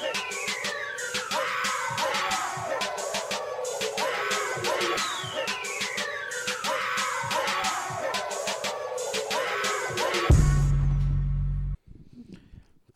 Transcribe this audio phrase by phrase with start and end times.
[0.00, 0.47] Hey.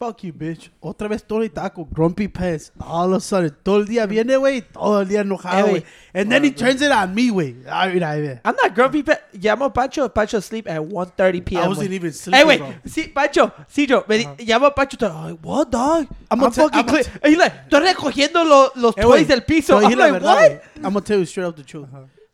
[0.03, 0.69] Fuck you, bitch.
[0.81, 2.73] Otra vez Tony Taco, grumpy pants.
[2.81, 4.61] All of a sudden, todo el día viene, güey.
[4.63, 5.81] Todo el día enojado, güey.
[5.83, 5.85] güey.
[6.13, 7.55] And then he turns it on me, güey.
[7.71, 8.41] Ay, mira, mira.
[8.45, 9.03] I'm not grumpy.
[9.03, 10.09] But llamo a Pancho.
[10.09, 11.63] Pancho sleep at 1.30 p.m.
[11.63, 11.95] I wasn't güey.
[11.95, 12.59] even sleeping, Hey, wait.
[12.59, 12.75] bro.
[12.85, 13.53] Sí, Pancho.
[13.69, 14.05] Sí, yo.
[14.09, 14.97] Me di- llamo a Pancho.
[15.07, 16.09] I'm like, what, dog?
[16.33, 17.05] I'm I'm, fucking clean.
[17.25, 19.79] He's like, estoy recogiendo lo- los Eh, toys güey, del piso.
[19.81, 20.51] I'm like, verdad, what?
[20.51, 20.61] güey.
[20.85, 21.87] I'm gonna tell you straight up the truth.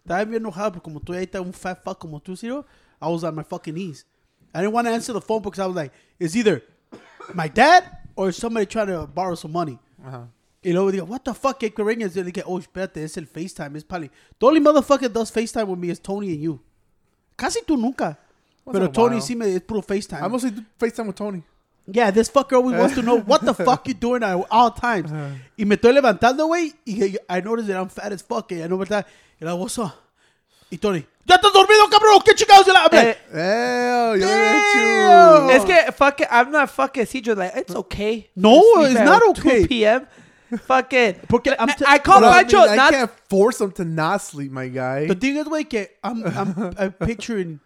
[0.06, 2.64] Estaba bien enojado porque como tú ahí estás un fat fuck como tú, Ciro,
[2.98, 4.06] I was on my fucking knees.
[4.54, 6.62] I didn't want to answer the phone because I was like, it's either
[7.34, 7.84] my dad
[8.16, 9.78] or somebody trying to borrow some money.
[10.04, 10.24] Uh-huh.
[10.62, 12.16] Y luego digo, what the fuck, que ringas?
[12.16, 14.10] Y le dije, oh, espérate, es el FaceTime, es probably.
[14.38, 16.60] The only motherfucker that does FaceTime with me is Tony and you.
[17.36, 18.18] Casi tú nunca.
[18.70, 20.22] Pero Tony sí me es puro FaceTime.
[20.22, 21.42] I mostly do FaceTime with Tony.
[21.86, 25.10] Yeah, this fucker always wants to know what the fuck you doing at all times.
[25.10, 25.30] Uh-huh.
[25.56, 28.50] Y me estoy levantando, güey, y I notice that I'm fat as fuck.
[28.50, 29.06] Y I know verdad.
[29.40, 29.92] Y la what's up?
[30.70, 32.20] Y Tony, ¿ya estás dormido, cabrón?
[32.24, 32.66] ¿Qué chingados?
[32.66, 35.50] Y la- I'm Eh, Hell, yo Damn.
[35.50, 37.36] Es que, fuck it, I'm not fucking Cedro.
[37.36, 38.30] Like, it's okay.
[38.34, 39.66] No, to sleep it's at not 2 okay.
[39.66, 40.06] p.m.
[40.66, 41.14] Fucking.
[41.28, 42.92] Porque I'm t- I call But I, Pancho mean, I not.
[42.92, 45.06] can't force him to not sleep, my guy.
[45.06, 47.60] The thing is, güey, que I'm, I'm, I'm picturing,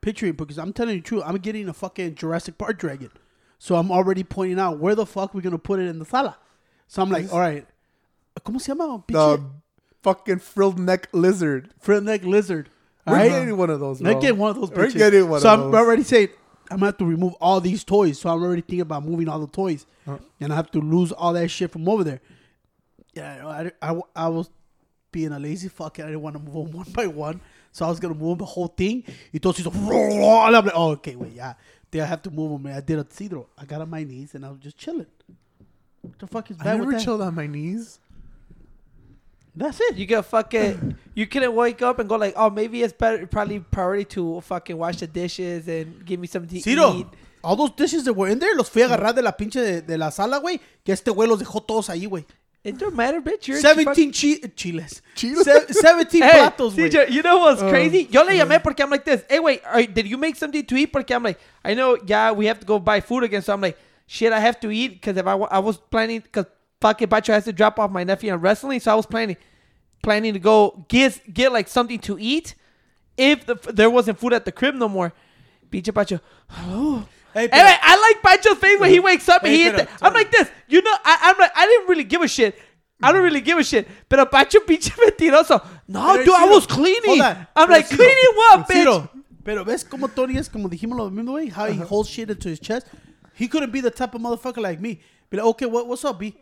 [0.00, 3.10] picturing, because I'm telling you the truth, I'm getting a fucking Jurassic Park dragon.
[3.58, 6.04] So I'm already pointing out where the fuck we're going to put it in the
[6.04, 6.36] sala.
[6.88, 7.66] So I'm like, all right,
[8.44, 9.02] ¿cómo se llama?
[9.06, 9.40] the
[10.02, 11.72] fucking frilled neck lizard.
[11.80, 12.68] friend neck lizard.
[13.06, 13.28] We're Right?
[13.30, 14.00] getting one of those.
[14.00, 14.20] I Bro.
[14.20, 15.74] get one of those We're getting one so I'm those.
[15.74, 16.28] already saying
[16.70, 18.18] I'm gonna have to remove all these toys.
[18.18, 20.16] So I'm already thinking about moving all the toys, uh.
[20.40, 22.20] and I have to lose all that shit from over there.
[23.14, 23.46] Yeah,
[23.82, 24.50] I, I, I was
[25.12, 25.98] being a lazy fuck.
[25.98, 27.40] and I didn't want to move them one by one,
[27.72, 29.04] so I was gonna move the whole thing.
[29.30, 31.54] He told she's like, and I'm like, oh, okay, wait, yeah.
[31.90, 32.72] Then I have to move them.
[32.74, 33.46] I did a cedro.
[33.58, 35.06] I got on my knees and I was just chilling.
[36.00, 37.04] What the fuck is I bad never with that?
[37.04, 38.00] chilled on my knees.
[39.56, 39.96] That's it.
[39.96, 40.96] You get fucking.
[41.14, 44.76] You couldn't wake up and go like, oh, maybe it's better, probably priority to fucking
[44.76, 47.06] wash the dishes and give me something to Ciro, eat.
[47.42, 49.80] all those dishes that were in there los fui a agarrar de la pinche de,
[49.82, 50.58] de la sala, güey.
[50.84, 52.24] Que este güey los dejó todos ahí, güey.
[52.64, 53.46] It don't matter, bitch.
[53.46, 55.02] You're 17 chi chiles.
[55.14, 55.44] Chiles?
[55.44, 56.90] Se- 17 Hey, platos, güey.
[56.90, 57.68] CJ, you know what's oh.
[57.68, 58.08] crazy?
[58.10, 58.38] Yo le mm.
[58.38, 59.22] llamé porque I'm like this.
[59.28, 60.90] Hey, wait, are, did you make something to eat?
[60.90, 63.42] Porque I'm like, I know, yeah, we have to go buy food again.
[63.42, 66.46] So I'm like, shit, I have to eat because if I, I was planning, because
[66.84, 68.78] fucking Pacho has to drop off my nephew on wrestling.
[68.78, 69.38] So I was planning,
[70.02, 72.54] planning to go get get like something to eat
[73.16, 75.14] if the, there wasn't food at the crib no more.
[75.70, 76.20] Pinche Pacho.
[76.50, 77.08] Oh.
[77.32, 79.70] Hey, Anyway, I like Pancho's face when he wakes up and he.
[79.70, 80.48] pero- I'm like this.
[80.68, 82.56] You know, I, I'm like, I didn't really give a shit.
[83.02, 83.88] I don't really give a shit.
[84.08, 85.64] Pero Pancho pinche mentiroso.
[85.88, 87.20] No, Pero, dude, I was cleaning.
[87.22, 88.72] I'm Pero, like, Ciro, cleaning what, bitch?
[88.74, 89.10] Ciro,
[89.42, 92.48] Pero ves como Tony es, como dijimos lo mismo, güey, how he holds shit into
[92.48, 92.86] his chest.
[93.34, 95.00] He couldn't be the type of motherfucker like me.
[95.28, 96.36] Be like, okay, what, what's up, B?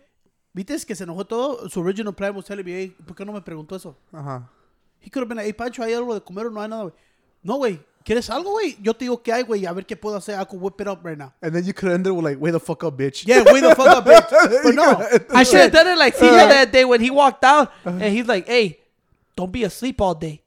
[0.54, 1.68] ¿Viste que se enojó todo?
[1.70, 3.96] Su original plan was telling me, hey, ¿por qué no me preguntó eso?
[4.12, 4.48] Ajá.
[5.00, 6.82] He could have been like, hey, Pancho, ¿hay algo de comer o no hay nada,
[6.82, 6.94] güey?
[7.42, 7.80] No, güey.
[8.04, 8.76] ¿Quieres algo, güey?
[8.82, 9.64] Yo te digo que hay, güey.
[9.64, 10.34] A ver qué puedo hacer.
[10.40, 11.32] I could whip it up right now.
[11.40, 13.60] And then you could end it with like, "Wait the fuck up, bitch." Yeah, wait
[13.62, 14.28] the fuck up, bitch.
[14.64, 15.06] But no.
[15.32, 16.48] I should have done it like CJ Uh-huh.
[16.48, 18.80] that day when he walked out and he's like, hey,
[19.36, 20.42] don't be asleep all day.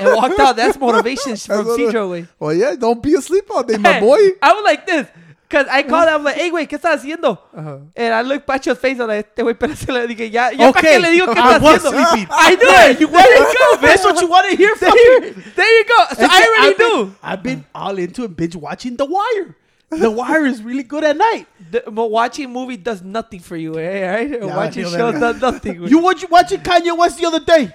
[0.00, 0.56] and walked out.
[0.56, 2.26] That's motivation from CJ, way.
[2.40, 4.18] Well, yeah, don't be asleep all day, my boy.
[4.42, 5.06] I was like this.
[5.50, 7.36] Cause I called him, I'm like, hey, güey, ¿qué estás haciendo?
[7.52, 7.80] Uh-huh.
[7.96, 10.70] And I looked Pacho's face, I'm like, este güey, pero se le dije, ya, ya,
[10.72, 12.08] ¿para Okay, qué le digo qué I está was haciendo?
[12.08, 12.28] sleeping.
[12.30, 13.00] I knew it.
[13.00, 13.80] You there you go, bitch.
[13.82, 15.26] That's what you want to hear from There me.
[15.26, 15.96] you, there you go.
[16.14, 19.56] So It's I already I've been- I've been all into it, binge watching The Wire.
[19.90, 21.48] The Wire is really good at night.
[21.68, 24.06] The, but watching movie does nothing for you, eh?
[24.08, 24.40] Right?
[24.40, 25.18] I watching shows that.
[25.20, 25.82] does nothing.
[25.88, 27.74] You watch watching Kanye West the other day.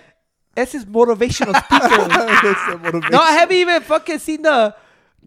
[0.56, 2.08] That's his motivational speaker.
[2.08, 3.12] That's the motivation.
[3.12, 4.74] no, I haven't even fucking seen the.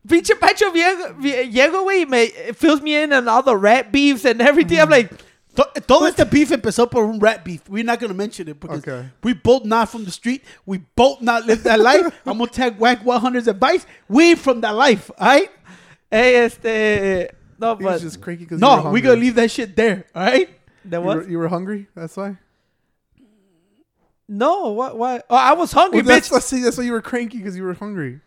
[0.06, 3.90] Pinche Pacho Viego, vie- llego, güey, y me fills me in on all the rat
[3.92, 4.78] beefs and everything.
[4.80, 4.90] I'm mm.
[4.92, 5.10] like,
[5.56, 7.68] To- Todo este beef empezó por un rat beef.
[7.68, 9.08] We're not gonna mention it because Okay.
[9.24, 10.44] we both not from the street.
[10.64, 12.06] We both not live that life.
[12.26, 13.84] I'm gonna tag Wack 100's advice.
[14.08, 15.50] We from that life, all right?
[16.10, 17.34] hey, este.
[17.58, 18.02] No, He was but.
[18.02, 20.48] just cranky because No, we're gonna leave that shit there, all right?
[20.84, 21.16] The You what?
[21.16, 21.88] were, you were hungry.
[21.96, 22.36] That's why.
[24.28, 24.96] No, what?
[24.96, 25.26] What?
[25.30, 26.32] Oh, I was hungry, Well, that's, bitch.
[26.32, 28.20] that's, see, that's why you were cranky because you were hungry.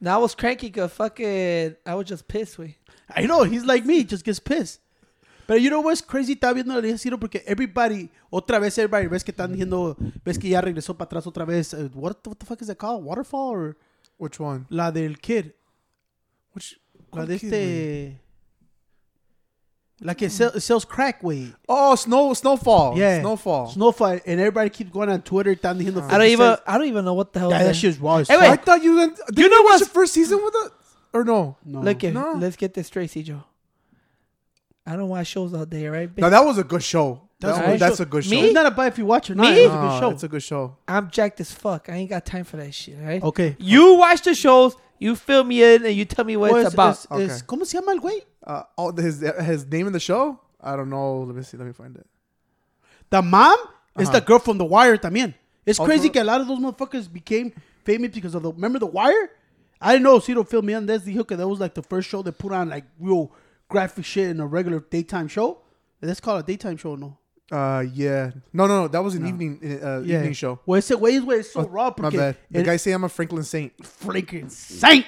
[0.00, 1.76] Now I was cranky because fucking.
[1.86, 2.74] I was just pissed, güey.
[3.14, 4.80] I know he's like me, just gets pissed.
[5.46, 6.34] But you know what's crazy?
[6.34, 10.38] Está viendo la Liga Ciro porque everybody, otra vez everybody, ves que están diciendo, ves
[10.38, 11.72] que ya regresó para atrás otra vez.
[11.72, 13.04] Uh, what, what the fuck is it called?
[13.04, 13.76] Waterfall or
[14.18, 14.66] Which one?
[14.70, 15.54] la del kid?
[16.52, 16.80] Which?
[17.12, 18.20] La ¿cuál de kid, este.
[20.02, 21.54] La it, sell, sells crack, güey.
[21.66, 22.98] Oh, snow, snowfall.
[22.98, 23.20] Yeah.
[23.20, 23.68] snowfall.
[23.70, 24.20] Snowfall.
[24.26, 25.98] And everybody keeps going on Twitter, están diciendo.
[26.02, 26.08] Uh-huh.
[26.14, 26.46] I don't even.
[26.48, 26.62] cents.
[26.66, 27.50] I don't even know what the hell.
[27.50, 27.76] Yeah, is that that.
[27.76, 28.48] shit's raw as Hey, wait.
[28.50, 28.94] I thought you.
[28.98, 30.72] Did You you know know watch what's- the first season with it
[31.14, 31.56] or no?
[31.64, 31.80] No.
[31.80, 32.32] Look, at, No.
[32.38, 33.42] let's get this straight, Cijo.
[34.86, 36.14] I don't watch shows all day, right?
[36.16, 37.22] Now that was a good show.
[37.40, 38.02] That's That a was- good that's show.
[38.02, 38.30] a good show.
[38.30, 38.40] Me?
[38.46, 39.36] It's not a bad if you watch it.
[39.36, 39.52] Not.
[39.52, 39.60] Me?
[39.60, 40.10] It's a good show.
[40.10, 40.76] It's a good show.
[40.86, 41.88] I'm jacked as fuck.
[41.88, 43.22] I ain't got time for that shit, right?
[43.22, 43.56] okay.
[43.58, 46.74] You watch the shows, you fill me in, and you tell me what Well, it's
[46.74, 46.90] about.
[46.90, 47.46] es- es- Okay.
[47.46, 48.20] ¿Cómo se llama el güey?
[48.46, 50.38] Uh, oh, his his name in the show?
[50.60, 51.22] I don't know.
[51.22, 51.56] Let me see.
[51.56, 52.06] Let me find it.
[53.10, 53.56] The mom
[53.98, 54.20] is Uh-huh.
[54.20, 55.34] the girl from The Wire también.
[55.64, 57.52] It's Oh, crazy for- that a lot of those motherfuckers became
[57.84, 58.52] famous because of the.
[58.52, 59.30] Remember The Wire?
[59.80, 60.86] I didn't know Ciro filled me in.
[60.86, 61.28] That's the hook.
[61.28, 63.30] That was like the first show that put on like real
[63.68, 65.58] graphic shit in a regular daytime show.
[66.00, 67.18] That's called a daytime show, no?
[67.50, 68.30] Uh, yeah.
[68.52, 68.88] No, no, no.
[68.88, 70.60] That was an evening uh, evening show.
[70.66, 72.36] Well, güey es güey, es so Oh, raw My porque bad.
[72.50, 73.76] The guy say I'm a Franklin Saint.
[73.78, 75.04] freaking saint.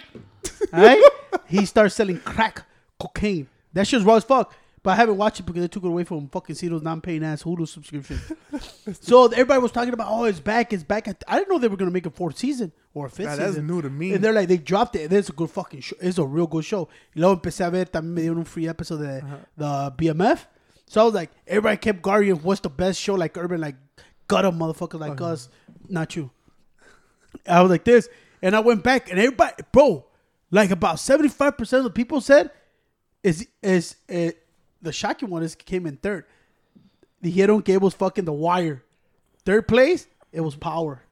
[0.73, 1.03] Alright?
[1.47, 2.65] he starts selling crack
[2.99, 3.49] cocaine.
[3.73, 4.55] That shit's raw as fuck.
[4.83, 7.43] But I haven't watched it because they took it away from fucking Cito's non-paying ass
[7.43, 8.21] Hulu subscription.
[9.01, 11.09] so everybody was talking about, oh, it's back, it's back.
[11.27, 13.51] I didn't know they were gonna make a fourth season or a fifth Nah, that's
[13.51, 13.67] season.
[13.67, 14.15] new to me.
[14.15, 15.03] And they're like, they dropped it.
[15.03, 15.97] And it's a good fucking show.
[16.01, 16.89] It's a real good show.
[17.15, 19.37] Y luego empecé a ver, también me dieron un free episode de uh-huh.
[19.57, 20.47] the BMF.
[20.87, 23.77] So I was like, everybody kept guarding what's the best show, like urban, like
[24.29, 25.33] gutter motherfucker like uh-huh.
[25.33, 25.49] us.
[25.89, 26.31] Not you.
[27.47, 28.09] I was like this.
[28.41, 30.07] And I went back and everybody, bro,
[30.51, 32.51] like about 75% of the people said
[33.29, 34.31] is is uh,
[34.81, 36.25] the shocking one is came in third.
[37.23, 38.83] Dijeron que it was fucking The Wire.
[39.45, 41.03] Third place, it was Power.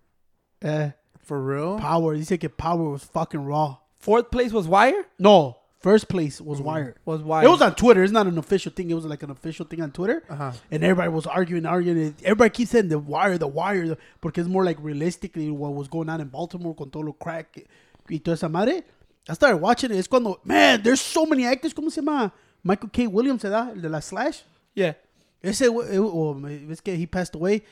[0.64, 0.90] Uh,
[1.24, 1.78] For real?
[1.78, 2.14] Power.
[2.14, 3.78] He said that Power was fucking raw.
[3.98, 5.04] Fourth place was Wire.
[5.18, 6.94] No, first place was Wire.
[7.04, 7.44] Was Wire.
[7.44, 8.04] It was on Twitter.
[8.04, 8.90] It's not an official thing.
[8.90, 10.22] It was like an official thing on Twitter.
[10.30, 10.52] Uh-huh.
[10.70, 12.14] And everybody was arguing, arguing.
[12.22, 15.88] Everybody keeps saying the Wire, the Wire, the, porque it's more like realistically what was
[15.88, 17.66] going on in Baltimore con todo lo crack
[18.08, 18.84] y toda esa madre.
[19.28, 19.98] I started watching it.
[19.98, 21.74] It's cuando, man, there's so many actors.
[21.74, 22.32] ¿Cómo se llama?
[22.62, 23.06] Michael K.
[23.08, 23.72] Williams, ¿verdad?
[23.72, 24.42] El de la Slash.
[24.74, 24.94] yeah.
[25.42, 26.36] Ese güey, eh, oh,
[26.70, 27.62] es que he passed away.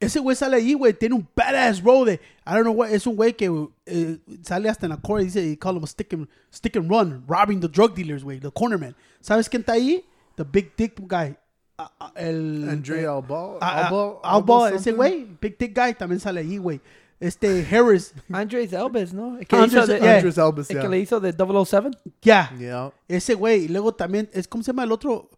[0.00, 0.92] Ese güey sale ahí, güey.
[0.94, 3.50] Tiene un badass role de, I don't know what, es un güey que
[3.86, 5.24] eh, sale hasta en la corner.
[5.24, 8.40] Dice, he call him a stick and, stick and run, robbing the drug dealers, güey.
[8.40, 8.94] The corner man.
[9.20, 10.04] ¿Sabes quién está ahí?
[10.36, 11.36] The big dick guy.
[11.76, 13.58] Ah, el, Andre eh, Alba.
[13.60, 14.20] ah, ah, Alba.
[14.22, 15.26] Alba, ese güey.
[15.40, 16.80] Big dick guy también sale ahí, güey.
[17.24, 18.12] Este, Harris.
[18.32, 19.38] Andres Elbes, ¿no?
[19.38, 20.16] El que Andres- hizo de, yeah.
[20.18, 20.36] Andres
[20.70, 20.88] el que yeah.
[20.88, 21.90] le hizo de 007.
[22.22, 22.52] Yeah.
[22.58, 22.92] Yeah.
[23.08, 23.64] Ese güey.
[23.64, 25.30] Y luego también, es, ¿cómo se llama el otro?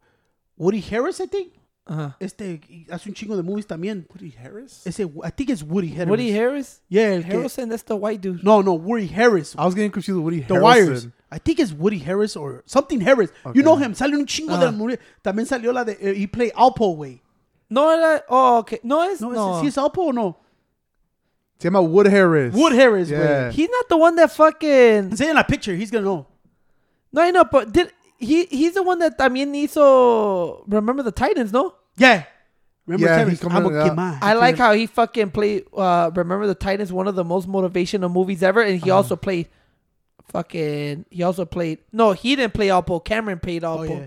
[0.56, 1.52] Woody Harris, I think.
[1.88, 2.16] Ajá.
[2.18, 2.60] Este,
[2.90, 4.08] hace un chingo de movies también.
[4.12, 4.84] Woody Harris?
[4.84, 6.08] Ese, I think it's Woody Harris.
[6.10, 6.82] Woody Harris.
[6.88, 8.42] Yeah, el que- Harrelson, that's the white dude.
[8.42, 9.54] No, no, Woody Harris.
[9.56, 10.58] I was getting confused with Woody The.
[10.60, 11.06] Wires.
[11.30, 13.30] I think it's Woody Harris or something Harris.
[13.54, 13.84] You know Okay.
[13.84, 13.94] him.
[13.94, 14.72] Salió un chingo de Ah.
[14.72, 14.98] movies.
[15.22, 15.92] También salió la de.
[16.00, 17.20] eh, he played Alpo, güey.
[17.68, 18.24] No era.
[18.28, 18.80] Oh, okay.
[18.82, 19.20] No es.
[19.20, 19.56] No, No.
[19.56, 20.38] ¿es- ¿sí es Alpo o no?
[21.58, 22.54] Se llama Wood Harris.
[22.54, 23.48] Wood Harris, Yeah.
[23.48, 23.52] güey.
[23.52, 25.16] He's not the one that fucking.
[25.16, 25.74] Say in a picture.
[25.74, 26.26] He's gonna know.
[27.12, 28.44] No, I know, but did he?
[28.46, 30.62] He's the one that también hizo.
[30.68, 31.74] Remember the Titans, no?
[31.96, 32.24] Yeah.
[32.86, 33.32] Remember Yeah, Harris?
[33.32, 33.88] he come I'm in, a yeah.
[33.90, 34.18] quemar.
[34.22, 35.64] I like how he fucking played.
[35.76, 39.48] Uh, Remember the Titans, one of the most motivational movies ever, and he also played.
[40.28, 41.78] Fucking, he also played.
[41.92, 43.02] No, he didn't play Alpo.
[43.04, 43.88] Cam'ron played Oh, Alpo.
[43.88, 44.06] yeah.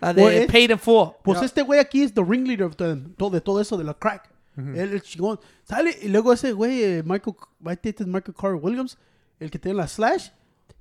[0.00, 1.16] La de Well, paid in full.
[1.24, 1.44] Pues Yeah.
[1.44, 4.28] este güey aquí es the ringleader of the, todo, de todo eso de la crack.
[4.58, 5.38] Él es chingón.
[5.64, 8.96] Sale y luego ese güey, eh, Michael, I think Michael Carter Williams,
[9.40, 10.30] el que tiene la slash,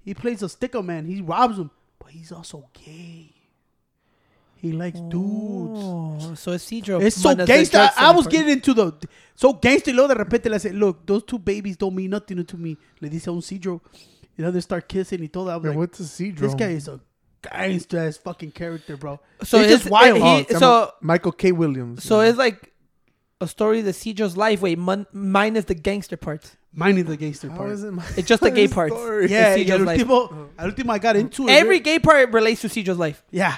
[0.03, 1.05] he plays a sticker man.
[1.05, 1.69] He robs him,
[1.99, 3.33] but he's also gay.
[4.59, 5.79] He likes dudes.
[5.83, 6.99] Oh, so it's Cedro.
[6.99, 7.77] It's so minus gangster.
[7.95, 8.91] I, I was getting into the
[9.35, 9.91] so gangster.
[9.91, 12.75] Y luego de repente le hace, look, those two babies don't mean nothing to me.
[12.99, 13.81] Le dice a un Cedro.
[14.35, 15.49] You know, they start kissing y todo.
[15.51, 16.99] I was Man, like, what's a C this guy is a
[17.41, 19.19] gangster ass fucking character, bro.
[19.43, 20.17] So it's it's just wild.
[20.17, 21.51] he- Oh, so Michael K.
[21.51, 22.03] Williams.
[22.03, 22.71] so it's like
[23.39, 24.61] a story that the Cedro's life.
[24.61, 26.55] way mon- minus the gangster parts.
[26.73, 27.71] Minding the gangster How part.
[27.71, 28.93] is it my It's just the gay parts.
[28.95, 29.29] story?
[29.29, 29.99] Yeah, It's y al Cedro's life.
[30.01, 31.51] último, al último I got into it.
[31.51, 33.23] Every gay part relates to Cedro's life.
[33.31, 33.57] yeah.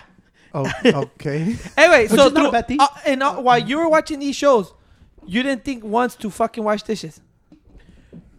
[0.54, 1.56] Oh, okay.
[1.78, 4.36] Anyway, Which so is not a through- uh, and uh, while you were watching these
[4.36, 4.74] shows,
[5.26, 7.22] you didn't think once to fucking wash dishes.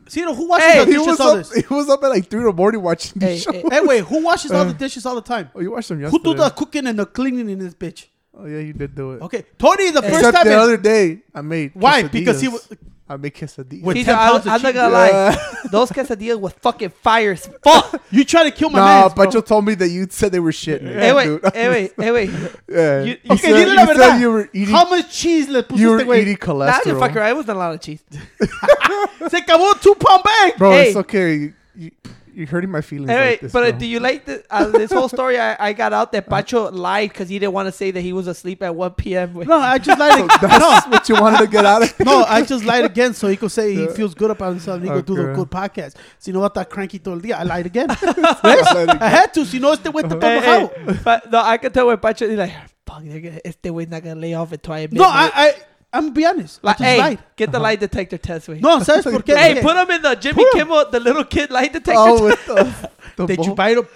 [0.09, 1.37] See, you know, who washes Hey, the dishes was all up.
[1.37, 1.53] this?
[1.55, 3.53] He was up at like three in the morning watching Hey, the show.
[3.53, 3.63] hey.
[3.71, 5.51] Hey, wait, who washes all the dishes all the time?
[5.55, 6.19] Oh, you watched them yesterday.
[6.25, 8.07] Who do the cooking and the cleaning in this bitch?
[8.37, 9.23] Oh yeah, you did do it.
[9.23, 10.47] Okay, Tony, the first Except time.
[10.47, 11.73] the in- other day, I made.
[11.75, 12.03] Why?
[12.05, 12.53] Because he quesadillas.
[12.53, 12.79] was-
[13.11, 13.83] I made quesadillas.
[13.83, 14.75] With Cedro, 10 I, pounds of I'm not cheese.
[14.81, 15.09] gonna lie.
[15.09, 15.37] Yeah.
[15.73, 18.01] Those quesadillas were fucking fire as fuck.
[18.13, 19.11] you trying to kill my Nah, man.
[19.11, 20.81] Pancho told me that you said they were shit.
[20.81, 21.53] man, hey, wait, dude.
[21.55, 22.31] hey, wait, hey, eh, wait.
[22.69, 23.03] Yeah.
[23.03, 24.21] You- You okay, said- dile la you said verdad.
[24.21, 24.75] you were eating.
[24.75, 26.19] How much cheese le You pusiste, were güey?
[26.23, 27.01] eating Nah, you cholesterol.
[27.01, 27.21] fucker.
[27.21, 28.01] I wasn't a lot of cheese.
[29.29, 30.57] Se acabó two pound bag.
[30.57, 30.87] Bro, Hey.
[30.89, 31.35] it's okay.
[31.35, 31.91] You, you,
[32.35, 33.11] you're hurting my feelings.
[33.11, 33.79] Hey, like this, but uh, bro.
[33.79, 35.39] do you like the, uh, this whole story?
[35.39, 38.13] I, I got out that Pacho lied because he didn't want to say that he
[38.13, 39.35] was asleep at 1 p.m.
[39.35, 40.19] No, I just lied.
[40.41, 42.01] So that's what you wanted to get out of.
[42.01, 44.85] no, I just lied again so he could say he feels good about himself and
[44.87, 45.97] he could do the good podcast.
[46.19, 47.89] Si no va a estar cranky todo el día, I lied again.
[47.89, 48.75] ¿Ves?
[48.75, 48.99] Lied again.
[49.03, 49.45] I had to.
[49.45, 50.73] Si no, este güey está todo Hey, enojado.
[50.87, 52.53] hey, but no, I can tell when Pacho he's like,
[52.87, 55.55] fuck, they're gonna, este güey's not gonna lay off until I No, I, I,
[55.93, 56.63] I'm be honest.
[56.63, 57.19] Like, hey, lied.
[57.37, 57.65] get the uh-huh.
[57.65, 58.61] lie detector test, way.
[58.61, 59.37] No, ¿sabes por qué?
[59.37, 60.61] hey, put him in the Jimmy Put 'em.
[60.61, 62.47] Kimmel, the little kid lie detector Oh, test.
[62.47, 63.45] with the, the de ball.
[63.47, 63.87] chupairo.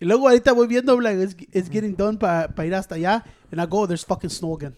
[0.00, 3.24] Y luego ahorita voy viendo, like, it's, it's getting done para pa ir hasta allá.
[3.52, 4.74] And I go, there's fucking snow again.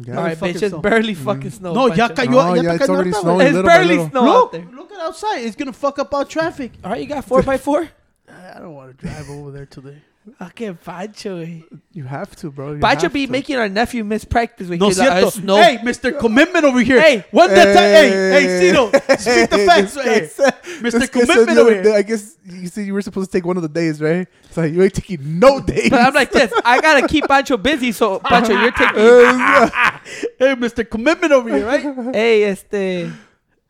[0.00, 0.16] Yeah.
[0.18, 0.80] All right, bitch, it's snow.
[0.80, 1.24] barely mm-hmm.
[1.24, 1.72] fucking snow.
[1.74, 3.20] No, ya cayó, No, ya yeah, it's already cayendo.
[3.22, 3.46] snowing.
[3.46, 4.10] It's little barely little.
[4.10, 4.68] snow out Look, there.
[4.72, 5.38] look at outside.
[5.40, 6.72] It's gonna fuck up all traffic.
[6.84, 7.88] All right, you got four by four.
[8.28, 9.96] I don't want to drive over there today.
[10.40, 11.38] Okay, Pancho.
[11.38, 11.60] eh.
[11.92, 12.72] You have to, bro.
[12.74, 13.32] You Pancho have be to.
[13.32, 14.68] making our nephew miss practice.
[14.68, 15.26] No because, cierto.
[15.28, 15.56] it's snow.
[15.56, 16.18] Hey, Mr.
[16.18, 17.00] Commitment over here.
[17.00, 17.24] Hey.
[17.30, 17.74] one that time.
[17.74, 18.70] Hey, hey, Hey.
[18.70, 18.86] Cito,
[19.18, 19.94] speak the facts.
[19.94, 20.90] Hey, guy Mr.
[20.92, 21.94] this Commitment over here.
[21.94, 24.26] I guess you said you were supposed to take one of the days, right?
[24.44, 25.90] It's like you ain't taking no days.
[25.90, 26.52] But I'm like this.
[26.64, 28.96] I gotta keep Pancho busy, so Pancho, you're taking.
[28.96, 30.88] Hey, Mr.
[30.88, 32.14] Commitment over here, right?
[32.14, 33.10] hey, este.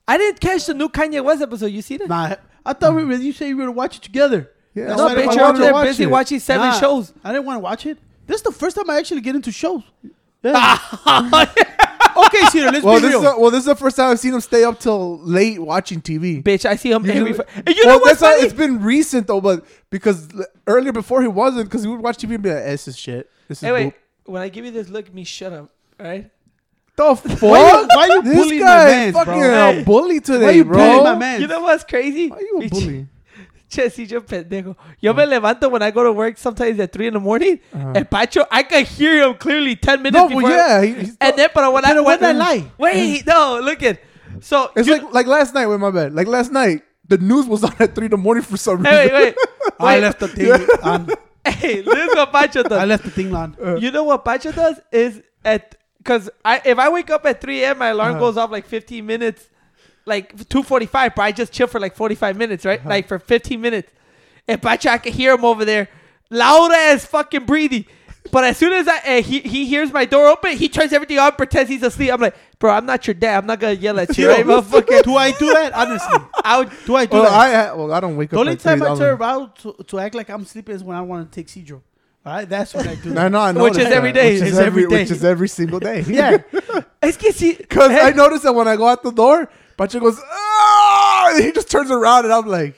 [0.06, 1.66] I didn't catch the new Kanye West episode.
[1.66, 2.08] You see that?
[2.08, 2.34] nah,
[2.64, 4.50] I thought we were, you said you were gonna watch it together.
[4.78, 5.64] Yeah, no, I didn't bitch, wanna you're watch over it.
[5.64, 6.06] there watch busy it.
[6.10, 7.12] watching seven Nah, shows.
[7.24, 7.98] I didn't want to watch it.
[8.26, 9.82] This is the first time I actually get into shows.
[10.40, 10.78] Yeah.
[12.16, 13.18] okay, Cito, let's well, be this real.
[13.18, 15.58] is the, well, this is the first time I've seen him stay up till late
[15.58, 16.42] watching TV.
[16.42, 17.32] Bitch, I see him Usually- every.
[17.34, 18.44] fu- And you well, know what's that's why funny?
[18.44, 20.28] it's been recent though, but because
[20.66, 22.96] earlier before he wasn't, because he would watch TV and be like, eh, "This is
[22.96, 23.28] shit.
[23.48, 23.94] This is Hey, wait.
[24.26, 25.70] When I give you this look, me shut up.
[25.98, 26.30] All right.
[26.96, 27.42] The fuck?
[27.42, 29.24] Why you- why you bullying my guy mans, bro?
[29.24, 29.80] fucking Hey.
[29.80, 30.76] a bully today, Why you bro?
[30.78, 31.40] bullying my man?
[31.40, 32.28] You know what's crazy?
[32.28, 33.06] Why you a Bitch, bully?
[33.70, 34.76] Che, si yo pendejo.
[35.00, 37.60] Yo me levanto when I go to work sometimes at 3 in the morning.
[37.74, 37.92] Uh-huh.
[37.96, 40.42] And Pacho, I can hear him clearly 10 minutes No, before.
[40.44, 40.82] well, yeah.
[40.86, 42.70] he- he's And then, but when I, Pero when when I lie.
[42.78, 44.00] Wait, no, look at.
[44.40, 46.14] So, It's you- like like last night with my bed.
[46.14, 48.92] Like last night, the news was on at three in the morning for some reason.
[48.92, 49.74] hey, wait, wait.
[49.80, 50.00] I wait.
[50.02, 51.08] left the thing on.
[51.48, 52.78] Hey, this is what Pacho does.
[52.78, 53.56] I left the thing on.
[53.80, 54.80] You know what Pacho does?
[54.92, 55.76] Is at.
[55.96, 58.20] Because I, if I wake up at 3 a.m., my alarm Uh-huh.
[58.20, 59.48] goes off like 15 minutes,
[60.08, 62.80] like 2.45, but I just chill for like 45 minutes, right?
[62.80, 62.88] Uh-huh.
[62.88, 63.92] Like for 15 minutes.
[64.46, 65.88] And Pacho, I can hear him over there,
[66.30, 67.84] loud as fucking breathing.
[68.30, 71.18] But as soon as I uh, he, he hears my door open, he turns everything
[71.18, 72.12] on, pretends he's asleep.
[72.12, 73.38] I'm like, bro, I'm not your dad.
[73.38, 75.02] I'm not gonna yell at you, right, motherfucker?
[75.02, 75.72] Do I do that?
[75.72, 77.32] Honestly, I would, do I do Well, that?
[77.32, 78.38] I well, I don't wake the up.
[78.38, 80.96] The only like time I turn around to, to act like I'm sleeping is when
[80.96, 81.80] I want to take Cedro.
[82.26, 83.10] All right, that's when I do.
[83.10, 83.32] That.
[83.32, 83.62] know, I know.
[83.62, 84.34] Which is every day.
[84.34, 85.02] Which is every, every day.
[85.02, 86.04] Which is every single day.
[86.08, 86.38] Yeah,
[87.02, 90.20] es que si, Because I noticed that when I go out the door, Pacho goes,
[90.20, 91.32] ah!
[91.34, 92.76] And he just turns around and I'm like,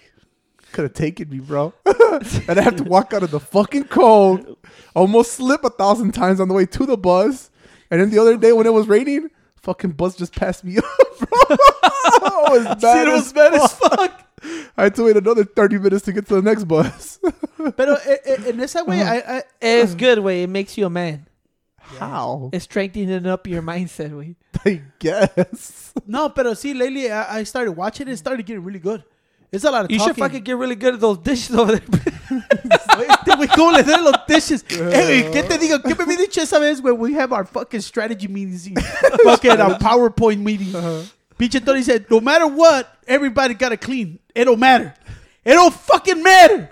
[0.72, 1.72] could have taken me, bro.
[1.86, 4.58] and I have to walk out of the fucking cold,
[4.94, 7.50] almost slip a thousand times on the way to the bus.
[7.90, 10.84] And then the other day when it was raining, fucking bus just passed me up,
[10.84, 11.28] bro.
[11.32, 14.26] I was mad, Cito as, was mad as fuck.
[14.76, 17.18] I had to wait another 30 minutes to get to the next bus.
[17.56, 20.42] But eh, eh, in esa way, I, I it's good way.
[20.42, 21.26] It makes you a man.
[21.98, 22.50] How?
[22.52, 24.36] It's strengthening up your mindset way.
[24.64, 25.92] I guess.
[26.06, 28.12] no, pero see, lately I, I started watching it.
[28.12, 29.02] It started getting really good.
[29.52, 30.24] It's a lot of You should talking.
[30.24, 31.82] fucking get really good at those dishes over there.
[33.00, 34.62] Este güey, ¿cómo le dan los dishes?
[34.70, 35.80] Eh, güey, ¿qué te digo?
[35.82, 36.92] ¿Qué me había dicho esa vez, güey?
[36.96, 38.68] We have our fucking strategy meetings.
[38.68, 38.74] y
[39.24, 40.72] fucking our PowerPoint meeting.
[41.38, 44.18] Pinche Tony said, no matter what, everybody got to clean.
[44.34, 44.94] It don't matter.
[45.44, 46.68] It don't fucking matter.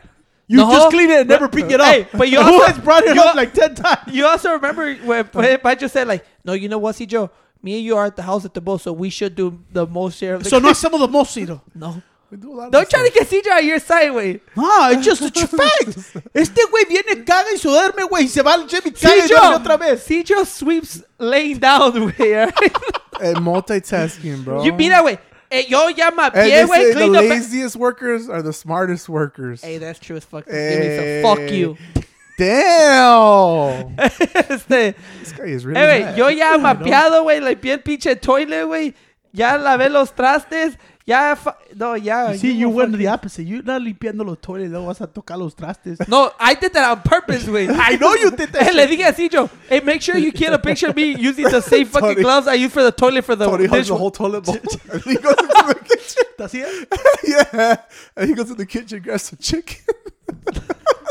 [0.48, 0.70] You No.
[0.72, 1.86] just clean it and never pick it up.
[1.86, 3.98] Hey, but you Who also- has brought it you up like 10 times?
[4.12, 7.30] you also remember when, when just said like, no, you know what, see Joe,
[7.62, 9.86] me and you are at the house at the boat, so we should do the
[9.86, 10.48] most share of the.
[10.50, 11.60] So no hacemos the most, Cito.
[11.74, 12.02] no.
[12.30, 12.72] We do a lot.
[12.72, 13.30] Don't try to stuff.
[13.30, 14.40] get CJ on your side, way.
[14.54, 15.96] No, it's just a tr- fact.
[16.34, 18.24] Este güey viene, caga y se duerme, güey.
[18.24, 20.04] Y se va al gym y caga y duerme otra vez.
[20.06, 22.34] CJ sweeps laying down, way.
[22.38, 22.76] alright?
[23.22, 24.62] And multitasking, bro.
[24.62, 25.18] you be that way.
[25.50, 29.08] Eh, yo llama a And pie, say the the ba- laziest workers are the smartest
[29.08, 29.62] workers.
[29.62, 30.44] Hey, that's true as fuck.
[30.46, 31.76] Give me some fuck you.
[32.38, 33.96] Damn.
[33.98, 38.64] este, this guy is really Eh, güey, yo ya mapeado, güey, limpié el pinche toilet,
[38.66, 38.94] güey.
[39.32, 40.76] Ya lavé los trastes.
[41.08, 42.34] Ya, fa- no, ya.
[42.36, 43.46] See, you no went fucking- the opposite.
[43.46, 45.98] You're not limpiando los toiles, luego vas a tocar los trastes.
[46.08, 47.66] No, I did that on purpose, güey.
[47.72, 48.90] I know you did that Le shit.
[48.90, 49.48] dije así, Joe.
[49.70, 52.46] Hey, make sure you get a picture of me using the same fucking Tony- gloves
[52.46, 53.88] I use for the toilet for the Tony hugs dish.
[53.88, 54.56] the whole toilet bowl.
[54.92, 56.24] and he goes into the kitchen.
[56.38, 56.86] ¿Así es?
[57.26, 57.76] yeah.
[58.14, 59.76] And he goes in the kitchen, grabs some chicken.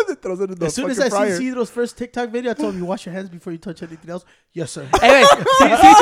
[0.09, 1.37] And throws it in the As soon as I fryer.
[1.37, 3.81] see Cedro's first TikTok video, I told him, you wash your hands before you touch
[3.83, 4.25] anything else.
[4.53, 4.87] Yes, sir.
[5.01, 5.93] Hey, güey, sí, sí,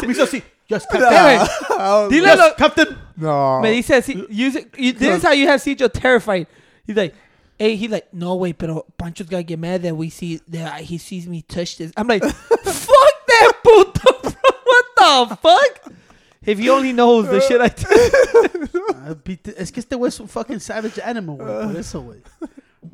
[0.00, 0.06] Joe.
[0.08, 0.42] Me hizo.
[0.68, 1.00] Yes, captain.
[1.02, 1.38] güey,
[1.78, 2.98] I was Dile like, lo- Captain.
[3.16, 3.60] no.
[3.62, 6.46] Me dice así, you, you, this is how you have CJ terrified.
[6.86, 7.14] He's like,
[7.58, 10.98] hey, he's like, no way, pero Pancho's gotta get mad that we see that he
[10.98, 11.92] sees me touch this.
[11.96, 14.32] I'm like, fuck that puto, bro.
[14.64, 15.92] What the fuck?
[16.44, 17.68] If he only knows the shit I
[18.68, 18.86] do.
[18.94, 21.66] Ah, pite- Es que este güey es un fucking savage animal, güey.
[21.66, 22.22] Por eso, güey.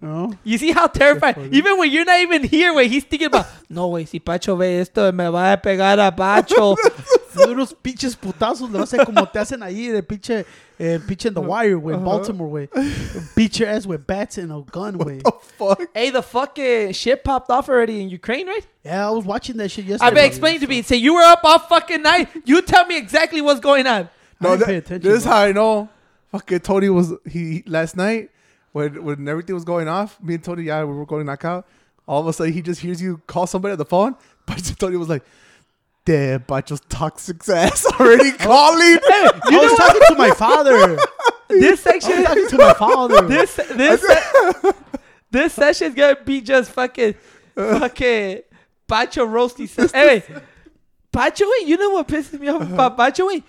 [0.01, 0.33] No?
[0.45, 3.89] You see how terrified, even when you're not even here, way he's thinking about, no
[3.89, 6.77] way, si Pacho ve esto, me va a pegar a Pacho.
[7.35, 10.45] Unos pinches putazos le vas a hacer como te hacen ahí de pinche,
[10.79, 11.95] eh, pinche in the wire, güey.
[11.95, 13.35] in Baltimore, güey.
[13.35, 15.23] Beat your ass with bats and a gun, güey.
[15.23, 15.81] the fuck?
[15.95, 18.67] hey, the fucking shit popped off already in Ukraine, right?
[18.85, 20.07] Yeah, I was watching that shit yesterday.
[20.09, 20.83] I've been explaining to me.
[20.83, 22.29] Say you were up all fucking night.
[22.45, 24.11] You tell me exactly what's going on.
[24.39, 25.89] I didn't that- pay attention, This is how I know.
[26.33, 28.31] Fucking Tony was he last night.
[28.73, 31.67] When when everything was going off, me and Tony, yeah, we were going knock out.
[32.07, 34.17] All of a sudden, he just hears you call somebody on the phone.
[34.47, 35.23] But Tony was like,
[36.05, 40.99] "Damn, Bacho's toxic ass already oh, calling." I was talking to my father.
[41.49, 43.29] This I is talking to my father.
[43.29, 44.73] this this se-
[45.31, 47.14] this session's gonna be just fucking
[47.55, 48.41] fucking
[48.88, 49.69] Pacho roasty.
[49.69, 50.23] Se-
[51.12, 53.19] Pacho, wait, you know what pisses me off about?
[53.19, 53.45] Wait,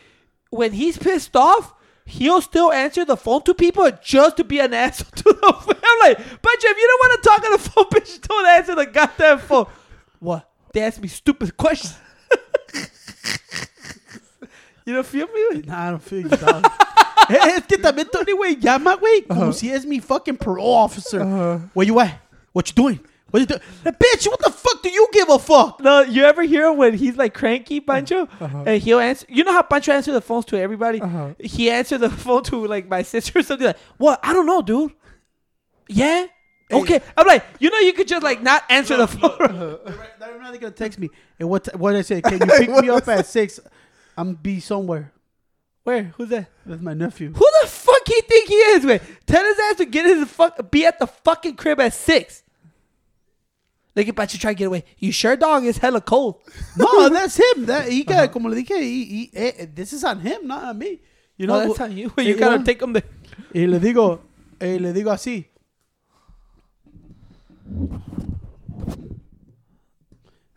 [0.51, 1.73] when he's pissed off,
[2.13, 5.75] he'll still answer the phone to people just to be an asshole to the phone.
[5.83, 8.85] I'm like, if you don't want to talk on the phone, bitch, don't answer the
[8.85, 9.65] goddamn phone.
[10.19, 10.49] What?
[10.73, 11.95] They ask me stupid questions.
[14.85, 15.61] you don't feel me?
[15.65, 16.65] Nah, I don't feel you, dog.
[17.29, 21.23] Eh, es que también Tony, güey, llama, güey, como si es mi fucking parole officer.
[21.73, 22.19] Where you at?
[22.51, 22.99] What you doing?
[23.33, 23.61] What you doing?
[23.83, 25.79] Hey, bitch, what the fuck do you give a fuck?
[25.79, 29.25] No, you ever hear him when he's like cranky, Pancho, and he'll answer.
[29.27, 31.01] You know how Pancho answers the phones to everybody.
[31.01, 31.33] Uh-huh.
[31.39, 34.19] He answered the phone to like my sister or something like, "What?
[34.21, 34.91] I don't know, dude.
[35.89, 36.27] Yeah,
[36.71, 39.79] okay." I'm like, you know, you could just like not answer the phone.
[40.19, 41.09] They're not gonna text me.
[41.39, 41.67] And what?
[41.75, 42.21] What did I say?
[42.21, 43.59] Can you pick me up at six?
[44.15, 45.11] I'm be somewhere.
[45.85, 46.03] Where?
[46.17, 46.51] Who's that?
[46.67, 47.33] That's my nephew.
[47.33, 49.01] Who the fuck he think he is, man?
[49.25, 52.42] Tell his ass to get his fuck be at the fucking crib at six.
[53.95, 54.83] Look at Pancho try to get away.
[54.97, 55.65] You sure, dog?
[55.65, 56.41] It's hella cold.
[56.77, 57.65] No, that's him.
[57.65, 60.77] That he got, como le dije, he, he, eh, this is on him, not on
[60.77, 60.99] me.
[61.37, 62.11] You No, know, that's on you.
[62.17, 63.03] You eh, gotta take him there.
[63.53, 64.19] Y le digo,
[64.59, 65.45] eh, le digo así.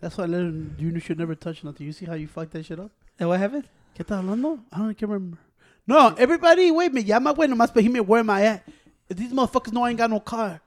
[0.00, 1.86] That's why I let him, you should never touch nothing.
[1.86, 2.90] You see how you fucked that shit up?
[3.18, 3.64] And what happened?
[3.96, 4.60] ¿Qué estás hablando?
[4.72, 5.38] I don't can remember.
[5.86, 8.62] No, everybody, wait, me llama, güey, nomás He me where am I at?
[9.08, 10.60] These motherfuckers know I ain't got no car.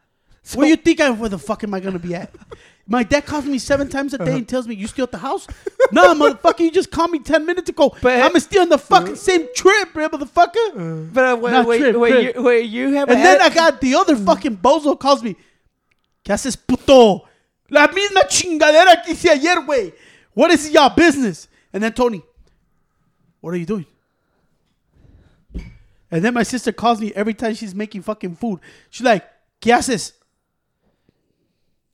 [0.55, 2.33] Where you think I, where the fuck am I gonna be at?
[2.87, 4.37] My dad calls me seven times a day uh-huh.
[4.37, 5.45] and tells me, you still at the house?
[5.91, 7.95] no, motherfucker, you just called me 10 minutes ago.
[8.01, 9.15] But- I'm still in the fucking uh-huh.
[9.15, 10.55] same trip, bro, motherfucker.
[10.73, 12.35] Uh, but uh, wait, Not wait, trip, wait, trip.
[12.35, 15.35] you, wait, you have And then I got the other fucking bozo calls me.
[16.25, 17.27] ¿Qué haces, puto?
[17.69, 19.93] La misma chingadera que hice ayer, güey.
[20.33, 21.47] What is y'all business?
[21.71, 22.23] And then Tony,
[23.39, 23.85] what are you doing?
[26.09, 28.61] And then my sister calls me every time she's making fucking food.
[28.89, 29.23] She's like,
[29.61, 30.13] ¿Qué haces?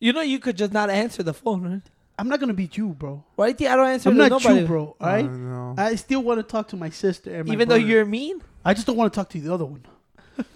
[0.06, 1.82] You know, you could just not answer the phone, right?
[2.20, 3.24] I'm not gonna beat you, bro.
[3.36, 4.60] Why do you think I don't answer I'm to not nobody?
[4.62, 4.84] you, bro.
[5.02, 5.26] All right.
[5.26, 5.74] I know.
[5.78, 7.89] I still want to talk to my sister and my Even though brother.
[7.89, 8.41] you're mean?
[8.63, 9.84] I just don't want to talk to the other one.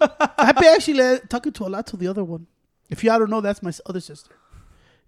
[0.38, 2.46] I've been actually uh, talking to a lot to the other one.
[2.88, 4.34] If y'all don't know, that's my s- other sister.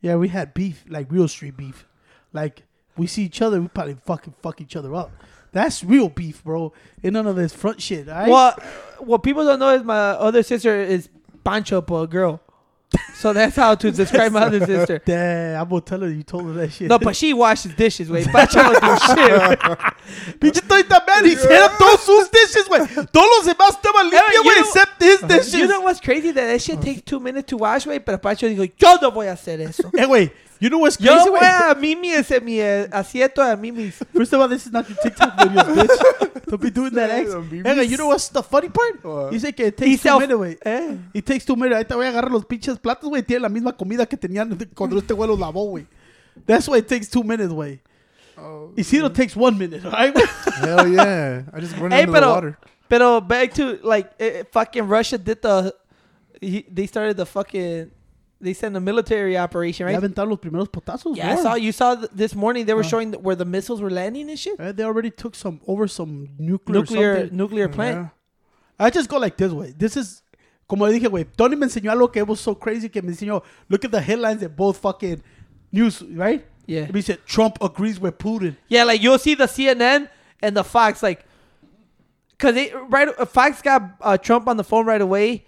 [0.00, 1.86] Yeah, we had beef, like real street beef.
[2.32, 2.64] Like
[2.96, 5.12] we see each other, we probably fucking fuck each other up.
[5.52, 6.72] That's real beef, bro.
[7.04, 8.08] Ain't none of this front shit.
[8.08, 8.28] All right?
[8.28, 8.56] Well,
[8.98, 11.08] what people don't know is my other sister is
[11.44, 12.40] Pancho, but a girl.
[13.14, 15.00] So that's how to describe my other sister.
[15.04, 16.88] Damn, I'm gonna tell her you told her that shit.
[16.88, 18.24] No, but she washes dishes, way.
[18.24, 19.58] Pancho don't do shit.
[20.40, 21.24] Pinche estoy también.
[21.24, 22.86] He set up todos sus dishes, güey.
[23.12, 25.54] Todos los demás estaban limpios, know- except his dishes.
[25.54, 26.32] You know what's crazy?
[26.32, 28.00] That that shit takes two minutes to wash, way.
[28.00, 29.88] Pero Pancho dijo, yo no voy a hacer eso.
[29.94, 31.70] Eh, hey, güey, you know what's Yo crazy, voy güey?
[31.70, 33.90] a Mimi ese mi eh, asiento a Mimi.
[34.14, 36.44] First of all, this is not your TikTok videos, bitch.
[36.46, 37.30] Don't be doing that, X.
[37.30, 39.02] Yeah, Hey, you know what's the funny part?
[39.04, 39.32] What?
[39.32, 40.58] He que it takes two minutes, güey.
[40.64, 40.96] Eh.
[41.14, 41.78] It takes two minutes.
[41.78, 43.22] Ahí te voy a agarrar los pinches platos, güey.
[43.22, 45.86] Tiene la misma comida que tenían cuando este güey los lavó, güey.
[46.46, 47.80] That's why it takes two minutes, güey.
[48.38, 50.16] Oh, Isidro takes one minute, right?
[50.60, 51.42] hell yeah!
[51.52, 52.58] I just run Hey, the pero- water.
[52.88, 55.74] Pero back to like eh, fucking Russia did the
[56.40, 57.90] he, they started the fucking
[58.42, 60.02] they sent a military operation, Ya right?
[60.02, 62.88] aventaron los primeros potazos, Yeah, I saw you saw th- this morning they were Uh.
[62.88, 64.58] showing th- where the missiles were landing and shit.
[64.58, 67.36] Eh, They already took some over some nuclear Nuclear something.
[67.36, 67.96] nuclear plant.
[67.96, 68.86] Yeah.
[68.86, 69.72] I just go like this way.
[69.78, 70.22] This is
[70.68, 71.26] como le dije, güey.
[71.36, 73.42] Tony me enseñó algo que it was so crazy que me enseñó.
[73.68, 75.22] Look at the headlines at both fucking
[75.70, 76.44] news, right?
[76.66, 76.86] Yeah.
[76.92, 78.56] He said Trump agrees with Putin.
[78.68, 80.08] Yeah, like you'll see the CNN
[80.42, 81.24] and the Fox like
[82.38, 85.44] cuz they right uh, Fox got uh, Trump on the phone right away.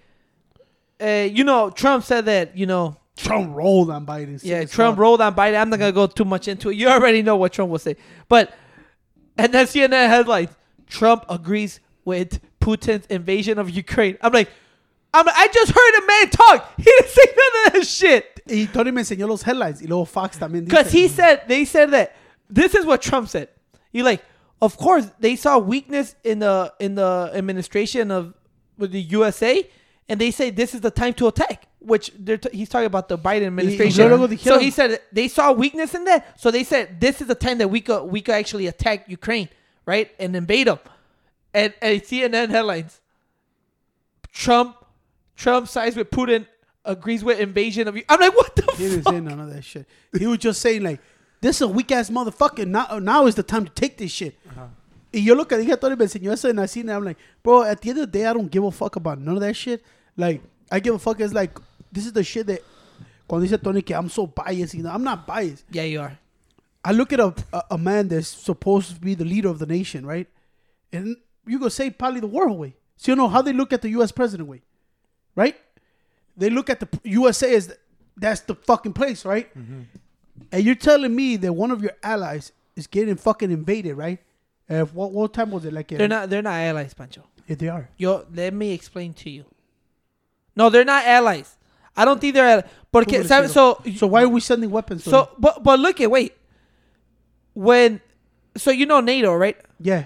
[1.00, 4.40] Uh, you know, Trump said that, you know, Trump rolled on Biden.
[4.42, 5.60] Yeah, Trump rolled on Biden.
[5.60, 6.76] I'm not gonna go too much into it.
[6.76, 7.96] You already know what Trump will say.
[8.28, 8.52] But
[9.38, 10.50] and then CNN headlines:
[10.88, 14.18] Trump agrees with Putin's invasion of Ukraine.
[14.20, 14.48] I'm like,
[15.12, 16.72] I'm I just heard a man talk.
[16.76, 18.40] He didn't say none of that shit.
[18.46, 19.80] Y Tony me enseñó los headlines.
[19.80, 22.16] Y luego Fox también Because he said they said that
[22.50, 23.48] this is what Trump said.
[23.92, 24.22] He like,
[24.60, 28.34] of course they saw weakness in the in the administration of
[28.76, 29.68] with the USA,
[30.08, 31.66] and they say this is the time to attack.
[31.80, 34.08] Which they're t- he's talking about the Biden administration.
[34.38, 36.40] so he said they saw weakness in that.
[36.40, 39.48] So they said this is the time that we could we could actually attack Ukraine,
[39.84, 40.78] right, and invade them.
[41.52, 43.00] And, and CNN headlines:
[44.32, 44.76] Trump
[45.36, 46.46] Trump sides with Putin,
[46.84, 47.96] agrees with invasion of.
[47.96, 49.12] U- I'm like, what the He didn't fuck?
[49.14, 49.86] say none of that shit.
[50.18, 51.00] He was just saying like,
[51.40, 52.66] this is a weak ass motherfucker.
[52.66, 54.38] Now, now is the time to take this shit.
[54.48, 54.66] Uh-huh.
[55.12, 56.90] Y yo lo que dije a Tony me enseñó eso en el cine.
[56.90, 59.18] I'm like, bro, at the end of the day, I don't give a fuck about
[59.20, 59.82] none of that shit.
[60.16, 61.20] Like, I give a fuck.
[61.20, 61.58] It's like
[61.92, 62.62] this is the shit that
[63.28, 64.74] cuando dice Tony que I'm so biased.
[64.74, 65.64] You know, I'm not biased.
[65.70, 66.18] Yeah, you are.
[66.84, 69.66] I look at a, a a man that's supposed to be the leader of the
[69.66, 70.28] nation, right?
[70.92, 72.74] And you go say probably the world way.
[72.96, 74.12] So you know how they look at the U.S.
[74.12, 74.62] president way,
[75.34, 75.56] right?
[76.36, 77.76] They look at the USA as the,
[78.16, 79.48] that's the fucking place, right?
[80.52, 84.18] And you're telling me that one of your allies is getting fucking invaded, right?
[84.68, 85.72] Uh, what what time was it?
[85.72, 86.30] Like uh, They're not.
[86.30, 87.24] They're not allies, Pancho.
[87.46, 87.88] Yeah, they are.
[87.98, 89.44] Yo, let me explain to you.
[90.56, 91.56] No, they're not allies.
[91.96, 92.64] I don't think they're allies.
[92.92, 95.04] Porque, Who So, So why are we sending weapons?
[95.04, 96.32] so, but, but look at wait.
[97.54, 98.00] When,
[98.56, 99.56] so you know NATO, right?
[99.80, 100.04] yeah,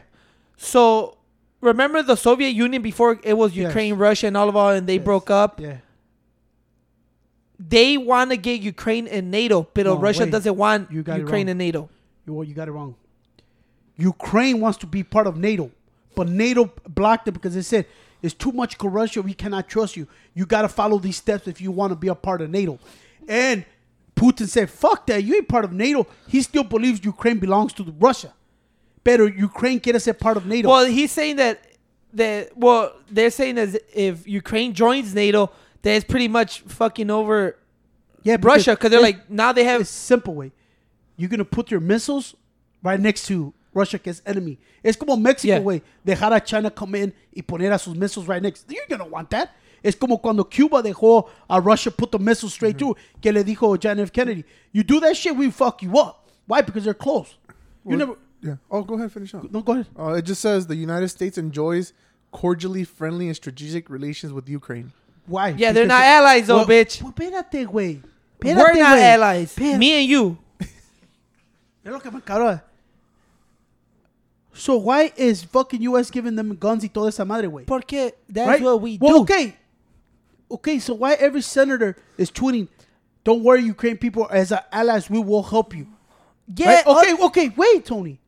[0.56, 1.16] So
[1.60, 3.68] remember the Soviet Union before it was Yes.
[3.68, 5.04] Ukraine, Russia, and all of all, and they Yes.
[5.04, 5.60] broke up.
[5.60, 5.78] yeah.
[7.58, 10.30] They want to get Ukraine in NATO, but No, Russia wait.
[10.30, 11.88] doesn't want Ukraine in NATO.
[12.26, 12.94] You, you got it wrong.
[13.96, 15.70] Ukraine wants to be part of NATO,
[16.14, 17.86] but NATO blocked it because it said
[18.22, 19.22] it's too much corruption.
[19.22, 20.06] We cannot trust you.
[20.34, 22.78] You got to follow these steps if you want to be a part of NATO.
[23.28, 23.64] And
[24.16, 25.22] Putin said, "Fuck that!
[25.22, 28.32] You ain't part of NATO." He still believes Ukraine belongs to Russia.
[29.04, 30.68] Better Ukraine quiere ser part of NATO.
[30.68, 31.62] Well, he's saying that
[32.14, 35.50] that well, they're saying that if Ukraine joins NATO,
[35.82, 37.56] that it's pretty much fucking over
[38.22, 40.52] yeah, Russia because they're like now they have it's simple way.
[41.16, 42.34] You're gonna put your missiles
[42.82, 44.58] right next to Russia que es enemy.
[44.82, 45.60] Es como Mexico, Yeah.
[45.60, 45.82] way.
[46.04, 48.66] Dejar a China come in y poner a sus missiles right next.
[48.70, 49.50] You're gonna want that.
[49.82, 52.94] Es como cuando Cuba dejó a Russia put the missiles straight Mm-hmm.
[52.94, 52.96] through.
[53.22, 54.10] Que le dijo John F.
[54.12, 54.44] Kennedy.
[54.72, 56.28] You do that shit, we fuck you up.
[56.46, 56.62] Why?
[56.62, 57.36] Because they're close.
[57.84, 58.14] You Well, never.
[58.42, 58.56] Yeah.
[58.70, 59.12] Oh, go ahead.
[59.12, 59.50] Finish up.
[59.50, 59.86] No, go ahead.
[59.98, 61.92] Uh, it just says the United States enjoys
[62.32, 64.92] cordially friendly and strategic relations with Ukraine.
[65.26, 65.48] Why?
[65.56, 67.02] yeah they're Because- not allies though, Well, bitch.
[67.02, 68.00] Well, espérate, güey.
[68.42, 69.02] We're Espérate, not güey.
[69.14, 69.54] allies.
[69.54, 69.78] Espérate.
[69.78, 70.38] Me and you.
[71.84, 72.62] Es lo que me cabrón.
[74.58, 77.64] So why is fucking US giving them guns y toda esa madre, güey?
[77.64, 78.60] Porque that's right?
[78.62, 79.22] what we well, do.
[79.22, 79.56] Okay.
[80.50, 82.68] Okay, so why every senator is tweeting,
[83.22, 85.86] don't worry, Ukraine people, as our allies, we will help you.
[86.56, 86.74] Yeah.
[86.74, 86.86] Right?
[86.86, 88.18] Okay, uh, okay, wait, Tony.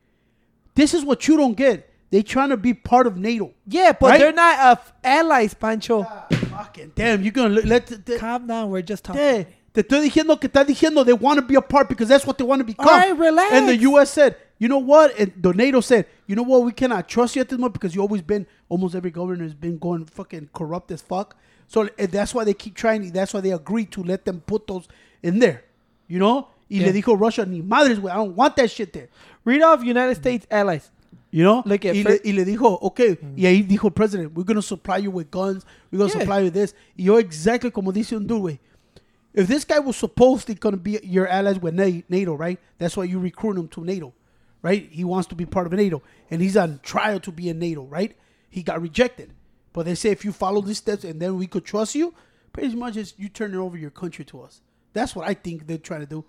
[0.75, 1.91] This is what you don't get.
[2.11, 3.53] They trying to be part of NATO.
[3.67, 4.21] yeah, but Right?
[4.21, 6.03] they're not uh, allies, Pancho.
[6.03, 8.69] Fucking damn, you're gonna let the, the, Calm down.
[8.71, 9.21] We're just talking.
[9.21, 12.27] Te, te estoy diciendo que está diciendo they want to be a part because that's
[12.27, 12.87] what they want to become.
[12.89, 13.53] All right, relax.
[13.53, 14.11] And the U.S.
[14.11, 15.19] said, you know what?
[15.19, 16.63] And the NATO said, you know what?
[16.63, 19.55] We cannot trust you at this moment because you always been, almost every governor has
[19.55, 21.35] been going fucking corrupt as fuck.
[21.67, 23.11] So and that's why they keep trying.
[23.11, 24.87] That's why they agreed to let them put those
[25.23, 25.65] in there.
[26.07, 26.49] You know?
[26.71, 26.87] Y Yeah.
[26.87, 28.13] le dijo Russia, ni madres, güey.
[28.13, 29.09] I don't want that shit there.
[29.45, 30.91] Read off United States allies.
[31.33, 31.63] You know?
[31.65, 33.17] Like y, le, y le dijo, okay.
[33.37, 35.65] Y ahí dijo president, we're going to supply you with guns.
[35.91, 36.23] We're going to Yeah.
[36.25, 36.75] supply you this.
[36.99, 38.59] Y yo exactly como dice un dude, güey.
[39.33, 42.59] If this guy was supposedly going to be your allies with NATO, right?
[42.79, 44.13] That's why you recruit him to NATO,
[44.63, 44.89] right?
[44.91, 46.03] He wants to be part of NATO.
[46.31, 48.17] And he's on trial to be in NATO, right?
[48.49, 49.33] He got rejected.
[49.73, 52.15] But they say if you follow these steps and then we could trust you,
[52.53, 54.61] pretty much it's you turning over your country to us.
[54.93, 56.25] That's what I think they're trying to do.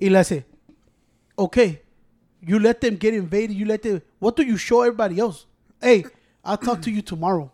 [0.00, 0.44] Y le hace,
[1.38, 1.82] okay,
[2.40, 3.56] you let them get invaded.
[3.56, 4.02] You let them.
[4.20, 5.46] What do you show everybody else?
[5.80, 6.04] Hey,
[6.44, 7.50] I'll talk to you tomorrow.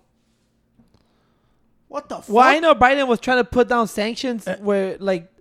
[1.88, 2.28] What the fuck?
[2.28, 5.31] Well, I know Biden was trying to put down sanctions Uh, where like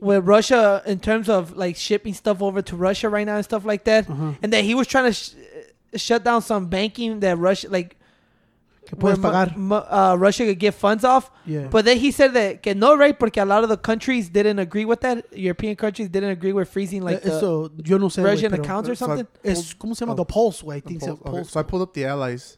[0.00, 3.64] where Russia in terms of like shipping stuff over to Russia right now and stuff
[3.64, 4.32] like that, Uh-huh.
[4.42, 5.32] and that he was trying to sh-
[5.96, 7.96] shut down some banking that Russia like
[8.86, 9.56] Que where mu- pagar.
[9.56, 11.30] mu- uh, Russia could get funds off.
[11.44, 11.68] Yeah.
[11.70, 13.16] But then he said that que no, right?
[13.16, 15.26] Because a lot of the countries didn't agree with that.
[15.36, 18.24] European countries didn't agree with freezing like the Eso, yo no sé.
[18.24, 19.26] Russian pero accounts or so I- something.
[19.44, 20.14] Es, ¿Cómo se llama?
[20.14, 20.16] Oh.
[20.16, 20.76] The Pulse, güey.
[20.76, 21.50] I think Pol- it's okay, Pulse.
[21.50, 22.56] So I pulled up the allies.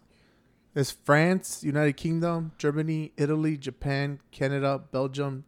[0.75, 5.45] There's France, United Kingdom, Germany, Italy, Japan, Canada, Belgium,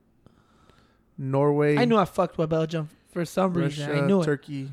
[1.16, 3.90] Norway, I knew I fucked with Belgium for some reason.
[3.90, 4.24] I knew it.
[4.24, 4.70] Turkey.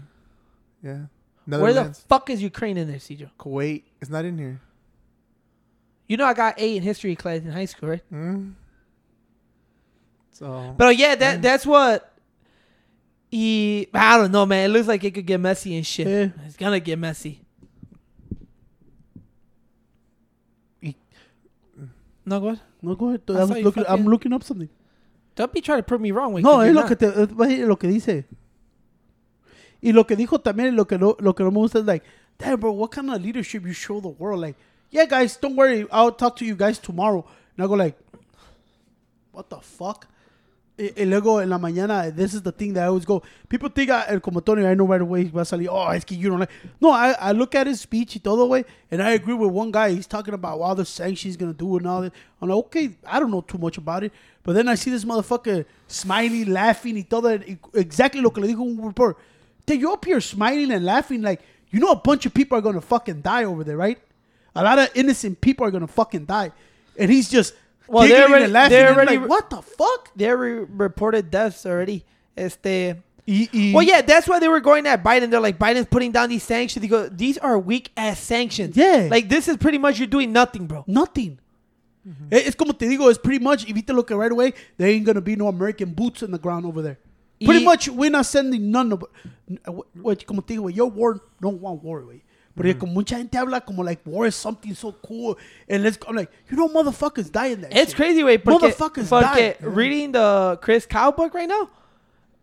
[0.84, 1.06] Yeah.
[1.46, 3.30] Where the fuck is Ukraine in there, Cedro?
[3.38, 3.84] Kuwait.
[4.00, 4.60] It's not in here.
[6.08, 8.04] You know I got A in history class in high school, right?
[8.12, 8.54] Mm.
[10.32, 12.08] So But yeah, that that's what.
[13.30, 14.70] He, I don't know, man.
[14.70, 16.06] It looks like it could get messy and shit.
[16.06, 16.46] Yeah.
[16.46, 17.40] It's gonna get messy.
[22.24, 22.62] No, go ahead.
[22.82, 23.22] No, go ahead.
[23.30, 24.70] I I saw was you looking, I'm looking up something.
[25.42, 26.34] Don't be trying to prove me wrong.
[26.34, 27.00] Wait, No, es lo que, not.
[27.00, 28.26] te, es va a decir lo que dice.
[29.82, 32.06] Y lo que dijo también, lo que no, lo que no me gusta es like,
[32.38, 34.40] damn, bro, what kind of leadership you show the world?
[34.40, 34.56] Like,
[34.92, 37.26] yeah, guys, don't worry, I'll talk to you guys tomorrow.
[37.58, 37.98] And I go like,
[39.32, 40.06] what the fuck?
[40.78, 43.22] Y, y luego en la mañana, this is the thing that I always go.
[43.50, 46.06] People think, I, el como Tony, I know right away, va a salir, oh, es
[46.06, 46.52] que you don't like.
[46.80, 49.72] No, I, I look at his speech y todo, way, and I agree with one
[49.72, 49.92] guy.
[49.92, 52.14] He's talking about all the sanctions he's going to do and all that.
[52.42, 54.14] I'm like, okay, I don't know too much about it.
[54.44, 57.30] But then I see this motherfucker smiling, laughing y todo.
[57.30, 59.20] y Exactly lo que le dijo un reporter.
[59.66, 62.62] Dude, you're up here smiling and laughing like, you know a bunch of people are
[62.62, 64.00] going to fucking die over there, right?
[64.56, 66.52] A lot of innocent people are going to fucking die.
[66.98, 67.54] And he's just,
[67.92, 68.70] Well, they're already- and laughing.
[68.78, 70.10] They're already- like, what the fuck?
[70.16, 72.06] They re- reported deaths already.
[72.38, 72.96] Este.
[73.28, 75.30] Y, y, Well, yeah, that's why they were going at Biden.
[75.30, 76.82] They're like, Biden's putting down these sanctions.
[76.82, 78.76] They go, these are weak ass sanctions.
[78.76, 79.08] Yeah.
[79.12, 80.84] Like, this is pretty much you're doing nothing, bro.
[80.88, 81.38] Nothing.
[82.32, 84.90] Eh, Es como te digo, it's pretty much, if you look at right away, there
[84.90, 86.98] ain't gonna be no American boots in the ground over there.
[87.44, 89.04] Pretty much, we're not sending none of,
[89.96, 92.22] which, como te digo, your war, don't want war, güey.
[92.56, 95.38] Porque como mucha gente habla como like war is something so cool,
[95.70, 97.96] and let's, I'm like, you know, motherfuckers die in that It's shit.
[97.96, 98.38] crazy, way.
[98.38, 99.56] Motherfuckers die.
[99.62, 101.70] reading the Chris Kyle book right now,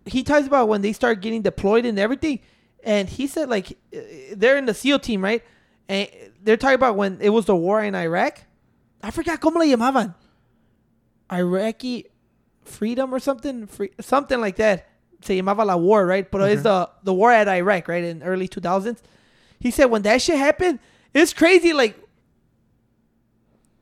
[0.06, 2.40] he talks about when they start getting deployed and everything,
[2.82, 3.98] and he said like uh,
[4.34, 5.42] they're in the SEAL team, right?
[5.90, 6.08] And
[6.42, 8.40] they're talking about when it was the war in Iraq.
[9.02, 10.14] I forgot cómo le llamaban.
[11.30, 12.06] Iraqi
[12.64, 14.86] freedom or something, free, something like that.
[15.22, 16.30] Se llamaba la war, right?
[16.30, 18.04] But it's the the war at Iraq, right?
[18.04, 18.98] In early 2000s.
[19.58, 20.78] He said when that shit happened,
[21.14, 21.72] it's crazy.
[21.72, 21.98] Like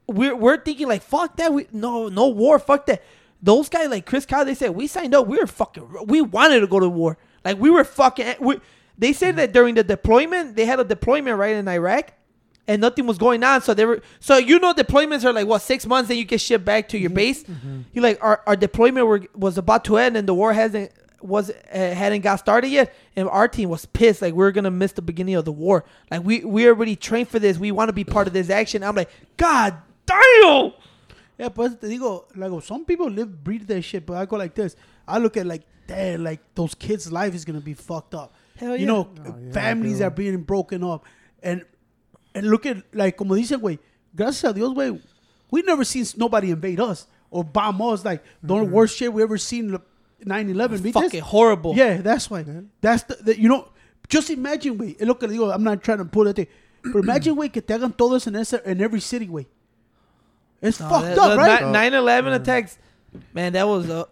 [0.09, 1.53] we're we're thinking like fuck that.
[1.53, 2.59] We no no war.
[2.59, 3.03] Fuck that.
[3.43, 5.27] Those guys like Chris Kyle, they said we signed up.
[5.27, 6.07] We were fucking.
[6.07, 7.19] We wanted to go to war.
[7.45, 8.37] Like we were fucking.
[8.41, 8.61] We,
[8.99, 12.12] they said that during the deployment, they had a deployment right in Iraq,
[12.67, 13.61] and nothing was going on.
[13.61, 14.01] So they were.
[14.21, 16.99] So you know deployments are like what six months, then you get shipped back to
[16.99, 17.17] your mm-hmm.
[17.17, 17.45] base.
[17.45, 17.81] Mm-hmm.
[17.93, 21.51] You like our our deployment were, was about to end, and the war hasn't was
[21.51, 24.23] uh, hadn't got started yet, and our team was pissed.
[24.23, 25.85] Like we are gonna miss the beginning of the war.
[26.11, 27.59] Like we we already trained for this.
[27.59, 28.83] We want to be part of this action.
[28.85, 29.75] I'm like, God
[30.07, 30.73] damn.
[31.39, 34.07] Yeah, but te digo, like some people live, breathe that shit.
[34.07, 34.77] But I go like this.
[35.07, 38.35] I look at like, damn, like those kids' life is gonna be fucked up.
[38.57, 38.87] Hell You yeah.
[38.87, 41.05] know, Oh, yeah, families are being broken up,
[41.43, 41.65] and
[42.35, 43.79] and look at like como dicen, güey.
[44.15, 45.01] Gracias a Dios, güey.
[45.51, 48.05] We never seen nobody invade us or bomb us.
[48.05, 48.71] Like the Mm-hmm.
[48.73, 49.79] worst shit we ever seen.
[50.25, 50.93] 9-11, ¿viste?
[50.93, 51.75] Fucking horrible.
[51.75, 52.45] Yeah, that's why.
[52.81, 53.69] That's the, the- you know,
[54.09, 54.97] just imagine, güey.
[54.99, 55.53] Es lo que le digo.
[55.53, 56.49] I'm not trying to put it.
[56.83, 59.47] But imagine, güey, que te hagan todo eso en, ese, en every city, güey.
[60.63, 61.63] It's No, fucked the- up, right?
[61.63, 62.79] 9/11 attacks,
[63.35, 64.05] man, that was uh,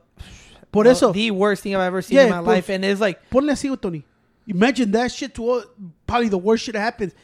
[0.70, 3.00] Por eso, the worst thing I've ever seen Yeah, in my pues- life, and it's
[3.00, 4.04] like ponle así, Tony.
[4.46, 5.62] Imagine that shit to all,
[6.06, 7.14] probably the worst shit that happens.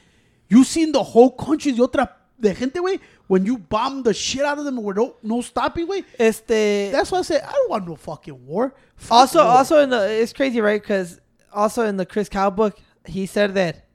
[0.49, 2.09] You seen the whole country de otra
[2.41, 2.99] de gente, güey,
[3.31, 6.05] when you bomb the shit out of them with no, no stopping, güey.
[6.19, 6.91] este.
[6.91, 8.75] That's why I say I don't want no fucking war.
[8.97, 9.57] Fuck also, war.
[9.57, 10.83] also in the it's crazy, right?
[10.83, 11.21] Because
[11.53, 13.87] also in the Chris Kyle book, he said that,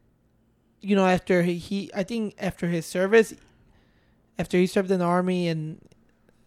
[0.80, 3.34] you know, after he, he I think after his service,
[4.39, 5.86] after he served in the army and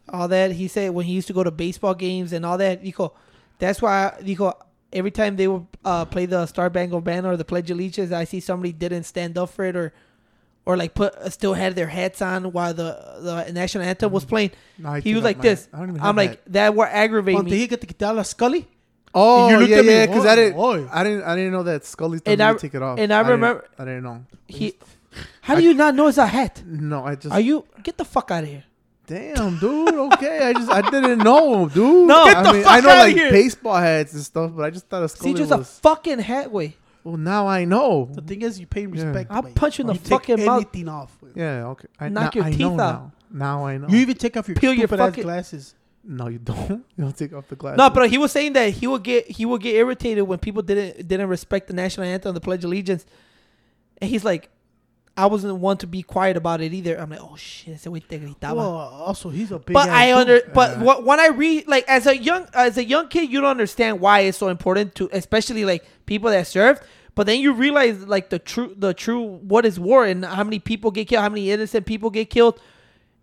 [0.08, 2.82] all that, he said when he used to go to baseball games and all that,
[2.82, 3.12] dijo,
[3.58, 4.54] that's why dijo
[4.94, 8.12] every time they would uh, play the Star Spangled Banner or the Pledge of Allegiance,
[8.12, 9.92] I see somebody didn't stand up for it or.
[10.68, 12.90] Or like put uh, still had their hats on while the
[13.22, 14.28] the national anthem was mm-hmm.
[14.28, 14.50] playing.
[14.76, 15.66] No, he was like this.
[15.72, 16.74] I don't even I'm like that.
[16.74, 17.66] What aggravated Cuando te me.
[17.66, 18.68] dije que te quitaba la Scully.
[19.14, 21.62] Oh, you yeah, at yeah, because I "Oh, didn't, boy." I didn't, I didn't know
[21.62, 22.98] that Scully And told I- me take it off.
[22.98, 24.24] and I didn't- remember- I didn't know.
[24.46, 24.74] He,
[25.40, 26.62] how do you not know it's a hat?
[26.66, 27.32] No, I just.
[27.32, 28.64] Are you get the fuck out of here?
[29.06, 29.94] Damn, dude.
[30.12, 32.06] Okay, I just, I didn't know, dude.
[32.08, 32.24] No.
[32.24, 33.30] I Get the mean, fuck I know outta like here.
[33.30, 36.52] baseball hats and stuff, but I just thought a See, Scully just a fucking hat
[36.52, 36.76] way.
[37.08, 38.08] Well, now I know.
[38.12, 39.30] The thing is, you pay respect.
[39.30, 39.54] I'll güey.
[39.54, 40.62] punch you in the You take fucking mouth.
[40.62, 41.16] anything off.
[41.34, 41.88] Yeah, okay.
[41.98, 42.76] I, Knock now, your I teeth know out.
[42.76, 43.12] now.
[43.30, 43.88] Now I know.
[43.88, 45.74] You even take off your Peel your stupid ass fucking- glasses.
[46.04, 46.70] no, you don't.
[46.96, 47.78] You don't take off the glasses.
[47.78, 50.62] No, but he was saying that he would get he would get irritated when people
[50.62, 53.04] didn't didn't respect the national anthem, the Pledge of Allegiance,
[54.00, 54.48] and he's like,
[55.16, 56.96] I wasn't one to be quiet about it either.
[56.98, 58.54] I'm like, oh shit, ese güey te gritaba.
[58.56, 59.74] Well, also he's a big.
[59.74, 60.16] but ass I dude.
[60.20, 60.82] under but Yeah.
[60.84, 64.00] what when I read like as a young as a young kid, you don't understand
[64.00, 66.82] why it's so important to especially like people that served.
[67.18, 70.60] But then you realize like the true the true what is war and how many
[70.60, 72.60] people get killed, how many innocent people get killed,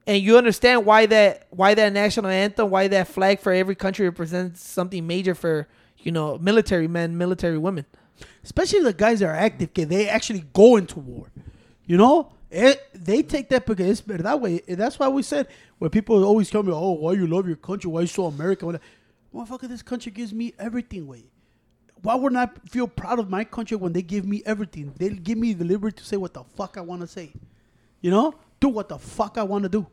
[0.05, 4.05] and you understand why that why that national anthem, why that flag for every country
[4.05, 7.85] represents something major for you know military men, military women.
[8.43, 11.31] especially the guys that are active, que they actually go into war.
[11.85, 14.61] You know, it, they take that because it's better that way.
[14.67, 17.89] That's why we said when people always tell me, "Oh, why you love your country?
[17.89, 18.77] Why you so American?"
[19.33, 21.07] Motherfucker, this country gives me everything.
[21.07, 21.31] Way.
[22.05, 24.93] Why would I feel proud of my country when they give me everything?
[24.95, 27.31] They give me the liberty to say what the fuck I want to say.
[27.99, 29.87] You know, do what the fuck I want to do.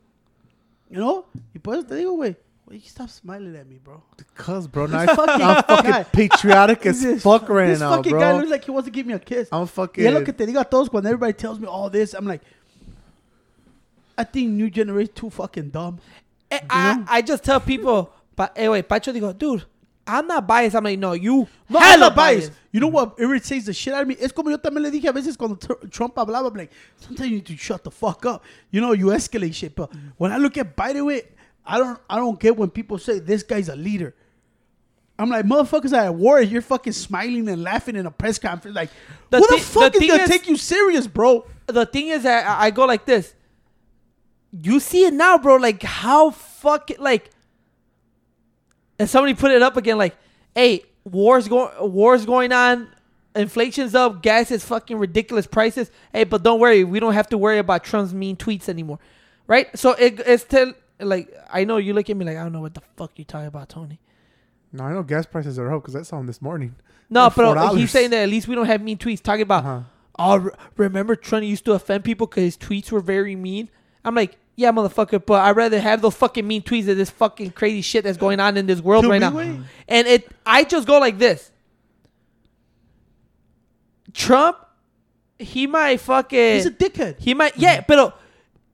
[0.91, 2.35] You know, You put te digo, güey.
[2.65, 4.03] Why you stop smiling at me, bro?
[4.15, 7.95] Because, bro, now I, This fucking I'm fucking patriotic as This- fuck right this now,
[7.95, 8.19] fucking bro.
[8.19, 9.49] guy looks like he wants to give me a kiss.
[9.51, 10.05] I'm fucking.
[10.05, 12.13] es look at te digo got those cuando everybody tells me all this.
[12.13, 12.41] I'm like,
[14.15, 15.97] I think new generation too fucking dumb.
[16.51, 17.03] Eh, I.
[17.07, 19.65] I just tell people, but anyway, Pacho digo, dude,
[20.05, 20.75] I'm not biased.
[20.75, 22.49] I'm like, no, you No, I'm not biased.
[22.49, 22.59] biased.
[22.73, 24.17] You know what irritates the shit out of me?
[24.19, 27.29] Es como yo también le dije a veces cuando Tr- Trump hablaba, I'm like, sometimes
[27.29, 28.43] you need to shut the fuck up.
[28.71, 29.75] You know, you escalate shit.
[29.75, 31.21] But when I look at Biden, way,
[31.65, 34.13] I don't, I don't get when people say this guy's a leader.
[35.17, 36.41] I'm like, motherfuckers are at war.
[36.41, 38.75] You're fucking smiling and laughing in a press conference.
[38.75, 38.89] Like,
[39.29, 41.45] The who the fuck the is gonna is- take you serious, bro?
[41.67, 43.33] The thing is that I I go like this.
[44.51, 45.55] You see it now, bro.
[45.55, 47.29] Like how fucking like.
[49.03, 50.15] And somebody put it up again, like,
[50.55, 52.87] "Hey, wars going, wars going on,
[53.35, 55.91] inflation's up, gas is fucking ridiculous prices.
[56.13, 58.99] Hey, but don't worry, we don't have to worry about Trump's mean tweets anymore,
[59.45, 59.67] right?
[59.77, 62.61] So it, it's still like I know you look at me like I don't know
[62.61, 63.99] what the fuck you talking about, Tony.
[64.71, 66.75] No, I know gas prices are up because I saw them this morning.
[67.09, 67.77] No, They're but $4.
[67.77, 69.65] he's saying that at least we don't have mean tweets talking about.
[69.65, 69.81] Uh-huh.
[70.17, 73.67] Oh, re- remember Trump used to offend people because his tweets were very mean.
[74.05, 77.51] I'm like, yeah, motherfucker, but I'd rather have those fucking mean tweets of this fucking
[77.51, 79.31] crazy shit that's going on in this world right now.
[79.31, 79.59] way.
[79.87, 81.51] And it, I just go like this.
[84.13, 84.57] Trump,
[85.39, 87.19] he might fucking, He's a dickhead.
[87.19, 88.11] he might, yeah, but uh,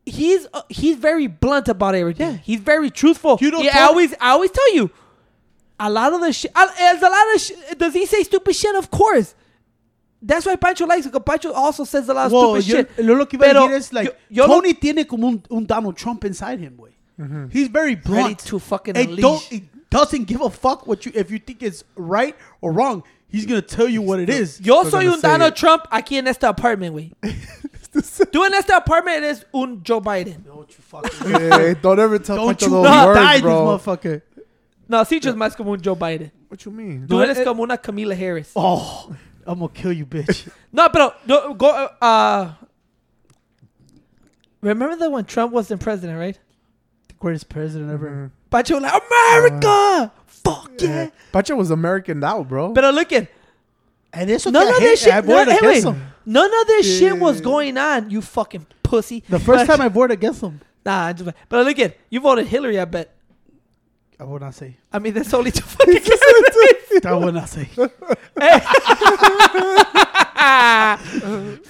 [0.05, 2.31] he's uh, he's very blunt about everything.
[2.31, 2.37] Yeah.
[2.37, 3.37] He's very truthful.
[3.39, 4.91] You don't Yeah, I always, I always tell you,
[5.79, 6.51] a lot of the shit.
[6.53, 7.79] There's a lot of shit.
[7.79, 8.75] Does he say stupid shit?
[8.75, 9.33] Of course.
[10.21, 11.11] That's why Pancho likes it.
[11.13, 13.05] 'cause Pancho also says a lot of Well, stupid yo, shit.
[13.05, 15.43] lo, lo que iba a decir es like yo- yo lo- Tony tiene como un,
[15.49, 16.91] un Donald Trump inside him, güey.
[17.19, 17.45] Mm-hmm.
[17.51, 18.39] He's very Ready blunt.
[18.45, 19.21] to fucking and unleash.
[19.21, 23.03] don't he doesn't give a fuck what you if you think it's right or wrong.
[23.31, 24.59] He's gonna tell you what it is.
[24.59, 25.57] Yo Still soy gonna un say Donald it.
[25.57, 27.13] Trump aquí en este apartment, güey.
[28.31, 30.43] Tú en este apartment eres un Joe Biden.
[30.45, 33.77] Don't you fucking Hey, don't ever tell don't Pancho you those No, words, die, bro.
[33.77, 34.21] this motherfucker.
[34.87, 36.31] No, sí, just más como un Joe Biden.
[36.49, 37.05] What you mean?
[37.07, 38.51] Tú No, eres eh, como una Kamala Harris.
[38.55, 39.11] Oh,
[39.49, 40.47] I'm gonna kill you, bitch.
[40.71, 41.67] No, pero no, go.
[41.99, 42.53] Uh,
[44.61, 46.37] remember that when Trump wasn't president, right?
[47.07, 48.09] the greatest president ever.
[48.09, 48.31] Mhm.
[48.51, 50.11] Pancho was like America.
[50.27, 50.87] Fuck yeah.
[50.89, 51.09] Yeah.
[51.31, 52.73] Pancho was American now, bro.
[52.73, 53.27] Pero look at
[54.13, 55.13] And eso none of this shit.
[55.13, 56.01] I voted hey, against wait, him.
[56.25, 58.09] none of this shit was going on.
[58.11, 59.23] You fucking pussy.
[59.27, 62.47] The first time I voted against him, Nah, I'm just, but look at you voted
[62.47, 62.79] Hillary.
[62.79, 63.15] I bet.
[64.19, 64.75] I would not say.
[64.91, 67.05] I mean, there's only two fucking candidates.
[67.05, 67.69] I would not say.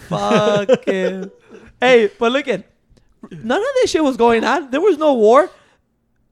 [0.10, 1.32] Fucking.
[1.80, 2.66] Hey, but look at
[3.30, 4.72] none of this shit was going on.
[4.72, 5.50] There was no war.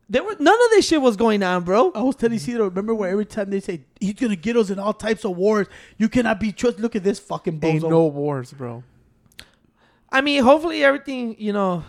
[0.10, 1.92] There was none of this shit was going on, bro.
[1.94, 4.80] I was telling Cedar, remember where every time they say he's gonna get us in
[4.80, 6.82] all types of wars, you cannot be trusted.
[6.82, 8.84] Look at this fucking Ain't no wars, bro.
[10.10, 11.84] I mean, hopefully everything, you know.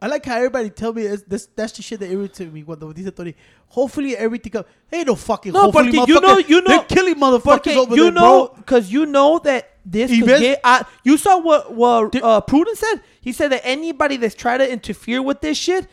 [0.00, 1.48] I like how everybody tell me this.
[1.56, 2.62] That's the shit that irritates me.
[2.62, 3.34] Cuando dice Tony,
[3.66, 4.66] hopefully everything comes.
[4.92, 5.52] Ain't no fucking.
[5.52, 8.54] No, hopefully, porque you know- you know- they're killing motherfuckers over you there, know, bro.
[8.58, 10.60] because you know that this could get.
[10.62, 13.00] Uh, you saw what what uh, Putin said.
[13.20, 15.88] He said that anybody that's trying to interfere with this shit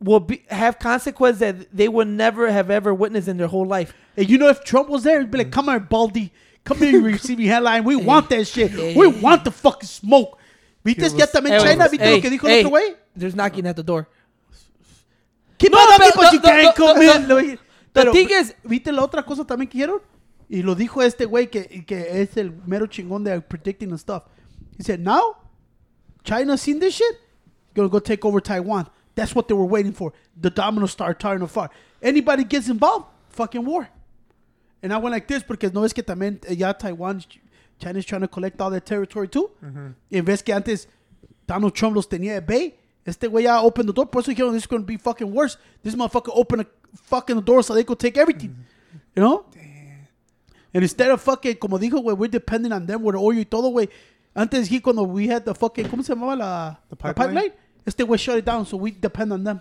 [0.00, 3.94] will be have consequences that they would never have ever witnessed in their whole life.
[4.18, 6.30] And you know, if Trump was there, he'd be like, "Come here, Baldy.
[6.64, 7.84] Come here, you receiving headline.
[7.84, 8.72] We want that shit.
[8.94, 10.36] We want the fucking smoke."
[10.84, 11.84] ¿Viste was- que también Hey, China?
[11.84, 12.96] hey, ¿Viste lo que dijo hey, el otro güey?
[13.16, 14.08] There's knocking at the door.
[15.58, 17.14] Keep No, on pero because the- you can't the- come the-
[17.52, 17.58] in.
[17.92, 20.00] The Pero, thing is, ¿Viste la otra cosa también que hicieron?
[20.48, 24.22] Y lo dijo este güey que, que es el mero chingón de predicting and stuff.
[24.78, 25.36] He said, now,
[26.24, 27.16] China seen this shit,
[27.74, 28.88] gonna go take over Taiwan.
[29.16, 30.12] That's what they were waiting for.
[30.40, 31.70] The dominoes start starting to.
[32.00, 33.88] Anybody gets involved, fucking war.
[34.82, 37.22] And I went like this because no es que también eh, ya Taiwan,
[37.78, 39.50] China's trying to collect all their territory too.
[40.10, 40.86] Y ves que antes
[41.46, 42.74] Donald Trump los tenía at bay.
[43.04, 44.06] Este güey ya opened the door.
[44.06, 45.56] Por eso dijeron, this is going to be fucking worse.
[45.82, 46.66] This motherfucker opened a
[47.04, 48.50] fucking the door so they could take everything.
[48.50, 48.96] Mm-hmm.
[49.16, 49.44] You know?
[50.72, 53.70] And instead of fucking, como dijo, güey, we're depending on them with oil y todo,
[53.70, 53.88] güey.
[54.34, 57.52] Antes he, cuando we had the fucking, ¿cómo se llamaba la, The la pipeline?
[57.84, 59.60] Este güey shut it down, so we depend on them.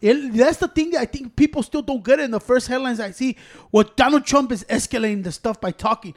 [0.00, 2.68] El- that's the thing that I think people still don't get it in the first
[2.68, 3.36] headlines I see.
[3.72, 6.14] Well, Donald Trump is escalating the stuff by talking.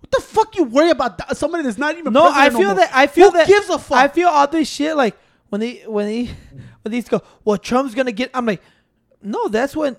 [0.00, 1.36] What the fuck you worry about that?
[1.36, 2.74] somebody that's not even no, I feel more?
[2.74, 3.98] that I feel Who that gives a fuck?
[3.98, 5.16] I feel all this shit like
[5.54, 6.24] when they when they
[6.82, 8.28] when these go, well, Trump's gonna get.
[8.34, 8.60] I'm like,
[9.22, 9.96] no, that's when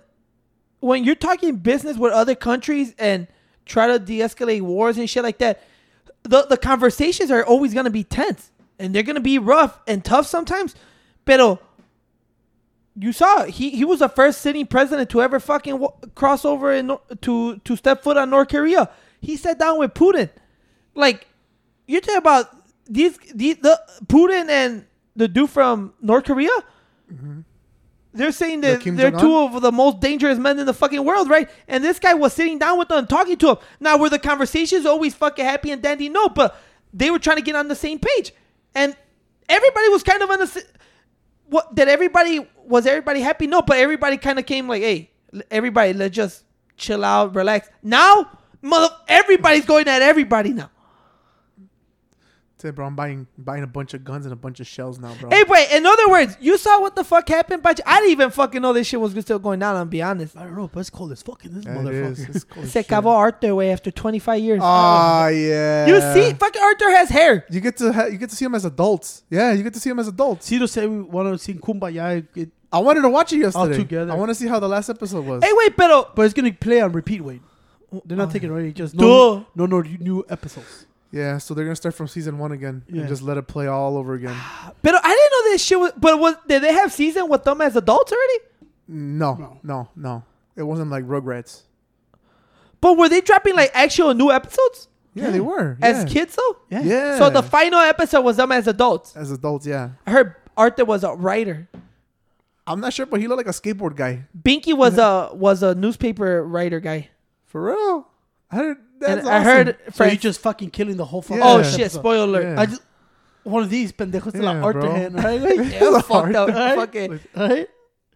[0.81, 3.27] when you're talking business with other countries and
[3.65, 5.63] try to de-escalate wars and shit like that.
[6.23, 10.27] The the conversations are always gonna be tense and they're gonna be rough and tough
[10.27, 10.75] sometimes.
[11.23, 11.61] Pero
[12.99, 16.97] you saw he he was the first sitting president to ever fucking cross over and
[17.21, 18.89] to to step foot on North Korea.
[19.21, 20.29] He sat down with Putin.
[20.95, 21.27] Like
[21.87, 22.49] you're talking about
[22.87, 24.85] these, these the Putin and
[25.15, 26.49] the dude from North Korea.
[27.11, 27.41] Mm-hmm.
[28.13, 29.51] They're saying that Kim they're Jong-un?
[29.51, 31.49] two of the most dangerous men in the fucking world, right?
[31.67, 33.57] And this guy was sitting down with them, talking to him.
[33.81, 36.07] Now, were the conversations always fucking happy and dandy?
[36.07, 36.57] No, but
[36.93, 38.33] they were trying to get on the same page,
[38.73, 38.95] and
[39.49, 40.65] everybody was kind of on the.
[41.47, 43.47] What that everybody was everybody happy?
[43.47, 45.11] No, but everybody kind of came like, hey,
[45.51, 46.45] everybody, let's just
[46.77, 47.69] chill out, relax.
[47.83, 50.71] Now, mother, everybody's going at everybody now.
[52.57, 55.13] Say, bro, I'm buying buying a bunch of guns and a bunch of shells now,
[55.19, 55.29] bro.
[55.29, 55.71] Hey, wait.
[55.73, 58.71] In other words, you saw what the fuck happened, but I didn't even fucking know
[58.71, 59.75] this shit was still going down.
[59.75, 60.37] I'm be honest.
[60.37, 62.19] I don't know, but it's cold as fucking this Yeah, it is.
[62.19, 62.35] motherfucker.
[62.35, 62.87] It's cool as Se shit.
[62.89, 64.61] acabó Arthur way after 25 years.
[64.63, 65.85] Ah, yeah.
[65.85, 67.45] you see, fucking Arthur has hair.
[67.49, 69.23] you get to ha- you get to see them as adults.
[69.29, 70.45] Yeah, you get to see them as adults.
[70.45, 73.75] See, Cito said we want to see Kumbaya, it, I wanted to watch it yesterday.
[73.77, 74.13] together.
[74.13, 75.43] I want to see how the last episode was.
[75.43, 77.21] Hey, wait, pero but it's gonna play on repeat.
[77.21, 77.41] Wait,
[78.05, 78.31] they're not Oh.
[78.31, 78.71] taking it away.
[78.71, 79.03] Just Duh.
[79.05, 80.85] no, no, no new episodes.
[81.11, 83.01] Yeah, so they're gonna start from season one again Yeah.
[83.01, 84.35] and just let it play all over again.
[84.81, 85.91] But I didn't know this shit was.
[85.97, 88.39] But was did they have season with them as adults already?
[88.87, 89.59] No, No.
[89.63, 90.23] no, no.
[90.55, 91.61] It wasn't like Rugrats.
[92.81, 96.05] But were they dropping like actual new episodes Yeah, they were as yeah.
[96.13, 96.57] kids though?
[96.69, 96.81] Yeah.
[96.83, 97.17] Yeah.
[97.17, 99.15] So the final episode was them as adults.
[99.15, 99.91] as adults, yeah.
[100.05, 101.67] I heard Arthur was a writer.
[102.67, 104.25] I'm not sure, but he looked like a skateboard guy.
[104.37, 107.09] Binky was a was a newspaper writer guy.
[107.45, 108.07] For real.
[108.51, 108.77] I heard.
[109.07, 111.41] That's and I heard So Fran- you're just fucking killing the whole fucking.
[111.43, 111.81] Oh shit!
[111.81, 111.99] episode.
[111.99, 112.43] Spoiler alert.
[112.55, 112.61] Yeah.
[112.61, 112.81] I just
[113.43, 114.91] one of these pendejos de Yeah, la Arthur bro.
[114.95, 115.39] hand, right?
[115.41, 116.49] Like, Yeah, fucked up.
[116.49, 116.75] Alright.
[116.77, 117.67] Fucking Alright,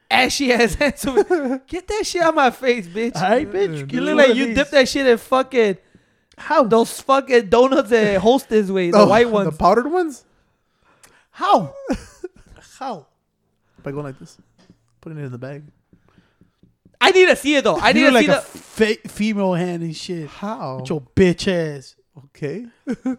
[0.10, 1.06] ashy ass hands.
[1.68, 3.16] Get that shit out my face, bitch.
[3.16, 3.92] alright, bitch.
[3.92, 4.56] You You look like you these.
[4.56, 5.78] dipped that shit in fucking
[6.38, 6.64] How?
[6.64, 10.26] those fucking donuts that hostess way, the Oh, white ones, the powdered ones.
[11.32, 11.74] How?
[12.80, 13.06] How?
[13.84, 14.38] By going like this,
[15.02, 15.64] putting it in the bag.
[17.02, 17.78] I need to see it though.
[17.78, 18.42] I need You to look see a the.
[18.42, 20.28] fa- female hand and shit.
[20.30, 20.78] How?
[20.80, 21.96] With your bitch ass.
[22.26, 22.66] Okay.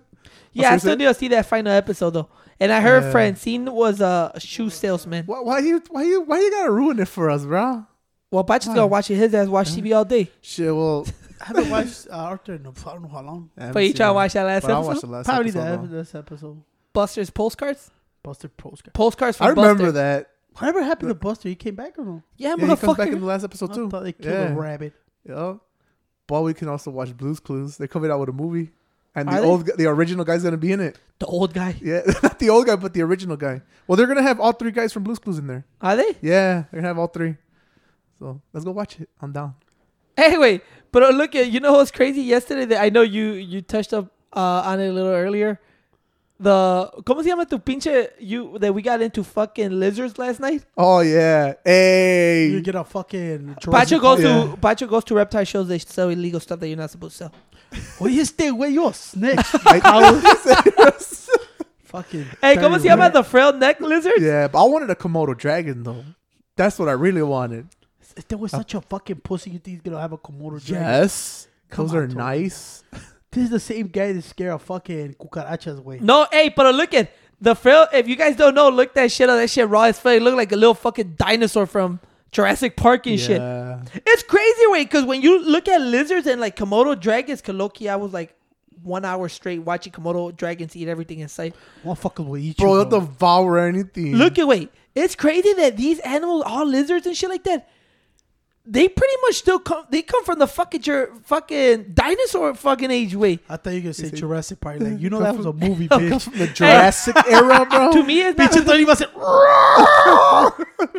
[0.53, 2.29] Yeah, I still need to see that final episode though.
[2.59, 3.11] And I heard Yeah.
[3.13, 5.25] Francine was a shoe salesman.
[5.27, 5.81] Why, why you?
[5.91, 6.23] Why you?
[6.23, 7.87] Why you gotta ruin it for us, bro?
[8.33, 9.15] Well, Bacha's gonna watch it.
[9.15, 10.29] His ass watch TV all day.
[10.41, 10.75] Shit.
[10.75, 11.07] Well,
[11.41, 13.51] I haven't watched uh, Arthur in a, I don't know how long.
[13.57, 14.15] I haven't But you seen try to it.
[14.15, 15.07] watch that last But I'll watch episode?
[15.07, 15.65] the last Probably episode.
[15.65, 15.97] that though.
[15.99, 16.63] this episode.
[16.93, 17.91] Buster's postcards.
[18.25, 18.93] Buster postcard.
[18.95, 19.93] Postcards from I remember Buster.
[19.93, 20.31] that.
[20.61, 21.49] Whatever happened to Buster?
[21.49, 22.23] He came back or no?
[22.37, 23.73] Yeah, Yeah, he comes back in the last episode too.
[23.73, 23.91] I too.
[23.91, 24.53] thought they killed Yeah.
[24.53, 24.93] a rabbit.
[25.29, 25.55] Yeah.
[26.27, 27.77] But we can also watch Blue's Clues.
[27.77, 28.71] They're coming out with a movie,
[29.15, 29.47] and the Are they?
[29.47, 30.99] old, the original guy's gonna be in it.
[31.19, 31.75] The old guy.
[31.83, 33.63] Yeah, not the old guy, but the original guy.
[33.87, 35.65] Well, they're gonna have all three guys from Blue's Clues in there.
[35.81, 36.17] Are they?
[36.23, 37.37] Yeah, they're gonna have all three.
[38.19, 39.09] So let's go watch it.
[39.21, 39.55] I'm down.
[40.17, 40.61] Anyway,
[40.93, 43.93] but uh, look at you know what's crazy yesterday that I know you you touched
[43.93, 45.59] up uh, on it a little earlier.
[46.43, 50.65] The ¿Cómo se llama tu pinche you that we got into fucking lizards last night?
[50.75, 52.49] Oh yeah, Hey.
[52.51, 53.57] You get a fucking.
[53.71, 54.45] Pacho goes yeah.
[54.45, 55.69] to Pacho goes to reptile shows.
[55.69, 57.33] They sell illegal stuff that you're not supposed to sell.
[58.01, 58.71] Well, you stay away.
[58.71, 59.47] You're a snitch.
[61.85, 62.27] Fucking.
[62.41, 64.21] Hey, ¿cómo se llama the frail neck lizard?
[64.21, 66.05] yeah, but I wanted a Komodo dragon though.
[66.57, 67.67] That's what I really wanted.
[68.17, 70.87] If there was such a fucking pussy, you think he's gonna have a Komodo dragon?
[70.87, 72.19] Yes, Come those on, are Tony.
[72.19, 72.83] nice.
[73.33, 75.99] This is the same guy that scare a fucking cucarachas way.
[76.01, 77.87] No, hey, but look at the frail.
[77.93, 79.39] If you guys don't know, look that shit up.
[79.39, 80.15] That shit raw as fuck.
[80.15, 82.01] It look like a little fucking dinosaur from
[82.33, 83.41] Jurassic Park and shit.
[84.07, 87.97] It's crazy, way because when you look at lizards and like Komodo dragons, Kaloki, I
[87.97, 88.35] was like
[88.83, 91.55] one hour straight watching Komodo dragons eat everything in sight.
[91.85, 92.85] Motherfuckers will eat Bro, you.
[92.89, 94.17] they'll devour anything.
[94.17, 97.69] Look at wait, it's crazy that these animals, all lizards and shit like that,
[98.73, 99.85] they pretty much still come.
[99.91, 103.41] They come from the fucking your fucking dinosaur fucking age way.
[103.49, 104.17] I thought you were gonna say see?
[104.17, 104.79] Jurassic Park.
[104.81, 106.23] Like, you know Come that was a from- movie, Come bitch.
[106.23, 107.93] from the Jurassic era, bro.
[107.99, 108.51] To me, it's not.
[108.53, 109.03] Bitch, I thought you was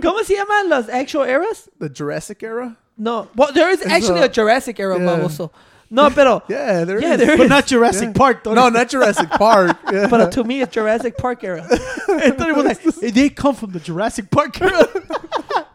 [0.02, 1.70] ¿Cómo se llaman las actual eras?
[1.80, 2.78] the Jurassic era.
[2.98, 5.06] No, well, there is actually a- a Jurassic era, yeah.
[5.06, 5.50] baboso.
[5.94, 7.04] No, pero Yeah, there is.
[7.04, 7.50] Yeah, there but is.
[7.50, 8.14] not Jurassic Yeah.
[8.14, 8.44] Park.
[8.46, 8.54] Though.
[8.54, 9.78] No, not Jurassic Park.
[9.92, 10.08] Yeah.
[10.08, 11.64] but to me, it's Jurassic Park era.
[11.70, 12.82] I thought it was like
[13.14, 14.88] they come from the Jurassic Park era.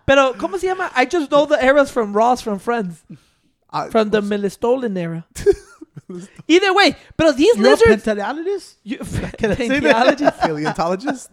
[0.07, 0.91] Pero ¿cómo se llama?
[0.95, 3.03] I just know the eras from Ross from Friends.
[3.71, 5.27] I- from the Melistolen era.
[6.49, 8.77] Either way, but these You're lizards, paleontologist?
[8.85, 8.99] you,
[9.39, 9.93] Can I say that?
[9.93, 10.41] paleontologists.
[10.41, 11.31] paleontologist.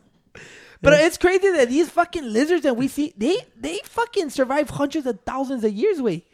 [0.82, 5.06] but it's crazy that these fucking lizards that we see, they they fucking survive hundreds
[5.06, 6.02] of thousands of years.
[6.02, 6.26] Wait,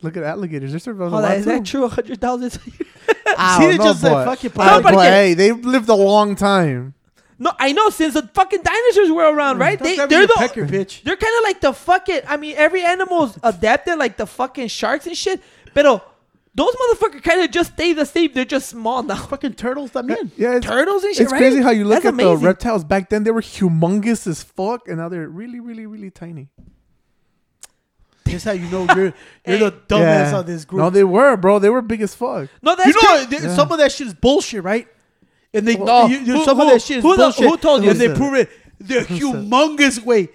[0.00, 0.70] Look at alligators.
[0.72, 1.64] They're surviving a hold lot is that too.
[1.80, 1.88] true?
[1.88, 2.56] Hundred thousands.
[2.56, 2.88] of years?
[3.38, 4.24] I See, don't know, just said boy.
[4.24, 6.94] fucking No, but hey, they've lived a long time.
[7.42, 9.76] No, I know since the fucking dinosaurs were around, mm, right?
[9.76, 11.02] They, they're the pecker, bitch.
[11.02, 12.20] they're kind of like the fucking.
[12.28, 15.42] I mean, every animal's adapted like the fucking sharks and shit.
[15.74, 15.82] But
[16.54, 18.32] those motherfuckers kind of just stay the same.
[18.32, 19.16] They're just small now.
[19.16, 20.30] Fucking turtles, I mean.
[20.36, 21.24] Yeah, Turtles and shit.
[21.24, 21.38] it's right?
[21.38, 23.24] crazy how you look That's at the reptiles back then.
[23.24, 26.48] They were humongous as fuck, and now they're really, really, really tiny.
[28.24, 29.14] That's how you know you're
[29.46, 30.38] you're the dumbass Yeah.
[30.38, 30.78] of this group.
[30.80, 31.58] No, they were, bro.
[31.58, 32.48] They were big as fuck.
[32.62, 33.56] No, that's you know, Yeah.
[33.56, 34.86] some of that shit is bullshit, right?
[35.54, 36.06] And they No.
[36.06, 37.44] you, you- Who- some who- of that shit is who the- bullshit.
[37.48, 38.48] who told you And they prove it.
[38.80, 40.28] They're humongous, way.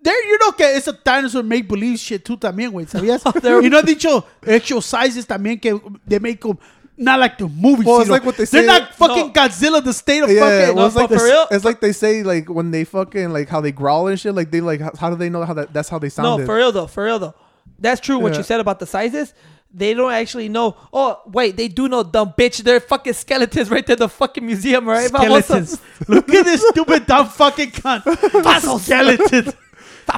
[0.00, 2.86] There, you know que it's a dinosaur make believe shit too también, güey.
[2.88, 3.22] ¿Sabías?
[3.26, 6.58] Oh, they're- y no han dicho actual sizes también que they make them
[6.96, 7.86] not like the movies.
[7.86, 8.58] Well, it's sino- like what they say.
[8.64, 9.32] They're not fucking No.
[9.32, 10.76] Godzilla, the state of Yeah, fucking.
[10.76, 12.82] well, it's No, like but for this- real- it's like they say like when they
[12.84, 14.34] fucking like how they growl and shit.
[14.34, 16.40] Like they like how, how do they know how that that's how they sound?
[16.40, 17.34] No, for real though, for real though.
[17.78, 19.34] That's true what you said about the sizes.
[19.74, 20.76] They don't actually know.
[20.92, 22.58] Oh, wait, they do know, dumb bitch.
[22.62, 25.08] They're fucking skeletons right there, in the fucking museum, right?
[25.08, 25.80] Skeletons.
[26.08, 28.02] Look at this stupid dumb fucking cunt.
[28.44, 29.54] Fossil skeletons.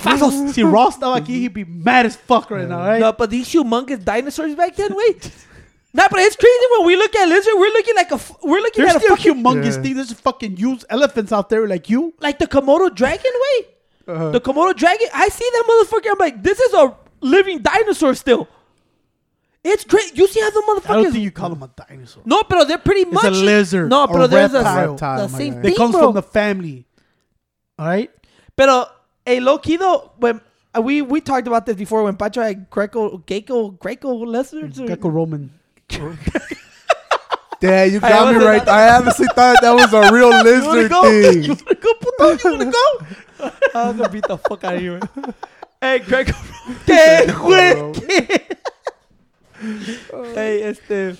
[0.00, 0.54] Fossils.
[0.54, 3.00] See, Ross now aquí, he'd be mad as fuck right now, right?
[3.00, 5.30] No, but these humongous dinosaurs back then, wait.
[5.92, 7.52] nah, but it's crazy when we look at lizard.
[7.56, 9.82] We're looking like a, f- we're looking There's at a fucking humongous Yeah.
[9.82, 9.94] thing.
[9.94, 12.14] There's fucking huge elephants out there like you.
[12.20, 13.66] like the Komodo dragon, wait.
[14.08, 14.30] Uh-huh.
[14.30, 15.06] The Komodo dragon.
[15.14, 16.10] I see that motherfucker.
[16.10, 18.48] I'm like, this is a living dinosaur still.
[19.66, 20.14] It's great.
[20.16, 20.90] You see how the motherfuckers.
[20.90, 22.22] I don't think you call them a dinosaur.
[22.26, 24.90] no, but they're pretty much It's a lizard No, or but there's a reptile.
[24.90, 25.60] Reptile, the my same guy.
[25.60, 26.02] They thing, comes bro.
[26.04, 26.86] from the family.
[27.78, 28.10] All right?
[28.56, 28.86] Pero,
[29.24, 30.40] hey, low key though, when
[30.76, 34.78] uh, we we talked about this before when Pacho had Greco, Gecko, Greco lizards.
[34.80, 35.50] or- Greco-Roman.
[37.60, 38.68] Damn, you got me right.
[38.68, 41.02] I honestly thought that was a real lizard go?
[41.04, 41.42] thing.
[41.48, 42.48] You wanna go, puto?
[42.50, 43.50] You wanna go?
[43.74, 45.00] I'm gonna beat the fuck out of you.
[45.80, 46.32] Hey, Greco.
[46.86, 48.40] ¿Qué, güey?
[50.12, 50.34] Oh.
[50.34, 51.18] hey, este.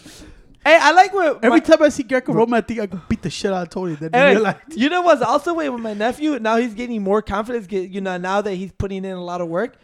[0.65, 3.23] Hey, I like when Every my- time I see Greco-Roman, I think I could beat
[3.23, 3.97] the shit out of Tony.
[3.97, 4.57] Then Hey, realize.
[4.75, 6.39] you know what's also way with my nephew?
[6.39, 7.71] Now he's getting more confidence.
[7.71, 9.77] You know, now that he's putting in a lot of work,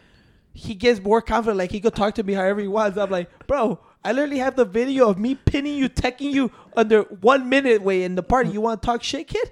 [0.53, 1.57] he gets more confident.
[1.57, 2.97] Like he could talk to me however he wants.
[2.97, 7.01] I'm like, bro, I literally have the video of me pinning you, teching you under
[7.03, 8.49] one minute way in the party.
[8.49, 9.51] You want to talk shit, kid?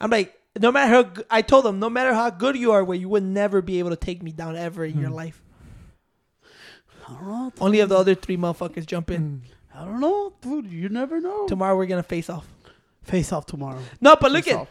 [0.00, 2.96] I'm like, no matter how I told him, no matter how good you are, way
[2.96, 5.16] you would never be able to take me down ever in your hmm.
[5.16, 5.42] life.
[7.16, 7.52] I don't know.
[7.60, 9.42] Only if the other three motherfuckers jump in.
[9.74, 9.78] Mm.
[9.80, 10.66] I don't know, dude.
[10.70, 11.46] You never know.
[11.46, 12.46] Tomorrow we're gonna face off.
[13.02, 13.80] Face off tomorrow.
[14.00, 14.60] No, but look Face at.
[14.60, 14.68] off.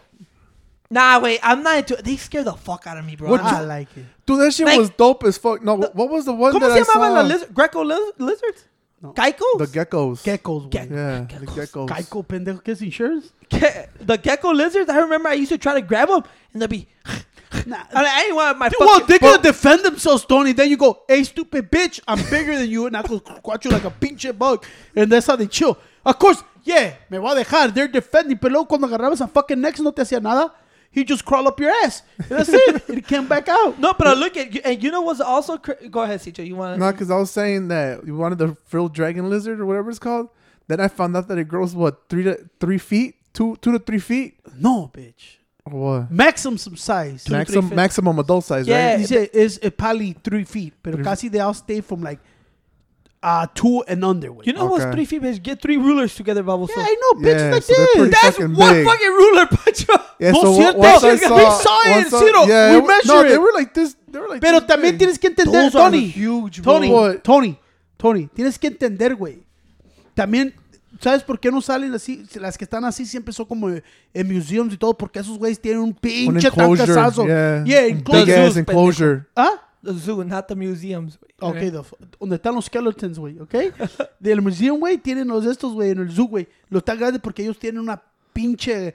[0.89, 1.95] Nah, wait, I'm not into.
[2.01, 3.29] They scare the fuck out of me, bro.
[3.29, 4.05] What I'm like it.
[4.25, 5.63] Dude, that shit Like- was dope as fuck.
[5.63, 7.13] No, what was the one ¿Cómo that se I llamaban saw?
[7.13, 8.65] las liz- Greco liz- lizards?
[9.01, 9.13] No.
[9.13, 9.57] Geckos?
[9.57, 10.21] the geckos.
[10.21, 10.71] Geckos, güey.
[10.71, 10.93] Gecko.
[10.93, 11.39] Yeah, Geckos.
[11.39, 11.87] the geckos.
[11.89, 13.31] Geico, pendejo, ¿qué es insurance?
[13.49, 14.89] Ge- the gecko lizards.
[14.89, 16.23] I remember I used to try to grab them
[16.53, 16.87] and they'd be.
[17.65, 17.77] Nah.
[17.93, 18.87] I, mean, I didn't want my Dude, fucking.
[18.87, 20.53] well, they're gonna defend themselves, Tony.
[20.53, 23.71] Then you go, "Hey, stupid bitch, I'm bigger than you," and I go squat you
[23.71, 25.77] like a pinche bug, and that's how they chill.
[26.05, 27.73] Of course, yeah, me voy a dejar.
[27.73, 30.51] They're defending, pero luego cuando agarrabas a fucking next no te hacía nada.
[30.93, 32.03] He just crawl up your ass.
[32.17, 32.83] And that's it.
[32.89, 33.79] It came back out.
[33.79, 35.57] no, but I look at you, and you know what's also.
[35.57, 36.45] Cra- go ahead, Cicho.
[36.45, 36.79] You want?
[36.79, 39.99] No, because I was saying that you wanted the frilled dragon lizard or whatever it's
[39.99, 40.27] called.
[40.67, 43.79] Then I found out that it grows what three to three feet, two two to
[43.79, 44.39] three feet.
[44.59, 45.37] No, bitch.
[45.71, 46.11] Or what?
[46.11, 47.23] Maximum some size.
[47.25, 48.95] to Maximum maximum adult size, Yeah.
[48.95, 48.99] right?
[48.99, 52.19] Dice is uh, probably three feet, pero Three- casi they all stay from like
[53.23, 54.29] uh two and under.
[54.43, 55.21] You know what's three feet?
[55.21, 55.41] Bitch?
[55.43, 56.69] Get three rulers together, Baboso.
[56.75, 58.09] yeah, I know, bitches Yeah, like so this.
[58.11, 58.85] That's fucking one big.
[58.87, 59.93] fucking ruler, Pacho.
[60.19, 62.77] Yeah, No, so cierto, once I we saw, saw it, once I- Ciro, yeah, we
[62.77, 63.29] it wa- measured no, it.
[63.29, 63.95] they were like this.
[64.09, 64.99] They were like Pero this también big.
[64.99, 66.07] tienes que entender, Those are Tony.
[66.07, 66.73] huge, bro.
[66.73, 67.23] Tony, What?
[67.23, 67.59] Tony,
[67.99, 69.43] Tony, tienes que entender, güey.
[70.15, 70.53] También,
[71.01, 72.23] ¿sabes por qué no salen así?
[72.35, 75.81] Las que están así siempre son como en museums y todo, porque esos güeyes tienen
[75.81, 77.25] un Un pinche enclosure, tancazazo.
[77.25, 77.63] yeah.
[77.65, 78.59] Yeah, Un enclosure.
[78.59, 79.23] enclosure.
[79.35, 79.51] ¿Ah?
[79.83, 81.17] The zoo, not the museums.
[81.19, 81.31] güey.
[81.39, 83.55] Ok, the donde están los skeletons, güey, ¿ok?
[84.19, 86.47] Del museum, güey, tienen los estos, güey, en el zoo, güey.
[86.69, 87.99] Los tan grandes porque ellos tienen una
[88.31, 88.93] pinche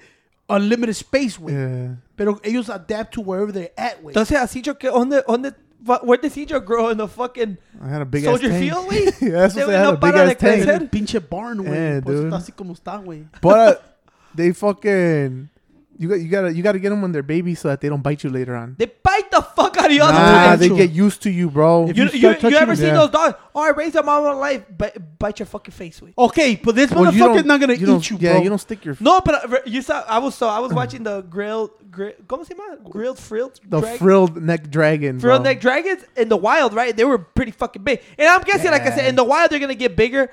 [0.48, 1.54] unlimited space, güey.
[1.56, 1.96] Yeah.
[2.14, 4.12] Pero ellos adapt to wherever they're at, güey.
[4.12, 5.52] Entonces, a Cicho, que, ¿dónde, dónde,
[5.84, 8.72] where did Cicho grow in the fucking I had a big Soldier ass tank.
[8.72, 9.20] Field, güey?
[9.20, 10.62] yeah, that's what I had a big ass tank.
[10.64, 10.90] crecer.
[10.90, 11.74] pinche barn, güey.
[11.74, 12.24] Yeah, dude.
[12.26, 13.26] está así como está, güey.
[13.40, 13.80] But uh,
[14.34, 15.48] they fucking
[15.98, 18.02] you got you gotta you gotta get them when they're babies so that they don't
[18.02, 18.76] bite you later on.
[18.78, 21.50] They bite the fuck out of you all the Nah, they get used to you,
[21.50, 21.88] bro.
[21.88, 22.94] If You, you you, start you, touching ever them- seen Yeah.
[22.98, 23.34] those dogs?
[23.54, 24.62] Oh, I raised them all my life.
[24.76, 26.12] Bite, bite your fucking face with.
[26.18, 28.42] Okay, but this Well, you motherfucker's don't- not gonna you don't- eat you, Yeah, bro.
[28.42, 30.04] you don't stick your No, but uh, you saw.
[30.06, 32.78] I was so I was watching the grilled, grill, grill ¿Cómo se llama?
[32.90, 33.60] Grilled frilled.
[33.68, 35.18] the drag- frilled neck dragon.
[35.20, 35.50] frilled bro.
[35.52, 36.96] neck dragons in the wild, right?
[36.96, 38.00] They were pretty fucking big.
[38.18, 39.08] And I'm guessing, like I said, Yeah.
[39.10, 40.30] in the wild they're gonna get bigger.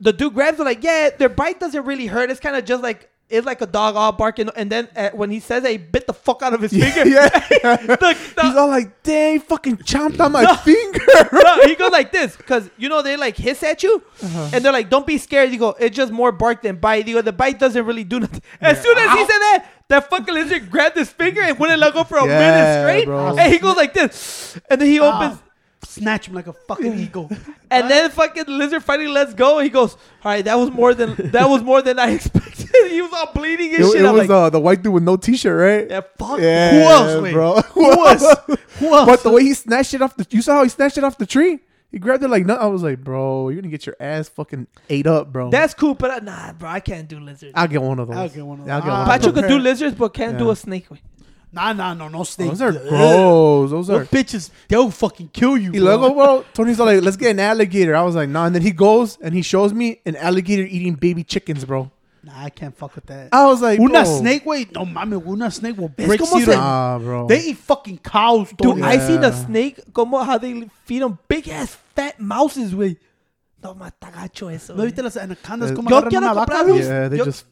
[0.00, 2.28] The dude grabs them like, yeah, their bite doesn't really hurt.
[2.30, 4.50] It's kind of just like it's like a dog all barking.
[4.54, 7.08] And then uh, when he says that, he bit the fuck out of his finger.
[7.08, 7.28] yeah.
[7.28, 7.96] the,
[8.36, 10.54] the- He's all like, "Dang, fucking chomped on my No.
[10.56, 11.00] finger."
[11.32, 14.50] no, he goes like this because you know they like hiss at you, Uh-huh.
[14.52, 17.14] and they're like, "Don't be scared." You go, "It's just more bark than bite." You
[17.14, 20.34] go, "The bite doesn't really do nothing." As soon as he said that, that fucking
[20.34, 23.36] lizard grabbed his finger and wouldn't let go for a minute straight, bro.
[23.36, 25.38] and he goes like this, and then he opens.
[25.38, 25.40] Ah,
[25.86, 27.30] snatch him like a fucking eagle.
[27.70, 29.58] And then fucking lizard finally lets go.
[29.60, 29.94] He goes,
[30.24, 32.53] "All right, that was more than that was more than I expected."
[32.90, 34.00] he was all bleeding and It, shit.
[34.02, 35.90] it I'm was like, uh, the white dude with no t-shirt, right?
[35.90, 37.32] "Yeah, fuck." Yeah, Who else, wait?
[37.32, 37.60] bro?
[37.60, 38.36] Who else?
[38.78, 39.06] Who else?
[39.06, 41.18] But the way he snatched it off the, you saw how he snatched it off
[41.18, 41.60] the tree.
[41.92, 42.56] He grabbed it like no.
[42.56, 45.50] I was like, bro, you're gonna get your ass fucking ate up, bro.
[45.50, 47.52] That's cool, but uh, nah, bro, I can't do lizards.
[47.54, 48.16] I'll get one of those.
[48.16, 48.84] I'll get one of I'll those.
[48.84, 49.42] get Ah, one of Pacho those.
[49.42, 50.88] could do lizards, but can't do a snake.
[50.88, 50.98] güey.
[51.52, 52.48] Nah, nah, no, no snake.
[52.50, 53.70] Those are gross.
[53.70, 54.04] Those are.
[54.06, 55.70] Bitches, they'll fucking kill you.
[55.70, 55.84] Y bro.
[55.96, 57.94] luego, bro, Tony's all like, let's get an alligator.
[57.94, 58.46] I was like, nah.
[58.46, 61.92] And then he goes and he shows me an alligator eating baby chickens, bro.
[62.24, 63.28] Nah, I can't fuck with that.
[63.32, 64.18] I was like, una bro.
[64.18, 66.52] snake, wait, no mames, una snake will Es break como zero.
[66.52, 67.26] se- Nah, bro.
[67.26, 68.82] They eat fucking cows, Dude, Tony.
[68.82, 69.44] I seen a Yeah.
[69.44, 69.82] snake.
[69.92, 72.96] Como how they feed them big ass fat mouses with.
[73.62, 74.72] No, mata gacho eso.
[74.74, 74.86] ¿No güey.
[74.86, 76.52] viste las anacondas Eh, como Yo agarran quiero una vaca?
[76.54, 76.82] comprar güey?
[76.82, 77.46] Yeah, they Yo- just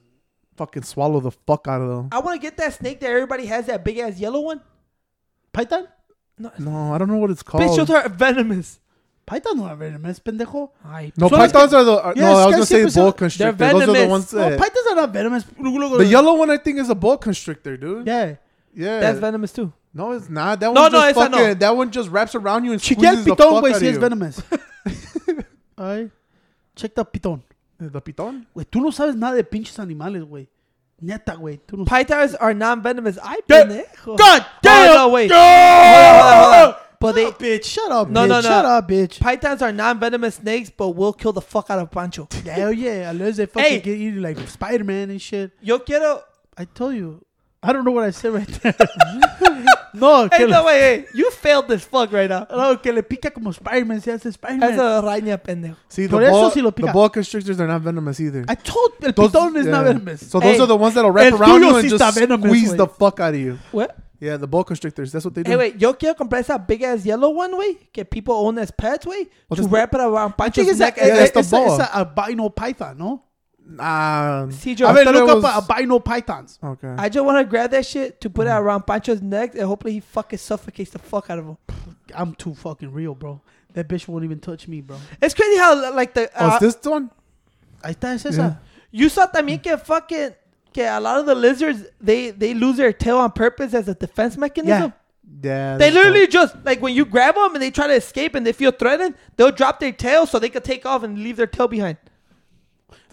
[0.57, 2.09] fucking swallow the fuck out of them.
[2.13, 4.61] I want to get that snake that everybody has, that big ass yellow one.
[5.53, 5.87] Python?
[6.39, 7.63] No, I don't know what it's called.
[7.63, 8.79] Bitch, those are venomous.
[9.25, 10.73] Python no es pendejo.
[10.85, 11.93] Ay, no, Son las pythons are the.
[11.93, 13.57] Uh, Yeah, no, I was gonna say boa constrictor.
[13.57, 14.11] they're Those are the venomous.
[14.11, 15.45] ones No, pythons are not venomous.
[15.45, 18.07] the yellow one, I think, is a boa constrictor, dude.
[18.07, 18.35] Yeah.
[18.75, 19.01] Yeah.
[19.01, 19.73] that's venomous too.
[19.95, 20.59] no, it's not.
[20.61, 21.37] That No, one no, just esa no.
[21.39, 21.59] fucking.
[21.59, 23.87] That one just wraps around you and Chequea el squeezes the fuck güey, out si
[23.87, 24.01] of es you.
[24.01, 24.43] venomous.
[25.79, 26.11] Ay.
[26.75, 27.43] Check the pitón.
[27.79, 28.47] The pitón?
[28.55, 30.49] Güey, tú no sabes nada de pinches animales, güey.
[31.01, 31.59] Neta, güey.
[31.67, 33.19] Tú no Pythons are non-venomous.
[33.23, 34.17] Ay, pendejo.
[34.17, 35.31] God Oh, no, wait.
[35.31, 35.45] Hold on,
[35.85, 36.82] hold on, hold on.
[37.03, 37.65] But they, Shut up, bitch.
[37.65, 38.29] Shut up, No, bitch.
[38.29, 38.41] no, no.
[38.43, 39.21] Shut up, bitch.
[39.21, 42.29] pythons are non-venomous snakes, but will kill the fuck out of Pancho.
[42.47, 43.11] Hell yeah.
[43.11, 43.81] Unless they fucking Hey.
[43.81, 45.51] get you like Spider-Man and shit.
[45.61, 46.23] Yo quiero.
[46.57, 47.25] I told you.
[47.65, 48.75] I don't know what I said right there.
[49.95, 52.45] no, Hey, que, no, le, wait, hey, you failed this fuck right now.
[52.51, 54.01] no, que le pica como Spider-Man.
[54.01, 54.77] Se hace Spider-Man.
[54.77, 55.77] That's a araña, pendejo.
[55.89, 56.93] See, the Por eso boa, sí lo the pica.
[56.93, 58.45] boa constrictors are not venomous either.
[58.49, 59.93] I told el Those- pitón is not yeah.
[59.93, 60.29] venomous.
[60.29, 62.13] So those Hey, are the ones that'll wrap el around tuyo you and just está
[62.15, 62.77] venomous, squeeze güey.
[62.79, 63.59] the fuck out of you.
[63.71, 63.97] What?
[64.23, 65.11] Yeah, the boa constrictors.
[65.11, 65.51] That's what they do.
[65.51, 68.71] Hey, wait, yo quiero comprar esa big ass yellow one, way que people own as
[68.71, 70.97] pets, way to wrap it around Pancho's it's neck.
[70.97, 71.75] a, Yeah, that's the it's, a, boa.
[71.75, 73.25] it's a albino python, no?
[73.67, 74.49] Nah.
[74.51, 76.61] See, Joe, thought it look was- up albino pythons.
[76.63, 76.95] Okay.
[76.97, 78.61] I just want to grab that shit to put it mm.
[78.61, 81.57] around Pancho's neck and hopefully he fucking suffocates the fuck out of him.
[82.15, 83.41] I'm too fucking real, bro.
[83.73, 84.99] That bitch won't even touch me, bro.
[85.21, 86.31] It's crazy how, like, the.
[86.37, 87.11] oh, uh, is this one?
[87.83, 88.31] Ahí está, es Yeah.
[88.31, 88.61] esa.
[88.93, 89.63] You saw también mm.
[89.65, 90.35] que fucking
[90.73, 93.95] que a lot of the lizards they they lose their tail on purpose as a
[93.95, 94.93] defense mechanism.
[95.43, 95.77] Yeah.
[95.79, 96.31] They literally dope.
[96.31, 99.15] just like when you grab them and they try to escape and they feel threatened,
[99.37, 101.97] they'll drop their tail so they can take off and leave their tail behind.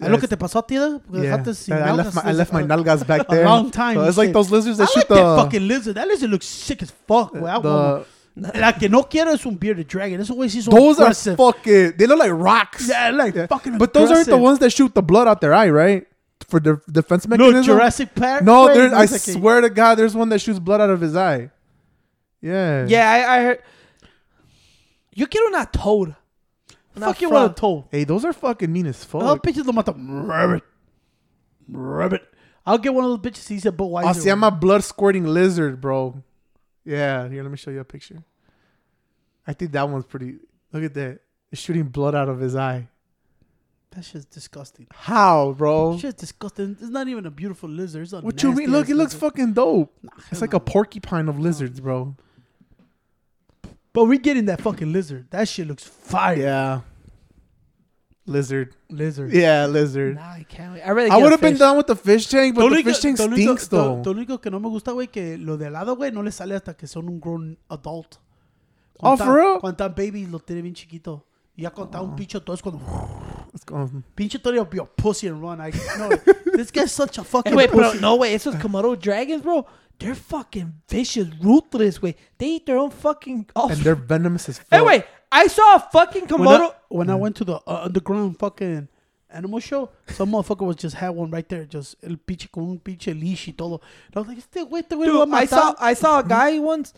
[0.00, 1.00] Es lo que te pasó a ti, ¿no?
[1.00, 1.34] Porque Yeah.
[1.36, 3.40] I left my I left my nalgas back there.
[3.40, 3.44] a there.
[3.44, 3.96] long time.
[3.96, 5.94] So it's like those lizards I that shoot like the that fucking lizard.
[5.96, 7.48] That lizard looks sick as fuck, güey.
[7.48, 8.52] I want the one.
[8.54, 10.20] La que no quiero es un bearded dragon.
[10.20, 11.36] Esos güeyes sí son those are aggressive.
[11.36, 11.96] fucking.
[11.98, 12.88] They look like rocks.
[12.88, 13.46] Yeah, like Yeah.
[13.46, 16.06] fucking But those aren't the ones that shoot the blood out their eye, right?
[16.50, 17.38] For the defense mechanism.
[17.38, 17.76] No, mechanism.
[17.76, 18.42] Jurassic Park.
[18.42, 19.32] No, güey, there, I sé qué.
[19.38, 21.50] swear to God, there's one that shoots blood out of his eye.
[22.42, 22.86] Yeah.
[22.88, 23.62] Yeah, I, I heard.
[25.14, 26.16] Yo quiero una toad.
[26.96, 27.40] Una Fuck you frog.
[27.42, 27.88] want a toe.
[27.90, 29.42] Hey, those are fucking mean as Oh, fuck.
[29.42, 30.26] bitches lo matan.
[30.26, 30.62] Rabbit.
[31.68, 32.22] Rabbit.
[32.66, 33.48] I'll get one of those bitches.
[33.48, 34.02] He said, but why?
[34.04, 36.22] Oh, se llama blood squirting lizard, bro.
[36.84, 38.22] Yeah, here, let me show you a picture.
[39.46, 40.36] I think that one's pretty.
[40.72, 41.20] Look at that.
[41.52, 42.88] It's shooting blood out of his eye.
[43.92, 44.86] That shit's disgusting.
[44.92, 45.94] How, bro?
[45.94, 46.76] That shit's disgusting.
[46.80, 48.04] It's not even a beautiful lizard.
[48.04, 48.70] It's a What you mean?
[48.70, 49.20] Look, it looks lizard.
[49.20, 49.92] fucking dope.
[50.02, 50.58] Nah, It's like no.
[50.58, 52.14] a porcupine of lizards, bro.
[53.92, 55.26] But we're getting that fucking lizard.
[55.30, 56.36] That shit looks fire.
[56.36, 56.80] Yeah.
[58.26, 58.76] Lizard.
[58.88, 59.32] Lizard.
[59.32, 60.14] Yeah, lizard.
[60.14, 60.82] Nah, I can't wait.
[60.82, 63.16] I really I would have been done with the fish tank, but the fish tank
[63.18, 64.00] stinks, though.
[64.04, 66.54] Lo único que no me gusta, güey, que lo de lado, güey, no le sale
[66.54, 68.18] hasta que son un grown adult.
[69.00, 69.58] Oh, for real?
[69.58, 71.26] Cuando están babies, lo tiene bien chiquito.
[71.56, 72.02] Y ya cuando oh.
[72.02, 72.80] está un pinche todo es cuando...
[73.52, 73.90] Let's go.
[74.16, 75.60] Pinche todo, be a pussy and run.
[75.60, 76.10] I, no,
[76.54, 78.00] this guy's such a fucking Hey, wait, bro, pussy.
[78.00, 78.34] no way.
[78.34, 79.66] Esos Komodo dragons, bro.
[79.98, 82.16] They're fucking vicious, ruthless, way.
[82.38, 84.68] They eat their own fucking And they're venomous as fuck.
[84.70, 85.04] Hey, wait.
[85.32, 86.74] I saw a fucking When I, Komodo.
[86.88, 88.88] when I went to the uh, underground fucking
[89.30, 92.78] animal show, some motherfucker was just had one right there, just el pinche con un
[92.78, 93.80] pinche leash y todo.
[94.06, 95.74] And I was like, este güey, este güey lo a Dude, I saw.
[95.78, 96.94] I saw a guy once.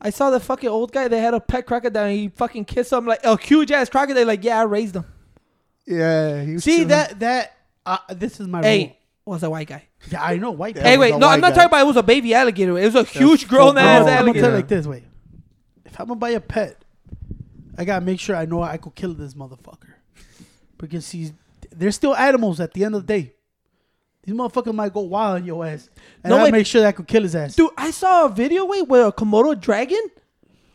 [0.00, 1.08] I saw the fucking old guy.
[1.08, 2.06] They had a pet crocodile.
[2.06, 4.26] And he fucking kissed him like a huge ass crocodile.
[4.26, 5.04] Like, yeah, I raised him.
[5.86, 6.42] Yeah.
[6.42, 6.88] He was See chilling.
[6.88, 7.56] that that
[7.86, 8.96] uh, this is my Hey, rule.
[9.34, 9.84] was a white guy.
[10.10, 10.76] Yeah, I know white.
[10.76, 10.88] Yeah, guy.
[10.90, 11.54] hey, wait, no, white I'm not guy.
[11.56, 12.78] talking about it was a baby alligator.
[12.78, 14.16] It was a huge full grown ass grown.
[14.18, 15.04] I'm gonna tell you like this way.
[15.84, 16.84] If I'm gonna buy a pet,
[17.76, 19.94] I gotta make sure I know I could kill this motherfucker.
[20.78, 21.32] Because he's
[21.70, 23.32] they're still animals at the end of the day.
[24.24, 25.88] These motherfuckers might go wild on your ass.
[26.22, 26.52] And No, I wait.
[26.52, 27.56] make sure that I could kill his ass.
[27.56, 29.98] Dude, I saw a video wait where a Komodo dragon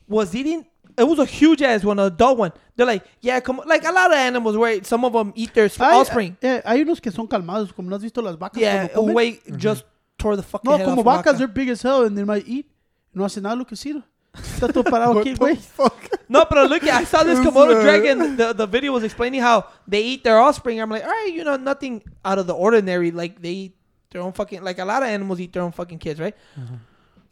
[0.07, 0.65] was eating.
[0.97, 2.51] It was a huge ass one, an adult one.
[2.75, 5.67] They're like, yeah, come like a lot of animals where some of them eat their
[5.67, 6.37] Hay- offspring.
[6.41, 8.59] eh, hay unos que son calmados, como no has visto las vacas.
[8.59, 9.13] yeah, cuando comen?
[9.15, 9.83] wait, just
[10.17, 11.37] tore the fucking No, head como off vacas, vaca.
[11.37, 12.65] they're big as hell and they might eat.
[13.13, 14.03] No hace nada lo que sirve.
[14.33, 15.55] Está todo parado aquí, güey.
[15.57, 15.95] fuck?
[16.29, 18.35] No, but look, I saw this Komodo dragon.
[18.37, 20.79] The, the video was explaining how they eat their offspring.
[20.79, 23.09] I'm like, all right, you know, nothing out of the ordinary.
[23.11, 23.75] Like they eat
[24.11, 26.35] their own fucking, like a lot of animals eat their own fucking kids, right?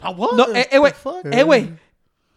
[0.02, 0.36] Ah, what?
[0.36, 0.94] No, eh, eh, wait.
[0.94, 1.26] The fuck?
[1.34, 1.70] Hey, wait.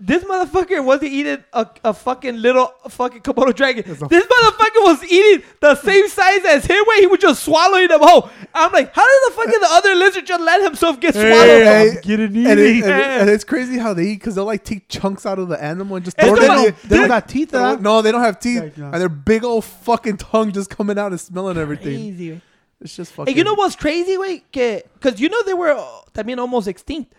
[0.01, 3.83] This motherfucker wasn't eating a, a fucking little fucking Komodo dragon.
[3.85, 7.99] This motherfucker was eating the same size as him, where he was just swallowing them
[8.01, 8.31] whole.
[8.55, 11.33] I'm like, how did the fucking the other lizard just let himself get swallowed?
[11.33, 12.83] Hey, I'm getting And, it, eating.
[12.91, 15.49] and, it- and it's crazy how they eat because they'll like take chunks out of
[15.49, 16.57] the animal and just throw the them.
[16.57, 17.79] mo- in- They don't like- got teeth, huh?
[17.81, 18.85] No, they don't have teeth, Like, no.
[18.93, 21.97] and their big old fucking tongue just coming out and smelling everything.
[21.97, 22.41] Crazy.
[22.81, 23.35] It's just fucking.
[23.35, 24.45] Hey, you know what's crazy, wait?
[24.53, 25.85] Because you know they were uh,
[26.15, 27.13] también almost extinct.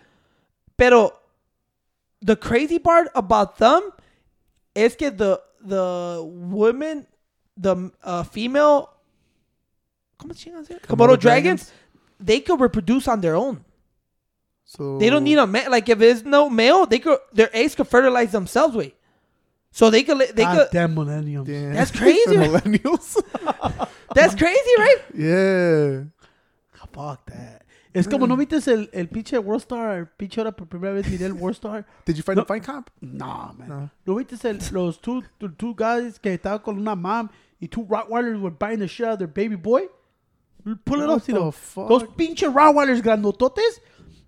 [0.77, 1.11] Pero
[2.22, 3.91] the crazy part about them
[4.76, 7.05] is que the the women
[7.57, 8.89] the uh, female,
[10.17, 10.86] ¿cómo chingas se llama?
[10.88, 11.72] Komodo Komodo dragons,
[12.20, 13.63] they could reproduce on their own.
[14.65, 15.70] So They don't need a male.
[15.72, 18.76] Like if there's no male, they could their eggs could fertilize themselves.
[18.76, 18.93] Way,
[19.72, 20.67] so they could they God could.
[20.72, 21.43] damn millennium.
[21.43, 21.74] Damn.
[21.74, 23.17] That's crazy, millennials.
[24.13, 24.97] That's crazy, right?
[25.15, 26.03] yeah.
[26.93, 27.59] Fuck that.
[27.93, 29.97] Es como, ¿no viste el, el pinche Worldstar?
[29.97, 31.85] El pinche ahora por primera vez miré el Worldstar.
[32.05, 32.43] Did you find No.
[32.43, 32.89] the fight comp?
[33.01, 33.67] No, man.
[33.67, 33.89] No.
[34.05, 37.29] ¿No viste el, los two, the two guys que estaban con una mom
[37.59, 39.89] y two Rottweilers were buying the shit out of their baby boy?
[40.85, 41.87] Pull it up, fuck?
[41.89, 43.81] Dos pinches Rottweilers grandototes.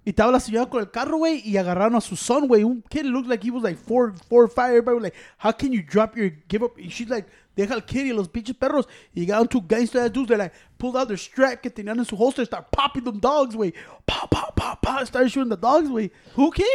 [0.03, 2.63] Y estaba la señora con el carro, güey, y agarraron a su son, güey.
[2.63, 4.69] Un kid looked like he was like four, four or five.
[4.71, 6.71] Everybody was like, how can you drop your, give up?
[6.79, 8.87] Y she's like, deja al kid y los pinches perros.
[9.15, 10.27] Y llegaron two gangster ass dudes.
[10.29, 13.55] They like, pulled out their strap que tenían en su holster, start popping them dogs,
[13.55, 13.73] güey.
[14.05, 15.05] Pop, pop, pop, pop.
[15.05, 16.11] Started shooting the dogs, güey.
[16.35, 16.65] Who came?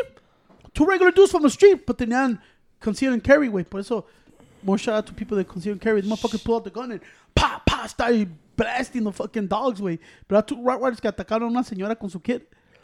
[0.74, 2.38] Two regular dudes from the street, but tenían
[2.80, 3.64] conceal and carry, güey.
[3.68, 4.04] Por eso,
[4.62, 6.00] more shout out to people that conceal and carry.
[6.00, 7.00] The motherfucker pulled out the gun and
[7.34, 9.98] pop, pop, started blasting the fucking dogs, güey.
[10.28, 12.42] Pero two Rottweilers que atacaron a una señora con su kid.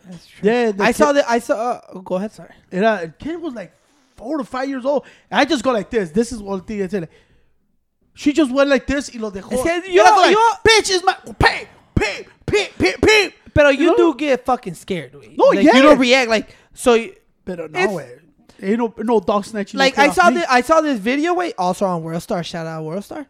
[0.09, 0.51] That's true.
[0.51, 1.24] Yeah, the I kid- saw that.
[1.28, 1.55] I saw.
[1.93, 2.32] Uh, go ahead.
[2.32, 2.51] Sorry.
[2.72, 3.72] Era, the kid was like
[4.16, 5.05] four to five years old.
[5.30, 6.11] I just go like this.
[6.11, 7.03] This is one thing I said.
[7.03, 7.11] Like,
[8.14, 9.52] she just went like this y lo dejó.
[9.52, 13.34] Es que yo- like, yo- bitch is my pay, pay, pay, pay, pay.
[13.54, 13.96] Pero you know?
[13.96, 15.36] do get fucking scared, güey.
[15.36, 15.76] No, like, yeah.
[15.76, 16.94] You don't react like so.
[16.94, 18.18] you- Pero no, It's- way.
[18.64, 19.76] Ain't no, no dog snatching.
[19.78, 20.44] Like I saw this.
[20.48, 22.44] I saw this video, way also on Worldstar.
[22.44, 23.26] Shout out Worldstar.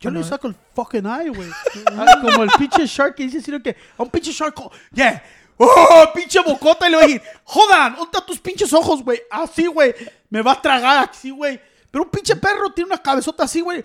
[0.00, 1.50] Yo le saco el fucking eye, güey.
[1.88, 4.54] Ah, Como el pinche shark que dice, sino que a un pinche shark,
[4.94, 5.22] yeah.
[5.58, 9.20] Oh, pinche bocota y le voy a decir, jodan, ¿dónde tus pinches ojos, güey?
[9.30, 9.94] Así, güey.
[10.30, 11.60] Me va a tragar así, güey.
[11.90, 13.84] Pero un pinche perro tiene una cabezota así, güey.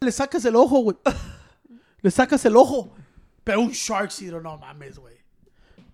[0.00, 0.96] Le sacas el ojo, güey.
[2.00, 2.94] Le sacas el ojo.
[3.42, 5.16] Pero un shark sí, no, mames, güey.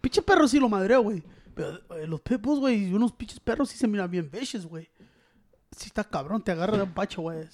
[0.00, 1.22] Pinche perro sí lo madreo, güey.
[1.54, 4.88] Pero eh, los pitbulls, güey, unos pinches perros sí se miran bien vicious, güey.
[5.76, 7.46] Sí está cabrón, te agarra de un bacho, güey.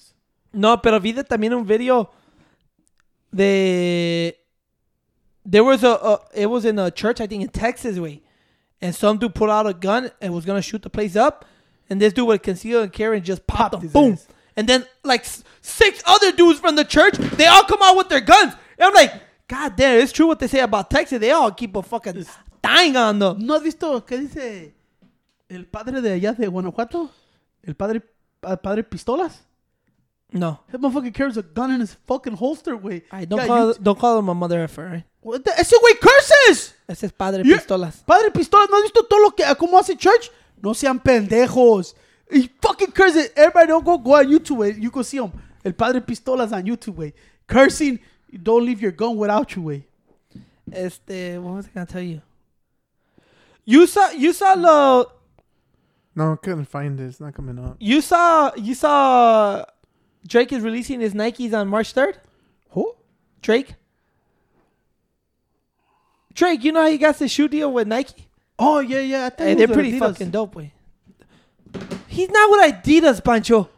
[0.51, 2.11] No, pero vi de también un video
[3.31, 4.39] de
[5.49, 8.23] there was a, a it was in a church I think in Texas way,
[8.81, 11.45] and some dude pulled out a gun and was gonna shoot the place up,
[11.89, 14.27] and this dude with conceal and carry just popped Popped him, boom, ass.
[14.55, 15.25] and then like
[15.61, 18.93] six other dudes from the church they all come out with their guns, and I'm
[18.93, 19.13] like,
[19.47, 21.19] God damn, it's true what they say about Texas.
[21.19, 22.25] They all keep a fucking
[22.61, 23.39] dying on them.
[23.45, 24.73] ¿No has visto qué dice
[25.49, 27.09] el padre de allá de Guanajuato?
[27.65, 28.01] El padre,
[28.41, 29.33] pa- padre Pistolas.
[30.33, 33.03] No, That motherfucker carries a gun in his fucking holster, güey.
[33.13, 34.83] I don't Yeah, call don't call him a mother effer.
[34.85, 35.03] Right?
[35.21, 36.73] What the- Ese güey curses.
[36.89, 37.55] Ese es padre Yeah.
[37.57, 38.03] pistolas.
[38.05, 40.29] Padre Pistolas, ¿no has visto todo lo que, cómo hace church?
[40.61, 41.93] No sean pendejos.
[42.31, 43.29] He fucking curses.
[43.35, 44.81] Everybody don't go, go on YouTube, güey.
[44.81, 45.31] You go see him.
[45.63, 47.13] El padre Pistolas on YouTube, güey.
[47.47, 47.99] Cursing.
[48.43, 49.83] Don't leave your gun without you, güey.
[50.71, 52.21] Este, what was I gonna tell you?
[53.63, 55.09] You saw, you saw the,
[56.15, 57.03] No, I couldn't find it.
[57.05, 57.77] It's not coming up.
[57.79, 59.63] you saw, you saw.
[60.27, 62.19] Drake is releasing his Nikes on March third.
[62.71, 62.95] Who?
[63.41, 63.75] Drake.
[66.33, 68.26] Drake, you know how he got the shoe deal with Nike?
[68.59, 69.25] Oh, yeah, yeah.
[69.25, 69.99] I think Hey, they're pretty Adidas.
[69.99, 70.73] fucking dope, way.
[72.07, 73.69] He's not with Adidas, Pancho.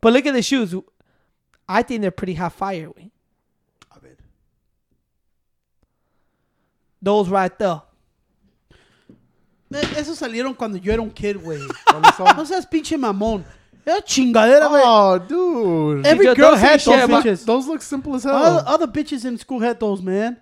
[0.00, 0.74] But look at the shoes.
[1.68, 3.10] I think they're pretty hot fire, way.
[3.94, 4.16] A ver.
[7.02, 7.82] Those right there.
[9.72, 11.58] Esos salieron cuando yo era un kid, güey.
[11.86, 12.36] ¿Cuáles son?
[12.36, 13.44] No seas pinche mamón.
[13.84, 14.82] Era chingadera, güey.
[14.84, 16.06] Oh, dude.
[16.06, 17.44] Every Because girl those had ain't those shit about- bitches.
[17.44, 18.34] Those look simple as hell.
[18.36, 20.38] All the other bitches in school had those, man.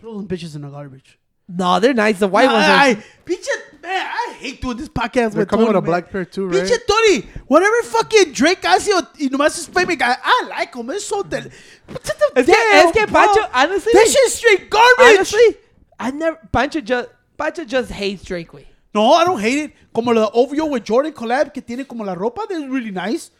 [0.00, 1.18] Throw those bitches in the garbage.
[1.48, 2.18] No, they're nice.
[2.18, 2.76] The white ones are.
[2.76, 2.94] I,
[3.24, 3.46] pinche,
[3.80, 5.86] man, I hate doing this podcast They're with coming Tony, with a man.
[6.02, 6.64] black pair too, right?
[6.64, 10.90] Pinche Tony, whatever fucking Drake hace o- y nomás es famous guy, I like him.
[10.90, 11.50] It's so del-
[11.86, 13.14] What the Es que, es que bro?
[13.20, 15.16] Pancho, honestly, That shit's straight garbage.
[15.18, 15.56] honestly,
[16.00, 18.52] I never Pancho just Pancho just hates Drake.
[18.52, 18.66] Way.
[18.92, 19.72] No, I don't hate it.
[19.94, 23.30] Como the OVO with Jordan collab que tiene como la ropa, that's really nice.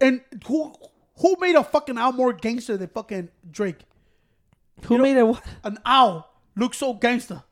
[0.00, 0.74] And who
[1.18, 3.78] who made a fucking owl more gangster than fucking Drake?
[4.86, 5.22] Who made it?
[5.26, 5.42] What?
[5.64, 7.42] An owl looks so gangster.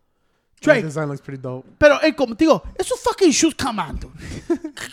[0.63, 0.83] That Drake.
[0.85, 1.65] design looks pretty dope.
[1.79, 4.11] Pero, hey, como te digo, esos fucking shoes, come on, dude.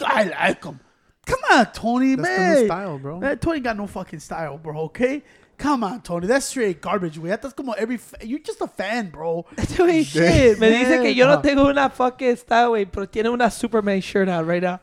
[0.01, 0.79] I like them.
[1.25, 2.55] Come on, Tony, That's the man.
[2.61, 3.19] new style, bro.
[3.19, 5.23] Man, Tony got no fucking style, bro, okay?
[5.57, 6.25] Come on, Tony.
[6.25, 7.29] That's straight garbage, güey.
[7.41, 7.97] That's como every...
[7.97, 9.45] Fa- You're just a fan, bro.
[9.57, 11.41] Güey, Shit, Me dice que yo no man.
[11.41, 14.79] tengo una fucking style, güey, pero tiene una Superman shirt on right now.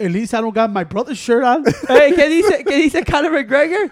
[0.00, 1.64] At least I don't got my brother's shirt on.
[1.88, 3.90] Hey, ¿qué dice, ¿qué dice Conor McGregor?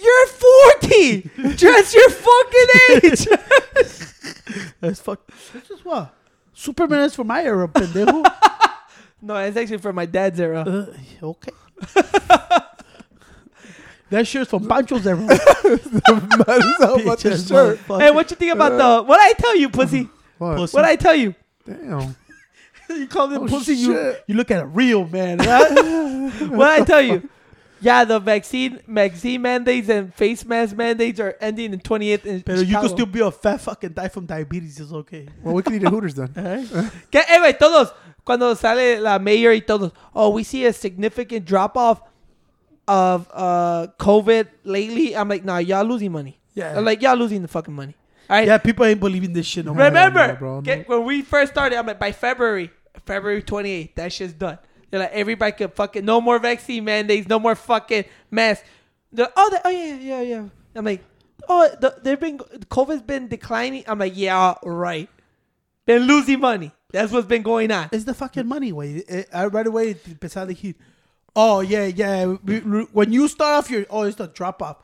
[0.00, 1.20] You're 40!
[1.56, 2.68] Dress your fucking
[3.02, 3.26] age!
[4.80, 5.26] That's fuck.
[5.52, 6.14] This is what?
[6.52, 8.22] Superman is for my era, pendejo.
[9.22, 10.60] no, it's actually from my dad's era.
[10.60, 10.86] Uh,
[11.26, 11.52] okay.
[14.10, 15.16] that shirt's from Pancho's era.
[15.26, 15.40] That's
[16.82, 17.78] how much Bitch a shirt.
[17.78, 18.00] motherfucker.
[18.00, 19.02] Hey, what you think about the...
[19.06, 20.08] What I tell you, pussy?
[20.38, 20.56] What?
[20.56, 20.76] Pussy.
[20.76, 21.34] What I tell you?
[21.64, 22.16] Damn.
[22.90, 23.74] you call them Oh, pussy.
[23.76, 24.24] You shit.
[24.26, 25.38] you look at a real man.
[25.38, 26.40] Right?
[26.50, 27.28] what I tell you?
[27.84, 32.58] Yeah, the vaccine vaccine mandates and face mask mandates are ending in 28th in Pero
[32.60, 32.86] you Chicago.
[32.88, 34.80] can still be a fat fucking die from diabetes.
[34.80, 35.28] It's okay.
[35.42, 36.32] Well, we can eat at Hooters then.
[36.36, 36.66] Alright?
[37.10, 37.92] Que, eh, güey, todos,
[38.24, 42.00] cuando sale la mayor y todos, oh, we see a significant drop off
[42.88, 45.14] of uh, COVID lately.
[45.14, 46.38] I'm like, nah, y'all losing money.
[46.54, 46.76] Yeah.
[46.78, 47.94] I'm like, y'all losing the fucking money.
[48.30, 48.46] All right.
[48.48, 49.84] yeah, people ain't believing this shit no more.
[49.84, 52.70] Remember, no, bro, get- when we first started, I'm like, by February,
[53.04, 54.58] February 28th, that shit's done.
[54.94, 58.64] They're like, everybody could fucking, no more vaccine mandates, no more fucking masks.
[59.10, 60.44] They're, oh, they, oh, yeah, yeah, yeah.
[60.76, 61.02] I'm like,
[61.48, 63.82] oh, the, they've been, COVID's been declining.
[63.88, 65.10] I'm like, yeah, right.
[65.84, 66.70] Been losing money.
[66.92, 67.88] That's what's been going on.
[67.90, 69.04] It's the fucking money way.
[69.34, 70.76] I right away empezar a decir,
[71.34, 72.26] oh yeah, yeah.
[72.26, 74.76] When you start off your, oh, it's the drop off.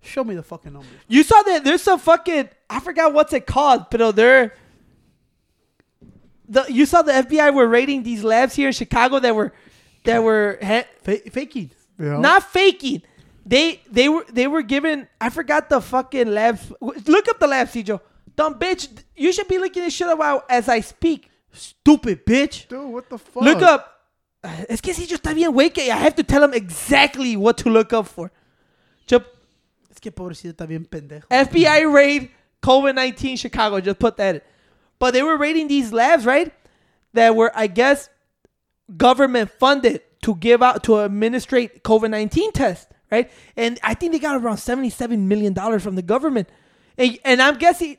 [0.00, 0.92] Show me the fucking numbers.
[1.08, 4.54] You saw that there's some fucking I forgot what's it called, but they're
[6.48, 9.52] the you saw the FBI were raiding these labs here in Chicago that were
[10.04, 11.70] that were ha- Fa- faking.
[11.98, 12.18] Yeah.
[12.18, 13.02] not faking.
[13.44, 16.72] They they were they were given I forgot the fucking labs.
[16.80, 18.00] Look up the labs, Cijo.
[18.34, 18.88] Dumb bitch.
[19.16, 21.30] You should be looking this shit up as I speak.
[21.52, 22.68] Stupid bitch.
[22.68, 23.42] Dude, what the fuck?
[23.42, 23.92] Look up.
[24.68, 27.92] Es que Cijo está bien que I have to tell him exactly what to look
[27.92, 28.30] up for.
[29.96, 31.26] Es que pobrecito está bien pendejo.
[31.30, 32.30] FBI raid
[32.62, 33.80] COVID 19 Chicago.
[33.80, 34.40] Just put that in.
[34.98, 36.52] But they were raiding these labs, right?
[37.12, 38.08] That were, I guess,
[38.96, 43.30] government funded to give out, to administrate COVID 19 tests, right?
[43.56, 46.48] And I think they got around $77 million from the government.
[46.98, 47.98] And, and I'm guessing,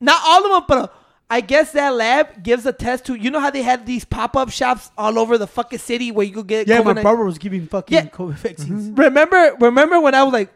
[0.00, 0.94] not all of them, but uh,
[1.30, 4.36] I guess that lab gives a test to, you know how they had these pop
[4.36, 7.24] up shops all over the fucking city where you could get Yeah, my COVID-19 barber
[7.24, 8.06] was giving fucking Yeah.
[8.06, 8.90] COVID vaccines.
[8.98, 10.52] Remember, remember when I was like,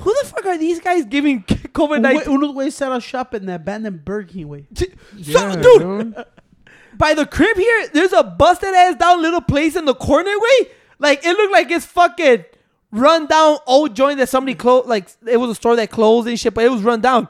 [0.00, 2.22] who the fuck are these guys giving COVID Un 19?
[2.24, 4.66] güey- Unos güeyes set a shop in the abandoned Burger King, way.
[4.74, 4.86] So,
[5.16, 5.80] Yeah, dude,
[6.14, 6.24] dude.
[6.98, 10.68] by the crib here, there's a busted ass down little place in the corner way.
[10.98, 12.44] Like it looked like it's fucking
[12.90, 14.88] run down old joint that somebody closed.
[14.88, 17.28] Like it was a store that closed and shit, but it was run down.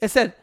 [0.00, 0.34] It said,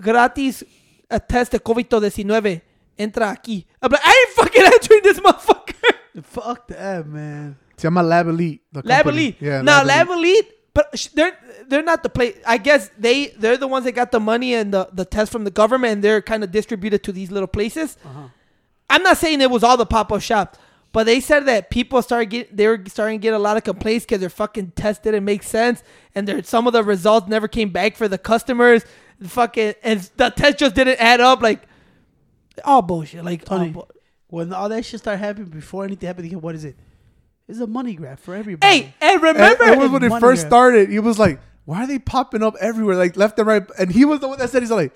[0.00, 0.64] gratis
[1.10, 2.60] a test de COVID-19.
[2.98, 3.64] Entra aquí.
[3.80, 6.22] I'm like, I ain't fucking entering this motherfucker.
[6.22, 7.56] Fuck that, man.
[7.76, 8.60] Se llama Lab Elite.
[8.72, 9.22] the Lab company.
[9.28, 9.36] Elite.
[9.40, 9.62] Yeah.
[9.62, 12.36] now Lab Elite, but they're they're not the place.
[12.46, 15.44] I guess they they're the ones that got the money and the the test from
[15.44, 17.96] the government, and they're kind of distributed to these little places.
[18.04, 18.28] Uh-huh.
[18.88, 20.58] I'm not saying it was all the pop up shops,
[20.92, 23.64] but they said that people started get they were starting to get a lot of
[23.64, 25.82] complaints because their fucking test didn't make sense,
[26.14, 28.84] and there some of the results never came back for the customers.
[29.22, 31.42] Fucking and the test just didn't add up.
[31.42, 31.62] Like
[32.64, 33.24] all bullshit.
[33.24, 33.82] Like all bu-
[34.28, 36.76] when all that shit started happening before anything happened, again, what is it?
[37.50, 38.66] It's a money grab for everybody.
[38.80, 40.50] hey, and And remember, it was when it first grab.
[40.50, 40.90] started.
[40.90, 44.04] He was like, "Why are they popping up everywhere, like left and right?" And he
[44.04, 44.92] was the one that said, "He's like,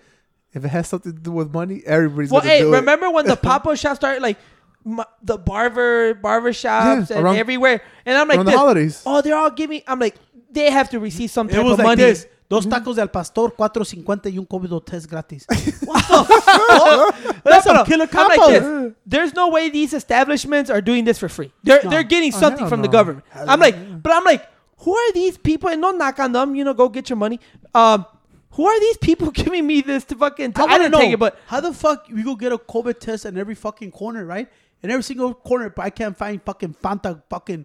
[0.52, 3.10] if it has something to do with money, everybody's Well, gonna hey, do it." remember
[3.10, 4.38] when the pop up shop started, like
[4.86, 9.02] m- the barber barber shops Yeah, and around- everywhere, and I'm like, around the holidays.
[9.04, 9.82] oh, they're all giving.
[9.86, 10.14] I'm like,
[10.50, 12.02] they have to receive some type It was of like money.
[12.02, 12.26] this.
[12.54, 15.44] Dos tacos de al pastor, 4.50 y un COVID test gratis.
[15.50, 18.92] That's That's some killer I'm like this.
[19.04, 21.50] There's no way these establishments are doing this for free.
[21.64, 21.90] They're No.
[21.90, 22.92] they're getting Oh, something hell from the no.
[22.92, 23.24] government.
[23.30, 24.48] Hell I'm like, but I'm like,
[24.78, 25.68] who are these people?
[25.68, 27.40] And no knock on them, you know, go get your money.
[27.74, 28.06] Um,
[28.50, 30.52] who are these people giving me this to fucking?
[30.54, 32.52] I I, want to didn't know take it, but how the fuck we go get
[32.52, 34.48] a COVID test in every fucking corner, right?
[34.82, 37.64] In every single corner, but I can't find fucking Fanta, fucking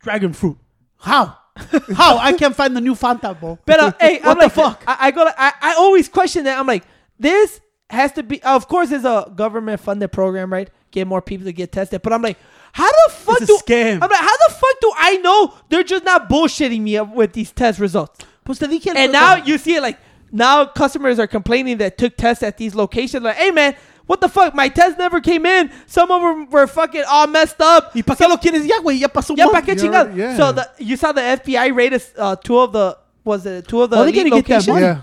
[0.00, 0.58] dragon fruit.
[0.98, 1.38] How?
[1.94, 3.58] how I can't find the new Fanta, bro?
[3.66, 4.84] But uh, hey, what I'm the like, fuck?
[4.86, 6.58] I, I go, I, I always question that.
[6.58, 6.84] I'm like,
[7.18, 8.42] this has to be.
[8.42, 10.70] Of course, it's a government funded program, right?
[10.90, 12.02] Get more people to get tested.
[12.02, 12.38] But I'm like,
[12.72, 13.94] how the fuck It's do scam.
[13.94, 17.52] I'm like, how the fuck do I know they're just not bullshitting me with these
[17.52, 18.24] test results?
[18.44, 19.98] Pues te dije el- And now you see it like
[20.32, 23.22] now customers are complaining that took tests at these locations.
[23.24, 23.74] Like, hey man,
[24.08, 24.54] what the fuck?
[24.56, 25.70] My test never came in.
[25.86, 27.92] Some of them were fucking all messed up.
[27.94, 28.98] ¿Y para qué lo quieres ya, güey?
[28.98, 29.54] Ya pasó un Yeah, month.
[29.54, 30.16] pa' qué You chingados?
[30.16, 30.36] yeah.
[30.36, 33.90] So the you saw the FBI rated uh, two of the was it two of
[33.90, 34.68] the Oh, they elite gotta get that locations?
[34.68, 34.86] money.
[34.86, 35.00] yeah.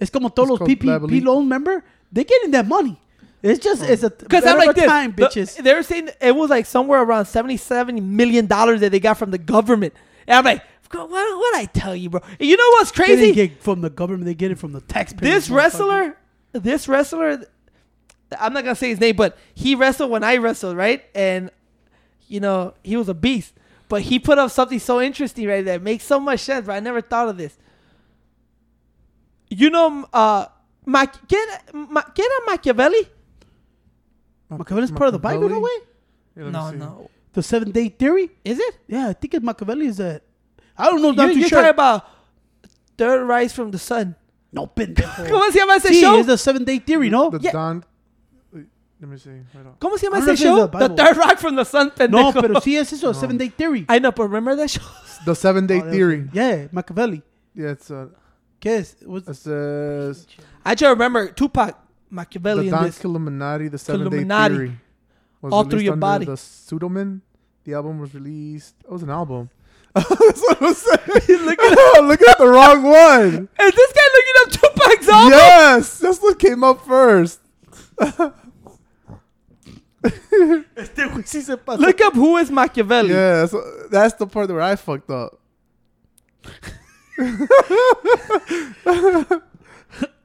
[0.00, 1.24] Es como todos It's los called Lab PPP Elite.
[1.24, 1.84] loan, remember?
[2.10, 2.98] They're getting that money.
[3.42, 4.88] It's just, it's a Because I'm like of a this.
[4.88, 5.56] time, the- bitches.
[5.60, 9.32] they were saying it was like somewhere around seventy-seven million dollars that they got from
[9.32, 9.94] the government.
[10.28, 10.62] And I'm like,
[10.92, 12.20] what what I tell you, bro?
[12.38, 13.32] And you know what's They crazy?
[13.32, 14.26] didn't get from the government.
[14.26, 15.34] They get it from the taxpayers.
[15.34, 15.56] this motherfucker.
[15.56, 16.16] wrestler,
[16.52, 17.44] this wrestler,
[18.40, 21.04] I'm not gonna say his name, but he wrestled when I wrestled, right?
[21.14, 21.50] And
[22.28, 23.54] you know he was a beast.
[23.88, 25.64] But he put up something so interesting, right?
[25.64, 26.66] That makes so much sense.
[26.66, 27.58] But I never thought of this.
[29.50, 30.46] You know, uh,
[30.86, 33.08] Ma- get Ma- get a Machiavelli?
[34.48, 35.70] Machiavelli's part of the Bible, no way?
[36.36, 36.76] Yeah, No, see.
[36.76, 37.10] no.
[37.34, 38.30] The seven day theory?
[38.44, 38.74] Is it?
[38.88, 40.22] Yeah, I think it's Machiavelli is that.
[40.76, 41.58] I don't know, You, not too you're sure.
[41.60, 42.06] talking about
[42.98, 44.16] third rise from the sun.
[44.52, 45.26] no, pendejo.
[45.30, 46.16] ¿Cómo se llama ese Sí, show?
[46.18, 47.30] it's the seven day theory, no?
[47.30, 47.52] The Yeah.
[47.52, 47.84] Don.
[49.02, 49.30] Let me see.
[49.30, 49.78] Wait up.
[49.80, 50.56] ¿Cómo se llama I don't know ese if it's show?
[50.56, 50.96] the The Bible.
[50.96, 52.32] Third Rock from the Sun, pendejo.
[52.34, 53.12] No, pero sí es eso, No.
[53.12, 53.84] Seven Day Theory.
[53.88, 54.80] I know, but remember that show?
[55.26, 56.28] The seven day Oh, that- theory.
[56.32, 57.22] Yeah, Machiavelli.
[57.54, 58.06] Yeah, it's uh,
[58.60, 58.96] ¿Qué es?
[59.04, 60.26] What's- it says
[60.64, 61.76] I just remember Tupac,
[62.10, 63.04] Machiavelli, the in Don this.
[63.04, 64.54] Illuminati, the seven day Illuminati.
[64.54, 64.78] theory.
[65.40, 66.24] Was All through released your under body.
[66.26, 67.22] The pseudonym.
[67.64, 68.74] The album was released.
[68.84, 69.50] It was an album.
[69.94, 71.44] That's what I'm saying.
[71.44, 73.48] Look at Look at the wrong one.
[73.60, 75.30] Is this guy looking up Tupac's album?
[75.32, 77.40] Yes, that's what came up first.
[80.76, 81.80] Este güey sí se pasó.
[81.80, 83.10] Look up who is Machiavelli.
[83.10, 83.54] Yeah, that's,
[83.90, 85.38] that's the part where I fucked up.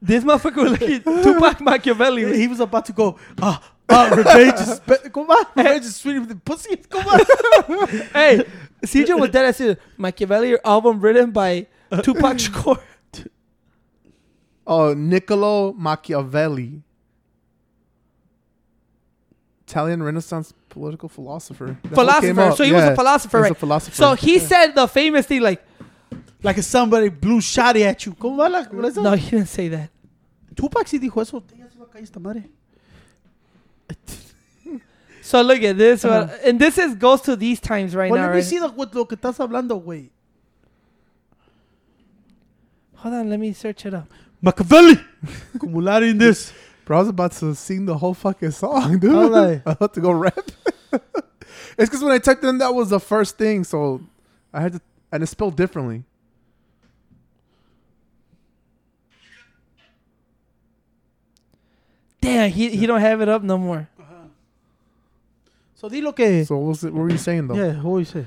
[0.00, 2.36] This motherfucker was looking Tupac Machiavelli.
[2.36, 5.44] He was about to go, ah, ah, revenge is, be- ¿cómo va?
[5.54, 6.76] Revenge is sweet with the pussy.
[6.76, 7.86] ¿Cómo va?
[8.12, 8.44] hey,
[8.82, 9.44] CJ was dead.
[9.44, 11.66] I said Machiavelli album written by
[12.02, 12.80] Tupac Shakur.
[14.66, 16.82] Oh, Niccolo Machiavelli.
[19.68, 21.76] Italian Renaissance political philosopher.
[21.82, 22.56] That's philosopher.
[22.56, 23.52] So he was a philosopher, he was right?
[23.52, 23.96] a philosopher.
[23.96, 25.62] So he said the famous thing like,
[26.42, 28.12] Like if somebody blew shotty at you.
[28.14, 29.90] ¿Cómo va la es no, he didn't say that.
[30.54, 31.42] Tupac sí dijo eso.
[31.56, 32.44] Ya se va a caer esta madre.
[35.20, 36.12] So look at this, one.
[36.22, 36.36] Uh-huh.
[36.42, 38.28] and this is goes to these times right Well, now.
[38.28, 38.44] let me Right?
[38.48, 40.08] see the, what, lo que estás hablando, güey.
[42.96, 44.08] Hold on, let me search it up.
[44.40, 44.96] Machiavelli.
[45.54, 46.50] Acumular in this.
[46.88, 49.12] Bro, I was about to sing the whole fucking song, dude.
[49.12, 49.60] How they?
[49.66, 50.34] I had to go rap.
[50.90, 51.10] it's
[51.76, 54.00] because when I typed in, that was the first thing, so
[54.54, 54.80] I had to,
[55.12, 56.04] and it's spelled differently.
[62.22, 63.86] Damn, he he don't have it up no more.
[65.74, 66.42] So di lo que.
[66.46, 67.54] So what, was it, what were you saying though?
[67.54, 68.26] yeah, what you say?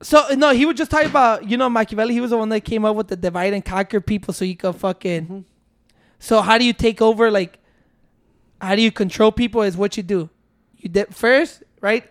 [0.00, 2.14] So no, he was just talking about you know Machiavelli.
[2.14, 4.56] He was the one that came up with the divide and conquer people, so you
[4.56, 5.22] could fucking.
[5.24, 5.51] Mm-hmm.
[6.22, 7.32] So how do you take over?
[7.32, 7.58] Like,
[8.60, 9.62] how do you control people?
[9.62, 10.30] Is what you do.
[10.76, 12.08] You di- first, right?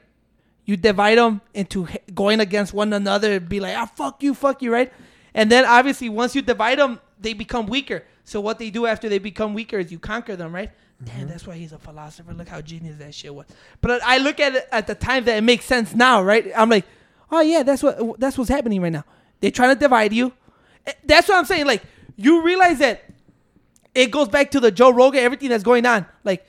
[0.66, 3.40] You divide them into going against one another.
[3.40, 4.92] Be like, ah, fuck you, fuck you, right?
[5.34, 8.04] And then obviously once you divide them, they become weaker.
[8.26, 10.72] So what they do after they become weaker is you conquer them, right?
[11.02, 12.34] Damn, that's why he's a philosopher.
[12.34, 13.46] Look how genius that shit was.
[13.80, 16.52] But I look at it at the time that it makes sense now, right?
[16.56, 16.86] I'm like,
[17.32, 19.06] oh yeah, that's what that's what's happening right now.
[19.40, 20.34] They're trying to divide you.
[20.86, 21.66] Eh, That's what I'm saying.
[21.66, 21.82] Like
[22.18, 23.04] you realize that
[23.94, 26.06] it goes back to the Joe Rogan, everything that's going on.
[26.24, 26.46] Like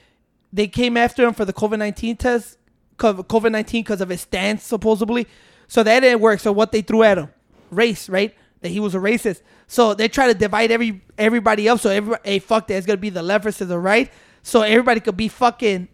[0.52, 2.58] they came after him for the COVID nineteen test,
[2.98, 5.26] COVID nineteen because of his stance supposedly.
[5.66, 6.40] So that didn't work.
[6.40, 7.30] So what they threw at him,
[7.70, 8.34] race, right?
[8.60, 9.42] That he was a racist.
[9.66, 11.80] So they try to divide every everybody up.
[11.80, 12.74] So everybody, hey, fuck that.
[12.74, 14.10] It's gonna be the left versus the right.
[14.42, 15.88] So everybody could be fucking.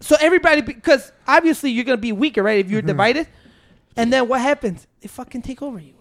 [0.00, 2.58] So everybody, because obviously you're gonna be weaker, right?
[2.58, 2.88] If you're mm-hmm.
[2.88, 3.28] divided,
[3.96, 4.86] and then what happens?
[5.00, 5.94] They fucking take over you.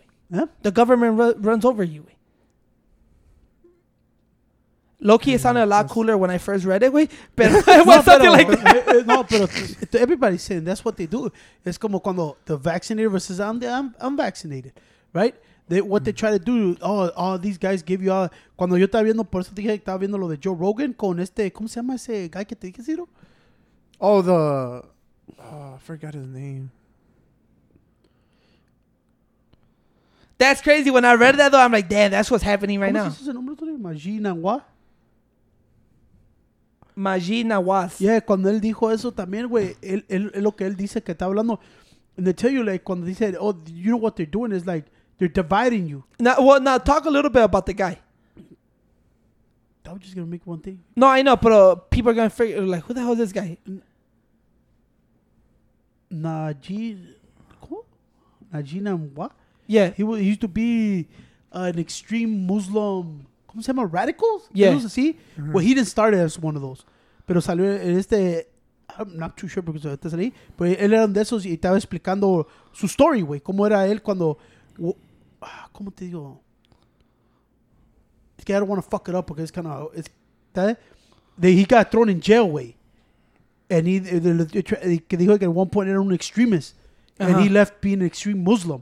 [0.61, 2.05] The government ru- runs over you.
[5.01, 5.07] Güey.
[5.07, 7.09] Loki, it sounded a lot cooler when I first read it, güey.
[7.35, 8.75] But it was something pero, like that.
[8.87, 11.31] eh, eh, no, pero t- t- everybody's saying that's what they do.
[11.65, 14.73] It's como cuando the vaccinated versus un- un- unvaccinated,
[15.13, 15.35] right?
[15.69, 18.29] They, what they try to do, oh, oh, these guys give you all.
[18.57, 20.93] Cuando yo estaba viendo, por eso te dije que estaba viendo lo de Joe Rogan
[20.93, 23.07] con este, ¿cómo se llama ese guy que te dije, Ciro?
[23.99, 26.71] Oh, the oh, I forgot his name.
[30.39, 30.89] That's crazy.
[30.89, 33.09] When I read that, though, I'm like, damn, that's what's happening right ¿Cómo now.
[33.09, 33.55] se dice ese nombre?
[33.55, 33.77] Tony?
[33.77, 34.21] Maajid
[36.99, 37.63] Nawaz.
[37.65, 38.01] was.
[38.01, 41.13] Yeah, cuando él dijo eso también, güey, él, él, es lo que él dice que
[41.13, 41.59] está hablando.
[42.17, 44.85] And they tell you, like, cuando dice, oh, you know what they're doing is like,
[45.17, 46.03] they're dividing you.
[46.19, 47.97] Now, well, now talk a little bit about the guy.
[49.85, 50.79] I was just gonna make one thing.
[50.95, 53.31] No, I know, but uh, people are gonna figure like, who the hell is this
[53.33, 53.57] guy?
[56.11, 57.15] Najee,
[57.61, 57.85] ¿cómo?
[58.53, 59.31] Najee Nawaz.
[59.67, 61.07] Yeah, He, wa- he used to be
[61.51, 63.25] an extreme Muslim.
[63.51, 63.89] ¿Cómo se llama?
[63.91, 64.47] Radicals?
[64.53, 64.71] Yeah.
[64.73, 65.17] Esos así.
[65.37, 66.83] Well, he didn't start as one of those.
[67.25, 68.47] Pero salió en este.
[68.97, 70.33] I'm not too sure porque ahorita salí.
[70.57, 73.41] Pero él era de esos y estaba explicando su story, güey.
[73.41, 74.37] Cómo era él cuando.
[74.77, 74.95] wo-
[75.41, 76.41] ah, ¿Cómo te digo?
[78.37, 79.91] Es que I don't want to fuck it up porque es kind of.
[80.53, 80.77] That,
[81.41, 82.75] he got thrown in jail, güey.
[83.69, 86.75] And he, eh, de- de- de- que dijo que at one point era un extremist.
[87.19, 87.43] And Uh-huh.
[87.43, 88.81] he left being an extreme Muslim.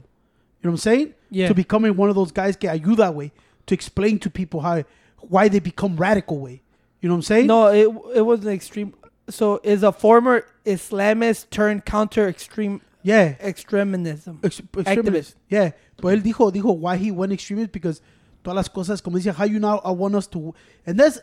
[0.60, 1.14] You know what I'm saying?
[1.30, 1.48] Yeah.
[1.48, 3.32] To becoming one of those guys que ayuda, way
[3.68, 4.84] to explain to people how
[5.20, 6.62] why they become radical, way.
[7.00, 7.46] You know what I'm saying?
[7.46, 7.88] no, it
[8.18, 8.94] it was an extreme.
[9.30, 13.36] So is a former Islamist turned counter extreme Yeah.
[13.40, 14.40] extremism.
[14.42, 15.36] Ex- extremist.
[15.48, 15.72] Yeah.
[16.00, 18.00] But él dijo, dijo why he went extremist because
[18.42, 20.54] todas las cosas, como dice, how you now I want us to,
[20.86, 21.20] and that's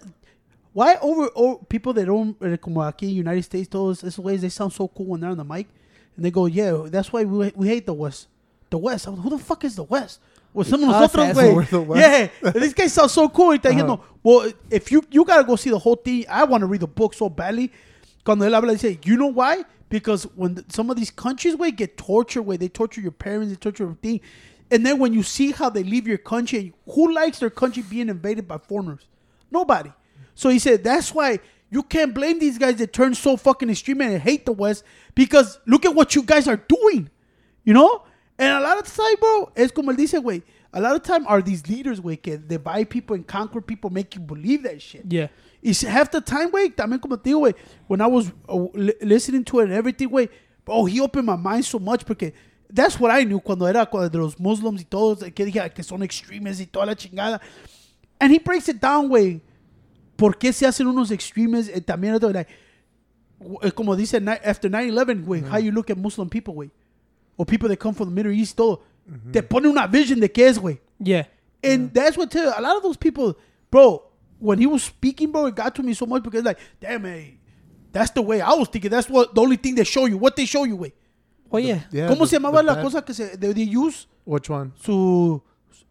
[0.74, 4.50] why over, over people that don't, eh, como aquí United States, todos esos ways, they
[4.50, 5.68] sound so cool when they're on the mic,
[6.16, 8.28] and they go, yeah, that's why we, we hate the West.
[8.70, 9.06] The West.
[9.06, 10.20] Who the fuck is the West?
[10.56, 11.45] With some of Us nosotros, assholes.
[11.45, 11.56] güey.
[11.56, 12.01] We're the West.
[12.41, 13.49] Yeah, and this guy sounds so cool.
[13.49, 16.26] Y está diciendo, well, if you you gotta go see the whole thing.
[16.30, 17.72] I want to read the book so badly.
[18.24, 19.64] Cuando él habla, dice, you know why?
[19.89, 23.51] Because when the, some of these countries, way get tortured, way they torture your parents,
[23.51, 24.22] they torture everything,
[24.72, 28.10] and then when you see how they leave your country, who likes their country being
[28.10, 29.06] invaded by foreigners?
[29.51, 29.91] Nobody.
[30.34, 31.39] So he said that's why
[31.70, 34.84] you can't blame these guys that turn so fucking extreme and hate the West
[35.14, 37.10] because look at what you guys are doing.
[37.64, 38.03] You know?
[38.38, 40.44] And a lot of the time, bro, es como él dice, güey.
[40.74, 44.14] A lot of time are these leaders, güey, que divide people and conquer people, make
[44.16, 45.04] you believe that shit.
[45.08, 45.30] Yeah.
[45.64, 47.56] Y half the time, güey, también como te digo, güey,
[47.88, 50.30] when I was uh, li- listening to it and everything, güey,
[50.66, 52.34] bro, he opened my mind so much porque
[52.70, 55.82] that's what I knew cuando era cuando de los Muslims y todos, que dije que
[55.82, 57.40] son extremes y toda la chingada.
[58.20, 59.42] And he breaks it down, güey.
[60.18, 61.70] ¿Por qué se hacen unos extremes?
[61.74, 62.50] Y también, like,
[63.40, 66.70] w- como dice, after 9-11, güey, how you look at Muslim people, güey.
[67.38, 68.82] Or people that come from the Middle East, todo.
[69.12, 69.32] Mm-hmm.
[69.32, 70.80] Te pone una vision de qué es, güey.
[71.00, 71.24] Yeah.
[71.64, 73.36] And that's what tell a lot of those people,
[73.70, 74.04] bro.
[74.40, 77.38] When he was speaking, bro, it got to me so much because like, damn, man,
[77.92, 78.92] that's the way I was thinking.
[78.92, 80.18] That's what the only thing they show you.
[80.18, 80.94] What they show you, way.
[81.50, 81.80] Well, oh, yeah.
[81.92, 84.72] Yeah, ¿Cómo the- se llamaba la cosa que se they, they use Which one?
[84.82, 85.42] su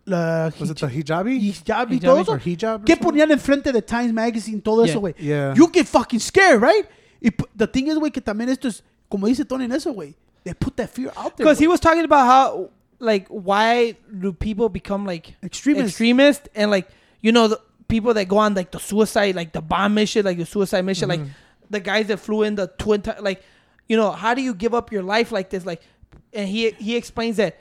[0.06, 1.38] la Was it the hijabi?
[1.40, 2.32] hijab y Hijabi todo eso?
[2.32, 2.96] or hijab or ¿Qué something?
[3.08, 5.00] ponían enfrente de Times Magazine todo eso, Yeah.
[5.00, 5.14] güey?
[5.18, 5.54] Yeah.
[5.56, 6.86] You get fucking scared, right?
[7.22, 9.92] Y p- the thing is, güey, que también esto es como dice Tony en eso,
[9.92, 10.14] güey.
[10.44, 11.44] They put that fear out there.
[11.44, 15.88] Because he was talking about how, like, why do people become like Extremists.
[15.90, 16.88] extremist and like,
[17.20, 20.38] you know, the people that go on like the suicide, like the bomb mission, like
[20.38, 21.20] the suicide mission, like
[21.70, 23.42] the guys that flew in the twin, ti- like,
[23.88, 25.64] you know, how do you give up your life like this?
[25.66, 25.82] Like,
[26.32, 27.58] and he he explains that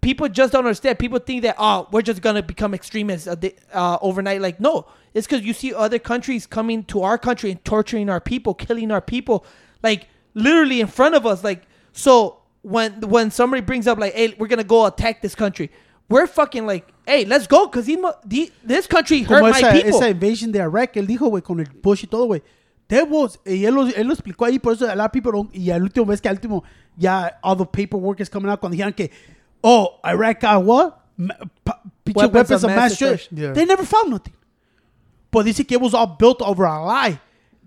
[0.00, 0.98] people just don't understand.
[0.98, 3.36] People think that oh, we're just gonna become extremists uh,
[3.72, 4.40] uh, overnight.
[4.40, 8.20] Like, no, it's because you see other countries coming to our country and torturing our
[8.20, 9.44] people, killing our people,
[9.82, 11.42] like literally in front of us.
[11.42, 11.64] Like,
[11.94, 15.70] so when when somebody brings up like, hey, we're gonna go attack this country,
[16.08, 18.12] we're fucking like, hey, let's go, cause he, mu-
[18.62, 19.96] this country hurt como my esa, people.
[19.96, 22.42] esa invasion de Iraq, él dijo, güey, con el Bush y todo, güey.
[22.88, 25.32] There was, y él lo, él lo explicó ahí, por eso a lot of people
[25.32, 26.64] don't, y al último vez que al último,
[26.98, 29.10] ya all the paperwork is coming out cuando dijeron que,
[29.62, 31.00] oh, Iraq got what?
[31.16, 31.34] Ma-
[31.64, 33.16] pa- Weapons weapons, of of mass mass destruction.
[33.16, 33.38] destruction.
[33.38, 33.52] Yeah.
[33.54, 34.34] They never found nothing.
[35.30, 37.18] But dice que it was all built over a lie.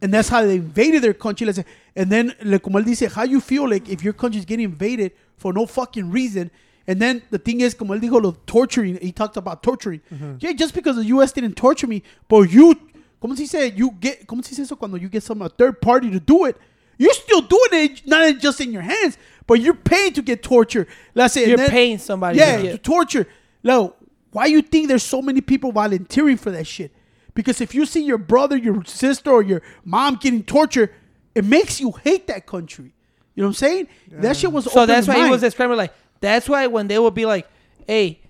[0.01, 1.45] And that's how they invaded their country.
[1.45, 1.65] Let's say.
[1.95, 4.65] And then, like, como él dice, how you feel like if your country is getting
[4.65, 6.51] invaded for no fucking reason.
[6.89, 8.97] And then the thing is, como él dijo, lo torturing.
[9.01, 10.01] He talked about torturing.
[10.39, 11.31] Yeah, just because the U.S.
[11.33, 12.75] didn't torture me, but you,
[13.19, 15.81] como se dice, you get, como se dice eso cuando you get some a third
[15.81, 16.55] party to do it.
[16.99, 20.87] You're still doing it, not just in your hands, but you're paying to get tortured.
[21.13, 22.39] Let's say, You're then- paying somebody.
[22.39, 23.27] yeah, to to torture.
[23.63, 23.93] Now,
[24.31, 26.91] why you think there's so many people volunteering for that shit?
[27.37, 30.91] Because if you see your brother, your sister, or your mom getting tortured,
[31.35, 32.95] it makes you hate that country.
[33.35, 33.87] You know what I'm saying?
[34.09, 36.97] That shit was So that's to why he was describing like that's why when they
[36.97, 37.47] would be like,
[37.85, 38.21] "Hey,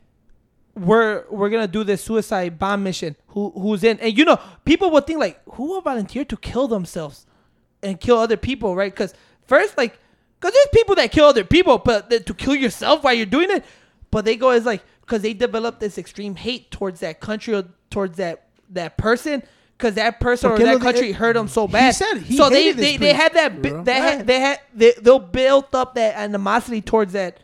[0.75, 3.15] we're we're gonna do this suicide bomb mission.
[3.27, 6.67] Who who's in?" And you know, people would think like, "Who will volunteer to kill
[6.67, 7.25] themselves
[7.81, 8.91] and kill other people?" Right?
[8.93, 9.13] Because
[9.45, 9.97] first, like,
[10.37, 13.51] because there's people that kill other people, but th- to kill yourself while you're doing
[13.51, 13.63] it,
[14.11, 17.63] but they go as like because they develop this extreme hate towards that country or
[17.89, 19.43] towards that that person.
[19.77, 22.49] Because that person or that lo country hurt them so he bad, said he so
[22.49, 23.83] they this they, they had that bi- Bro.
[23.83, 24.09] they Yeah.
[24.09, 27.39] had they had they they'll build up that animosity towards that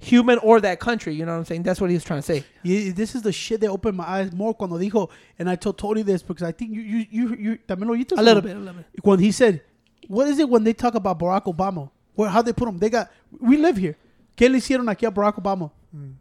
[0.00, 1.14] human or that country.
[1.14, 1.62] You know what I'm saying?
[1.62, 2.44] That's what he was trying to say.
[2.64, 5.78] Yeah, this is the shit that opened my eyes more cuando dijo, and I told
[5.78, 8.56] Tony this because I think you you you, you también lo oíste, A little bit,
[8.56, 8.86] a little bit.
[9.04, 9.62] When he said,
[10.08, 11.88] "What is it when they talk about Barack Obama?
[12.16, 12.78] Where how they put him?
[12.78, 13.96] They got we live here.
[14.36, 15.70] ¿Qué le hicieron aquí a Barack Obama?
[15.96, 16.14] Mm.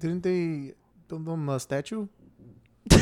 [0.00, 0.74] Didn't they
[1.06, 2.08] build them a statue?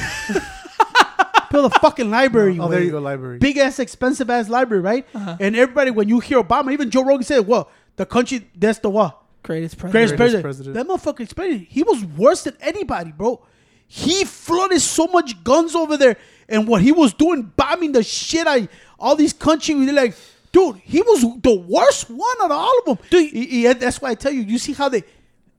[1.55, 2.59] Build a fucking library.
[2.61, 3.39] Oh, there you go, library.
[3.39, 5.07] big ass, expensive ass library, right?
[5.15, 5.37] Uh-huh.
[5.41, 8.91] And everybody, when you hear Obama, even Joe Rogan said, "Well, the country that's the
[8.91, 9.93] what Greatest president.
[9.93, 10.74] greatest Greatest president." president.
[10.74, 11.66] That motherfucker explained.
[11.70, 13.41] He was worse than anybody, bro.
[13.87, 16.16] He flooded so much guns over there,
[16.49, 18.69] and what he was doing, bombing the shit out of
[18.99, 19.85] all these countries.
[19.85, 20.15] They're like,
[20.51, 22.99] dude, he was the worst one out of all of them.
[23.11, 24.41] Dude, he- he- that's why I tell you.
[24.43, 25.05] You see how they,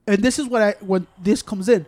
[0.06, 1.86] and this is what I when this comes in.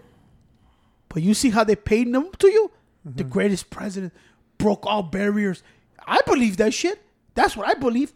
[1.10, 2.70] But you see how they paid them to you?
[3.16, 3.32] The mm-hmm.
[3.32, 4.12] greatest president
[4.58, 5.62] broke all barriers.
[6.06, 7.00] I believe that shit.
[7.34, 8.14] That's what I believed.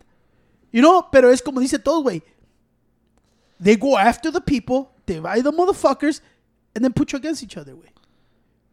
[0.71, 2.23] You know, pero es como dice todo, güey.
[3.61, 6.21] They go after the people, they divide the motherfuckers,
[6.75, 7.89] and then put you against each other, güey.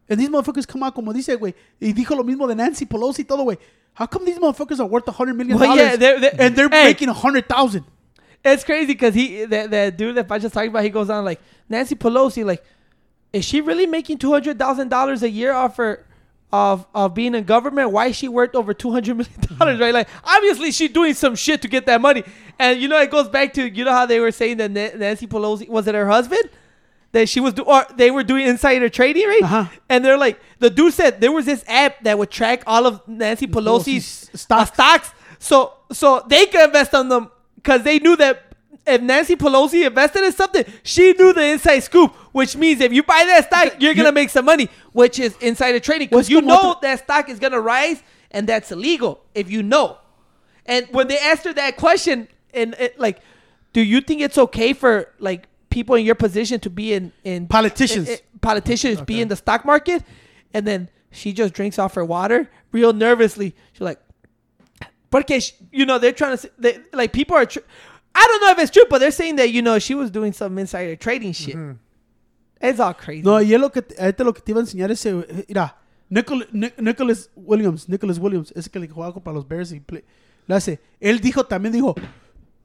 [0.08, 1.54] And these motherfuckers come out como dice, güey.
[1.80, 3.58] Y dijo lo mismo de Nancy Pelosi todo, güey.
[3.94, 6.56] How come these motherfuckers are worth a hundred million Well, dollars yeah, they're- they're- and
[6.56, 6.84] they're hey.
[6.84, 7.84] making a hundred thousand?
[8.42, 11.40] It's crazy because he that, that dude that Pacha's talking about, he goes on like
[11.68, 12.64] Nancy Pelosi, like,
[13.32, 16.06] is she really making two hundred thousand dollars a year off her
[16.52, 17.90] of of being in government?
[17.90, 19.80] Why she worth over two hundred million dollars?
[19.80, 19.94] Right?
[19.94, 22.24] Like, obviously she's doing some shit to get that money.
[22.58, 25.26] And you know, it goes back to you know how they were saying that Nancy
[25.26, 26.50] Pelosi was it her husband
[27.12, 29.42] that she was do or they were doing insider trading, right?
[29.42, 29.64] Uh-huh.
[29.88, 33.06] And they're like, the dude said there was this app that would track all of
[33.08, 33.86] Nancy Pelosi's
[34.30, 34.72] Pelosi's stocks.
[34.72, 34.74] stocks.
[34.74, 35.10] stocks.
[35.38, 38.44] So so they could invest on them because they knew that
[38.86, 43.02] if Nancy Pelosi invested in something, she knew the inside scoop, which means if you
[43.02, 46.76] buy that stock, you're gonna make some money, which is insider trading because you know
[46.82, 49.98] that stock is gonna rise, and that's illegal if you know.
[50.66, 53.20] And when they asked her that question, and it, like,
[53.72, 57.46] do you think it's okay for like people in your position to be in in
[57.46, 58.08] Politicians.
[58.08, 60.02] in- in- politicians be in the stock market?
[60.54, 63.54] And then she just drinks off her water real nervously.
[63.72, 64.00] She's like,
[65.10, 65.40] Porque
[65.72, 67.46] you know they're trying to they, like people are.
[67.46, 67.58] Tr-
[68.14, 70.32] I don't know if it's true, but they're saying that you know she was doing
[70.32, 71.56] some insider trading shit.
[72.60, 73.22] It's all crazy.
[73.22, 75.14] No, y es lo que, ahorita lo que te iba a enseñar ese,
[75.48, 75.76] mira,
[76.10, 80.04] Nicol, Nic- Nicholas Williams, Nicholas Williams, ese que le jugaba para los Bears y play,
[80.46, 81.94] le hace, él dijo, también dijo,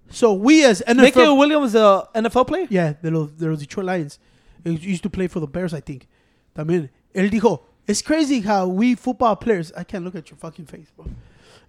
[0.09, 2.67] so we as NFL, Nicky Williams, the NFL player.
[2.69, 4.19] yeah, de los, de los Detroit Lions,
[4.63, 6.07] he used to play for the Bears, I think,
[6.53, 10.65] también, él dijo, it's crazy how we football players, I can't look at your fucking
[10.65, 11.05] face, bro.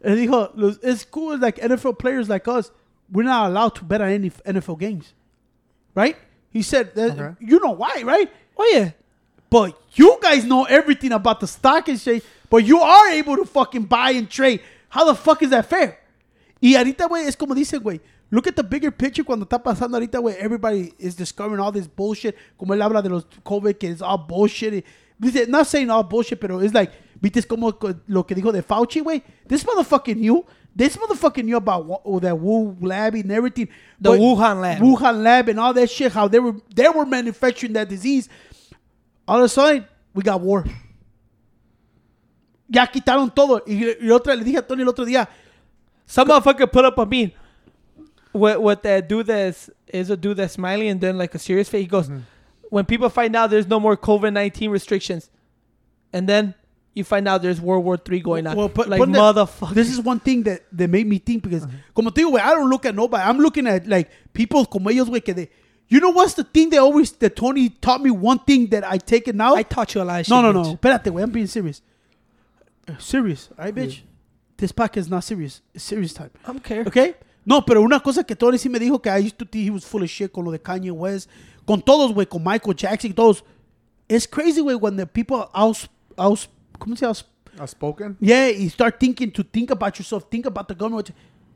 [0.03, 2.73] Él dijo, los, it's cool like NFL players like us,
[3.13, 5.15] we're not allowed to bet on any NFL games,
[5.95, 6.17] right?
[6.57, 7.37] He said, that, Okay.
[7.41, 8.31] you know why, right?
[8.57, 8.93] Oh yeah.
[9.51, 13.45] But you guys know everything about the stock and exchange, but you are able to
[13.45, 14.61] fucking buy and trade.
[14.89, 15.99] How the fuck is that fair?
[16.63, 18.01] Y ahorita, güey, es como dicen, güey.
[18.31, 20.35] Look at the bigger picture cuando está pasando ahorita, güey.
[20.39, 22.35] Everybody is discovering all this bullshit.
[22.59, 24.85] Como él habla de los COVID, que es all bullshit.
[25.21, 28.63] Dice, not saying all bullshit, pero it's like, viste como co- lo que dijo de
[28.63, 29.23] Fauci, güey.
[29.49, 30.45] This motherfucking knew.
[30.75, 33.69] This motherfucking knew about wa- that Wu lab and everything.
[33.99, 34.79] The But- Wuhan lab.
[34.83, 36.13] Wuhan lab and all that shit.
[36.13, 38.29] How they were they were manufacturing that disease.
[39.27, 40.65] All of a sudden, we got war.
[42.69, 43.63] Ya quitaron todo.
[43.67, 45.27] Y, y otra le dije a Tony el otro día,
[46.05, 47.33] Some motherfucker put up a meme
[48.33, 51.69] with, with that dude that's is a dude that's smiling and then like a serious
[51.69, 51.83] face.
[51.83, 52.21] He goes, mm-hmm.
[52.71, 55.31] When people find out there's no more COVID nineteen restrictions,
[56.13, 56.55] and then
[56.95, 58.57] you find out there's World War Three going on.
[58.57, 59.75] Well, but- like motherfucker.
[59.75, 62.71] This is one thing that, that made me think because, como te digo, I don't
[62.71, 63.23] look at nobody.
[63.23, 65.49] I'm looking at like people como ellos, güey, que de,
[65.89, 68.99] you know what's the thing that always, that Tony taught me one thing that I
[68.99, 69.55] take it now?
[69.55, 70.31] I taught you a lot of shit.
[70.31, 70.63] no, no, no.
[70.63, 70.81] bitch.
[70.81, 71.83] Espérate, güey, I'm being serious.
[72.89, 74.01] Uh, serious, all right, bitch?
[74.57, 75.61] This podcast is not serious.
[75.75, 76.31] It's serious time.
[76.45, 76.83] I don't care.
[76.87, 77.17] ¿Ok?
[77.45, 79.71] No, pero una cosa que Tony sí me dijo que I used to think he
[79.71, 81.29] was full of shit con lo de Kanye West.
[81.67, 83.43] Con todos, güey, con Michael Jackson y todos.
[84.09, 86.47] It's crazy, güey, when the people out, out,
[86.79, 87.17] ¿cómo se llama?
[87.59, 88.17] Outspoken.
[88.21, 91.11] Yeah, you start thinking to think about yourself, think about the government.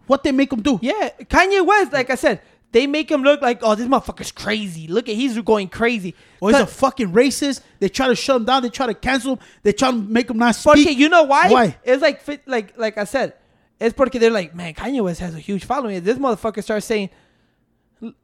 [0.06, 0.78] What they make them do.
[0.82, 2.40] Yeah, Kanye West, like I said,
[2.72, 4.86] they make him look like, oh, this motherfucker's crazy.
[4.86, 6.14] Look at he's going crazy.
[6.40, 7.62] Or he's a fucking racist.
[7.80, 8.62] They try to shut him down.
[8.62, 9.38] They try to cancel him.
[9.62, 10.98] They try to make him not Porque speak.
[10.98, 11.50] you know why?
[11.50, 11.76] Why?
[11.84, 13.34] It's like like like I said,
[13.80, 15.96] it's porque they're like, man, Kanye West has a huge following.
[15.96, 17.10] If this motherfucker starts saying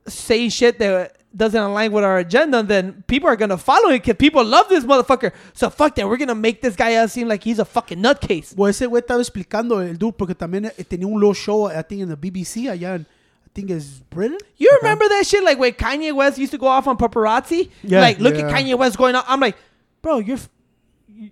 [0.06, 4.16] saying shit that doesn't align with our agenda, then people are gonna follow it because
[4.16, 5.32] people love this motherfucker.
[5.52, 6.08] So fuck that.
[6.08, 8.56] We're gonna make this guy out seem like he's a fucking nutcase.
[8.56, 11.82] Well, ese güey estaba explicando el dude porque también eh, tenía un low show, I
[11.82, 13.02] think, in the BBC allá en,
[13.44, 14.38] I think it's Britain.
[14.56, 15.44] You remember that shit?
[15.44, 17.70] Like when Kanye West used to go off on paparazzi?
[17.82, 18.00] Yeah.
[18.00, 18.46] Like, look Yeah.
[18.48, 19.24] at Kanye West going out.
[19.28, 19.56] I'm like,
[20.00, 20.38] bro, you're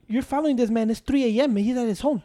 [0.09, 0.91] you're following this man.
[0.91, 1.57] It's 3 a.m.
[1.57, 2.23] and he's at his home.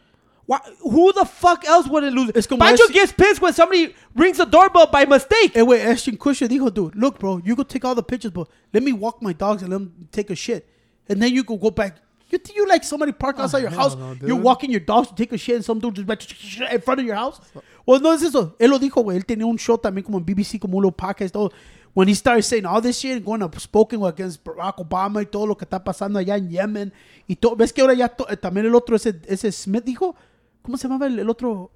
[0.49, 2.31] Why, who the fuck else would it lose?
[2.33, 5.51] Es como Pancho ese- gets pissed when somebody rings the doorbell by mistake.
[5.53, 8.47] Hey, wait, Ashton Kutcher dijo, dude, look, bro, you go take all the pictures, but
[8.73, 10.67] let me walk my dogs and let them take a shit.
[11.07, 11.97] And then you go go back.
[12.31, 13.95] You think you like somebody park outside your house?
[13.95, 16.21] no, you're walking your dogs to take a shit and some dude just like
[16.73, 17.39] in front of your house?
[17.85, 18.55] Well, no es eso.
[18.59, 19.17] Él lo dijo, güey.
[19.17, 21.31] Él tenía un show también como en BBC, como un little podcast.
[21.31, 21.51] Todo.
[21.93, 25.25] When he started saying all this shit and going up spoken against Barack Obama y
[25.25, 26.91] todo lo que está pasando allá en Yemen
[27.27, 27.55] y todo.
[27.55, 30.15] ¿Ves que ahora ya to- eh, también el otro, ese, ese Smith dijo?
[30.61, 31.71] ¿Cómo se llamaba el, el otro?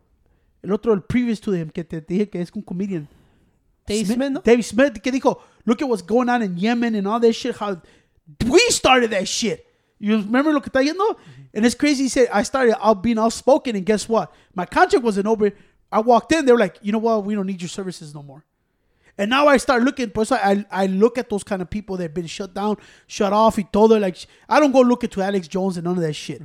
[0.62, 3.08] El otro, el previous to him, que te dije que es un comedian.
[3.86, 4.42] Dave Smith, ¿no?
[4.42, 7.56] David Smith, que dijo, look at what's going on in Yemen and all that shit.
[7.58, 7.82] How
[8.46, 9.66] we started that shit.
[10.00, 11.18] You remember lo que está yendo?
[11.54, 12.04] And it's crazy.
[12.04, 14.34] He said, I started out being outspoken, and guess what?
[14.56, 15.52] My contract wasn't over.
[15.92, 17.24] I walked in, they were like, you know what?
[17.24, 18.44] We don't need your services no more.
[19.18, 22.04] And now I start looking, pues I, I look at those kind of people that
[22.04, 24.00] have been shut down, shut off, y todo.
[24.00, 24.18] Like,
[24.50, 26.42] I don't go look to Alex Jones and none of that shit.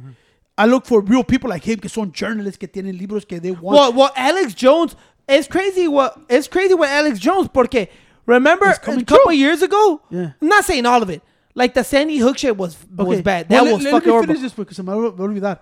[0.59, 3.52] I look for real people like him, que son journalists, que tienen libros que they
[3.52, 3.62] want.
[3.78, 4.97] Well, well, Alex Jones.
[5.28, 5.86] It's crazy.
[5.86, 7.48] What it's crazy with Alex Jones.
[7.48, 7.89] Porque
[8.26, 9.32] remember a couple true.
[9.32, 10.02] years ago.
[10.10, 10.32] Yeah.
[10.43, 11.22] I'm not saying all of it.
[11.55, 13.48] Like the Sandy Hook shit was was bad.
[13.48, 15.60] That Well, was let, fucking let me finish this because I'm olvidar.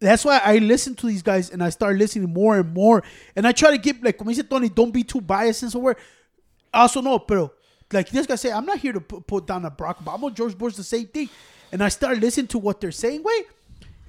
[0.00, 3.02] That's why I listen to these guys and I start listening more and more.
[3.36, 5.78] And I try to give, like, como dice Tony, don't be too biased and so
[5.78, 5.96] where.
[6.72, 7.52] Also, no, pero,
[7.92, 10.58] like, this guy say, I'm not here to put, put down a Barack Obama, George
[10.58, 11.30] Bush, the same thing.
[11.70, 13.44] And I started listening to what they're saying, way.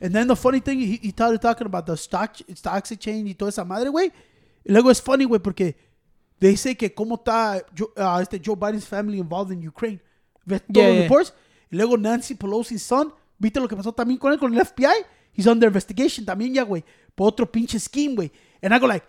[0.06, 3.34] And then the funny thing, he, he started talking about the stock, stocks exchange y
[3.34, 4.12] toda esa madre, güey.
[4.64, 5.76] Y luego es funny, güey, porque
[6.40, 10.00] they say que cómo está Joe, uh, este Joe Biden's family involved in Ukraine.
[10.46, 11.04] ves todos Yeah, los yeah.
[11.04, 11.34] reports.
[11.72, 15.06] Y luego Nancy Pelosi's son, ¿viste lo que pasó también con él, con el FBI?
[15.34, 16.84] He's under investigation también ya, güey,
[17.16, 18.32] por otro pinche scheme, güey.
[18.62, 19.06] And I go like,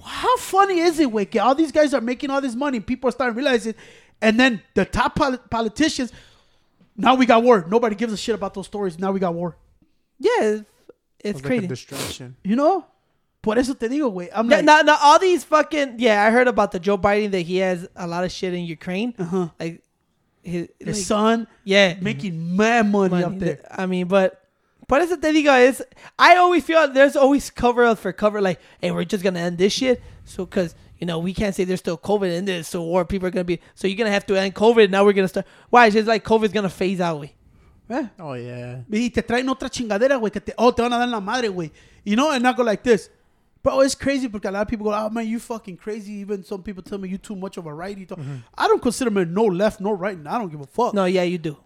[0.00, 3.08] how funny is it, güey, que all these guys are making all this money, people
[3.08, 3.76] are starting to realize it,
[4.22, 6.12] and then the top poli- politicians,
[6.96, 7.66] now we got war.
[7.68, 8.98] Nobody gives a shit about those stories.
[8.98, 9.56] Now we got war.
[10.18, 10.66] Yeah, it's, it's
[11.20, 11.64] It's like crazy.
[11.64, 12.36] a distraction.
[12.44, 12.86] You know?
[13.40, 14.28] Por eso te digo, güey.
[14.34, 17.30] I'm Yeah, like, now, now all these fucking yeah, I heard about the Joe Biden
[17.30, 19.14] that he has a lot of shit in Ukraine.
[19.18, 19.48] uh-huh.
[19.60, 19.82] Like
[20.42, 23.24] his, his like, son yeah, making mad money, money.
[23.24, 23.60] up there.
[23.70, 24.42] I mean, but
[24.88, 25.82] por eso te digo is
[26.18, 28.40] I always feel there's always cover up for cover.
[28.40, 30.02] Like, hey, we're just gonna end this shit.
[30.24, 33.28] So, cause you know we can't say there's still COVID in this, so or people
[33.28, 33.60] are gonna be.
[33.76, 34.90] So you're gonna have to end COVID.
[34.90, 35.46] Now we're gonna start.
[35.70, 35.86] Why?
[35.86, 37.20] It's just like COVID's gonna phase out.
[37.20, 37.34] Way.
[37.90, 38.08] Eh.
[38.18, 38.84] Oh yeah.
[38.90, 41.48] Y te traen otra chingadera, güey, que te, oh, te van a dar la madre,
[41.48, 41.70] güey.
[42.04, 43.10] You know, and I go like this.
[43.62, 46.12] Bro, it's crazy because a lot of people go, oh, man, you fucking crazy.
[46.14, 48.06] Even some people tell me you too much of a righty.
[48.56, 50.94] I don't consider me no left, no right, and I don't give a fuck.
[50.94, 51.56] No, yeah, you do.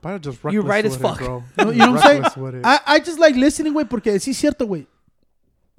[0.00, 1.18] But just You're reckless right as with it, fuck.
[1.18, 1.44] bro.
[1.58, 2.62] You know, you know what I'm saying?
[2.64, 4.86] I, I just like listening, güey, porque sí es cierto, güey.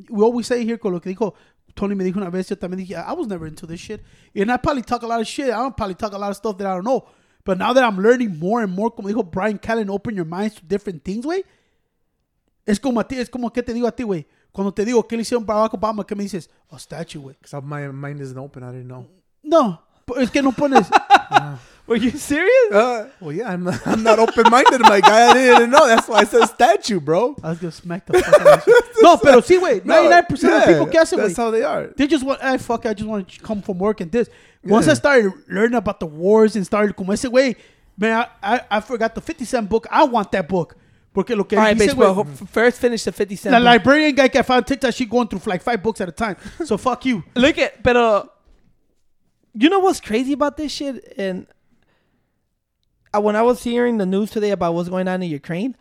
[0.09, 1.33] We always say here con lo que dijo
[1.75, 4.01] Tony me dijo una vez, yo también dije, I was never into this shit.
[4.35, 5.47] And I probably talk a lot of shit.
[5.47, 7.05] I don't probably talk a lot of stuff that I don't know.
[7.45, 10.55] But now that I'm learning more and more, como dijo Bryan Callen, open your minds
[10.55, 11.43] to different things, güey.
[12.65, 14.25] Es como a ti, es como que te digo a ti, güey.
[14.53, 16.49] Cuando te digo que le hicieron Barack Obama, ¿qué me dices?
[16.69, 17.35] A statue, güey.
[17.41, 18.63] Cause my mind isn't open.
[18.63, 19.07] I didn't know.
[19.41, 19.81] No,
[20.17, 20.89] es que no pones.
[21.85, 22.71] Were you serious?
[22.71, 25.31] Uh, well, yeah, I'm not, I'm not open minded, my guy.
[25.31, 25.85] I didn't know.
[25.85, 27.35] That's why I said statue, bro.
[27.43, 28.81] I was gonna smack the fuck out of you.
[29.01, 29.81] No, pero sí, güey.
[29.81, 31.23] 99% of yeah, people que hacen, güey.
[31.27, 31.87] That's how they are.
[31.97, 34.29] They just want, I fuck, I just want to come from work and this.
[34.63, 34.93] Once Yeah.
[34.93, 37.57] I started learning about the wars and started como ese güey,
[37.97, 39.85] man, I, I, I forgot the 50 Cent book.
[39.91, 40.77] I want that book.
[41.13, 42.15] Porque lo que All right, dice, bitch, bro.
[42.15, 43.51] güey, f- First, finish the 50 cent.
[43.53, 43.65] la book.
[43.85, 46.37] librarian guy que I found TikTok, she going through like five books at a time.
[46.65, 47.23] So fuck you.
[47.35, 48.29] Look at, pero
[49.53, 51.13] you know what's crazy about this shit?
[51.17, 51.47] And
[53.15, 55.75] uh, when I was hearing the news today about what's going on in Ukraine,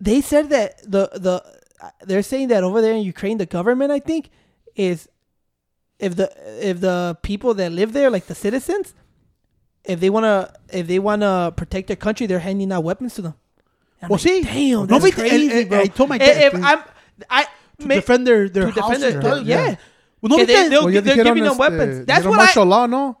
[0.00, 1.42] they said that the the
[1.80, 4.30] uh, they're saying that over there in Ukraine, the government, I think,
[4.76, 5.08] is
[5.98, 6.30] if the
[6.68, 8.94] if the people that live there, like the citizens,
[9.84, 13.34] if they wanna if they wanna protect their country, they're handing out weapons to them.
[14.00, 15.80] And Well, like, see, damn, that's but- crazy, and- and bro.
[15.80, 16.78] I told my If- dad, if dude, I'm,
[17.28, 17.42] I
[17.80, 19.42] To may- defend their, their to defend their, todo.
[19.42, 19.74] yeah.
[20.20, 22.06] Well, no, Que viste- they- they'll- Well, ya they're dijeron giving them este, weapons.
[22.06, 22.66] That's what martial I.
[22.76, 23.18] law, no?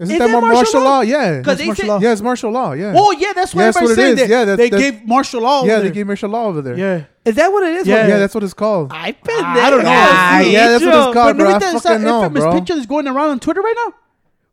[0.00, 0.90] Isn't Is that, that martial martial law?
[0.98, 1.00] law?
[1.00, 1.42] Yeah.
[1.42, 1.98] 'Cause they martial said- law.
[2.00, 2.72] Yeah, it's martial law.
[2.72, 2.94] Yeah.
[2.96, 4.12] Oh, yeah, that's what Yeah, that's everybody's what it saying.
[4.12, 4.28] is.
[4.28, 5.64] They, Yeah, that- they that- gave martial law.
[5.64, 5.94] yeah, over they there.
[5.94, 6.78] gave martial law over there.
[6.78, 7.00] Yeah.
[7.24, 7.86] Is that what it is?
[7.88, 8.06] Yeah.
[8.06, 8.92] Yeah, that's what it's called.
[8.94, 9.64] I've been there.
[9.64, 9.90] I don't know.
[9.90, 11.36] Ah, yeah, that's what it's called.
[11.36, 12.52] Pero no bro, I viste esa fucking know, infamous bro.
[12.52, 13.94] picture that's going around on Twitter right now?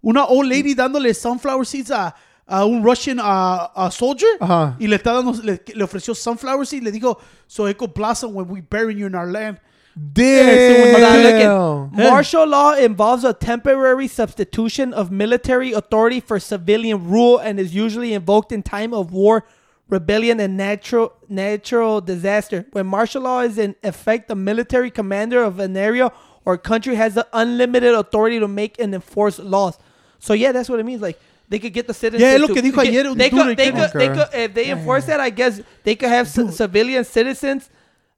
[0.09, 2.13] Una old lady dándole sunflower seeds a,
[2.47, 4.75] a un Russian uh, a soldier Ajá.
[4.79, 6.83] y le, está dando, le, le ofreció sunflower seeds.
[6.83, 9.59] Le dijo, so it could blossom when we bury you in our land.
[9.97, 11.93] Look Damn.
[11.93, 17.73] at- Martial law involves a temporary substitution of military authority for civilian rule and is
[17.73, 19.45] usually invoked in time of war,
[19.89, 22.65] rebellion, and natural natural disaster.
[22.73, 26.11] When martial law is in effect, the military commander of an area
[26.43, 29.77] or country has the unlimited authority to make and enforce laws.
[30.19, 31.01] So yeah, that's what it means.
[31.01, 32.21] Like they could get the citizens.
[32.29, 35.05] Yeah, look, lo to- dijo ayer They could, they could, they could, if they enforce
[35.05, 37.69] that, I guess they could have c- civilian citizens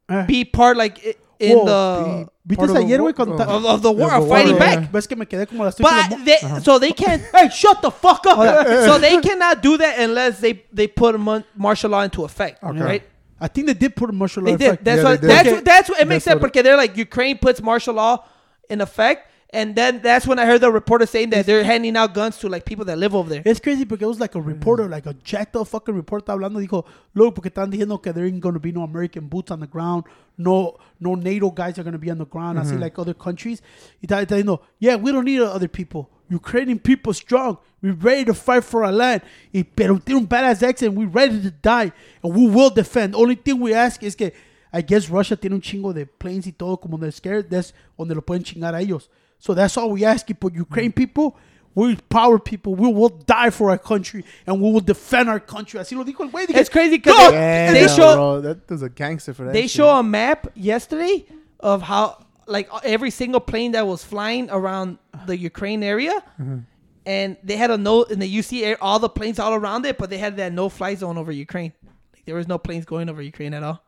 [0.09, 0.25] Eh.
[0.25, 3.15] be part like i- in Whoa, the ¿Viste Part of the ayer, war- güey?
[3.15, 4.75] cuando uh, ta- of, of the war Of of the war, fighting yeah.
[4.81, 4.91] back.
[4.91, 7.21] Ves que me quedé como las But estoy como- they, so they can't.
[7.33, 8.37] Hey, shut the fuck up!
[8.87, 12.79] so they cannot do that unless they they put mon- martial law into effect, Okay.
[12.81, 13.03] right?
[13.39, 14.67] I think they did put a martial law They did.
[14.69, 14.83] effect.
[14.85, 15.21] That's Yeah, what.
[15.21, 15.29] they did.
[15.29, 15.55] That's Okay.
[15.55, 15.65] what.
[15.65, 15.99] That's what.
[15.99, 18.23] It makes That's sense what it- because they're like Ukraine puts martial law
[18.69, 22.13] in effect, and then that's when I heard the reporter saying that they're handing out
[22.13, 23.41] guns to like people that live over there.
[23.43, 24.45] It's crazy because it was like a mm.
[24.45, 26.63] reporter, like a jacked up fucking reporter hablando.
[26.63, 26.85] Dijo,
[27.15, 29.65] look, porque están diciendo que there ain't going to be no American boots on the
[29.65, 30.03] ground.
[30.37, 32.59] No no NATO guys are going to be on the ground.
[32.59, 32.81] I see mm-hmm.
[32.81, 33.63] like other countries.
[33.99, 36.07] Y está, está diciendo, yeah, we don't need other people.
[36.29, 37.57] Ukrainian people strong.
[37.81, 39.23] We're ready to fight for our land.
[39.51, 40.93] Y, pero tiene un badass accent.
[40.93, 41.91] We're ready to die.
[42.21, 43.15] And we will defend.
[43.15, 44.33] Only thing we ask is que,
[44.71, 47.49] I guess Russia tiene un chingo de planes y todo como they're scared.
[47.49, 49.09] That's donde lo pueden chingar a ellos.
[49.39, 50.35] So that's all we ask you.
[50.35, 50.95] But Ukraine mm.
[50.95, 51.37] people,
[51.75, 52.75] we're power people.
[52.75, 55.79] We will die for our country and we will defend our country.
[55.79, 56.49] Así lo dijo el güey.
[56.49, 59.53] It's crazy because "Dog, they, Damn, they show bro, that was a gangster for that.
[59.53, 59.71] they shit.
[59.71, 61.25] show a map yesterday
[61.59, 66.59] of how like every single plane that was flying around the Ukraine area, mm-hmm.
[67.05, 69.97] and they had a no and the UC air, all the planes all around it,
[69.97, 71.73] but they had that no fly zone over Ukraine.
[72.13, 73.83] Like, there was no planes going over Ukraine at all.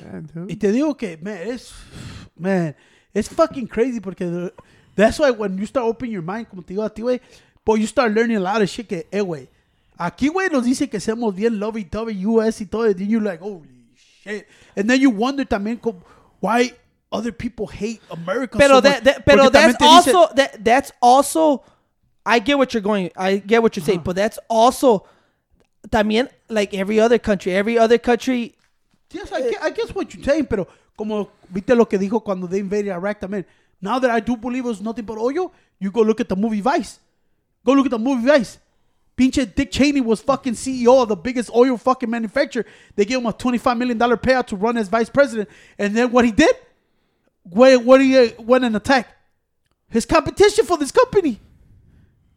[0.00, 0.48] Yeah, dude.
[0.48, 1.74] Y te digo que, man, it's,
[2.38, 2.74] man,
[3.16, 4.50] it's fucking crazy because
[4.94, 7.20] that's why when you start opening your mind, como te digo a ti, güey,
[7.64, 9.48] but you start learning a lot of shit que, eh, güey,
[9.98, 13.40] aquí, güey, nos dice que somos bien lovey-dovey US y todo, and then you're like,
[13.40, 13.66] holy
[13.96, 14.46] shit.
[14.76, 16.02] And then you wonder también como,
[16.40, 16.72] why
[17.10, 19.04] other people hate America Pero so that, much.
[19.04, 21.64] that pero that's also that that's also
[22.26, 23.10] I get what you're going.
[23.16, 25.06] I get what you're saying, but that's also
[25.88, 27.52] también like every other country.
[27.54, 28.56] Every other country.
[29.12, 30.66] Yes, I, get, I guess what you're saying, pero
[30.96, 33.44] como viste lo que dijo cuando they invaded Iraq también.
[33.80, 36.36] Now that I do believe it was nothing but oil, you go look at the
[36.36, 36.98] movie Vice.
[37.64, 38.58] Go look at the movie Vice.
[39.16, 42.66] Pinche Dick Cheney was fucking CEO of the biggest oil fucking manufacturer.
[42.94, 45.48] They gave him a $25 million payout to run as vice president.
[45.78, 46.54] And then what he did?
[47.42, 49.14] What, what he uh, went and attacked?
[49.88, 51.40] His competition for this company.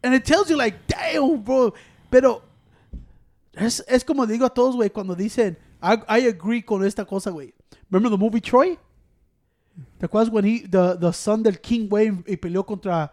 [0.02, 1.73] And it tells you like, damn, bro.
[2.10, 2.44] Pero
[3.53, 7.31] es, es como digo a todos, güey, cuando dicen, I, I agree con esta cosa,
[7.31, 7.52] güey.
[7.91, 8.77] Remember the movie Troy?
[9.99, 13.11] ¿Te acuerdas when he, the, the son del King, güey, y peleó contra,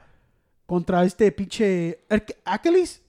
[0.66, 3.00] contra este pinche Herc- Achilles?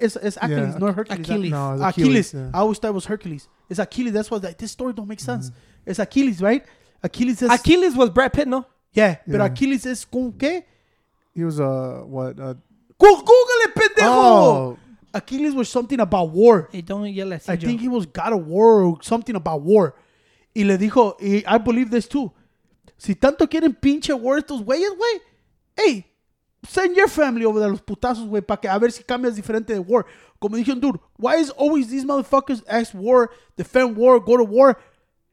[0.00, 0.78] It's, es Achilles, Yeah.
[0.78, 1.20] no Hercules.
[1.20, 1.50] Achilles.
[1.50, 2.08] No, it's Achilles.
[2.08, 2.50] Achilles, yeah.
[2.54, 3.48] I always thought it was Hercules.
[3.68, 4.12] It's Achilles.
[4.12, 5.52] That's why like, this story don't make sense.
[5.86, 6.64] It's Achilles, right?
[7.02, 7.50] Achilles is...
[7.50, 8.64] Achilles was Brad Pitt, no?
[8.92, 9.52] yeah, pero Yeah.
[9.52, 10.64] Achilles es con qué?
[11.34, 12.54] He was uh what uh
[12.98, 14.06] Go- Google it, pendejo!
[14.06, 14.78] oh
[15.12, 16.68] Achilles was something about war.
[16.72, 19.94] Hey, don't yell at I think he was God of War or something about war.
[20.54, 22.32] Y le dijo, y I believe this too.
[22.96, 25.20] Si tanto quieren pinche war estos güeyes, güey.
[25.76, 26.06] Hey,
[26.68, 29.72] send your family over there los putazos, güey, para que a ver si cambias diferente
[29.72, 30.06] de war.
[30.38, 34.78] Como dijeron, dude, why is always these motherfuckers ask war, defend war, go to war,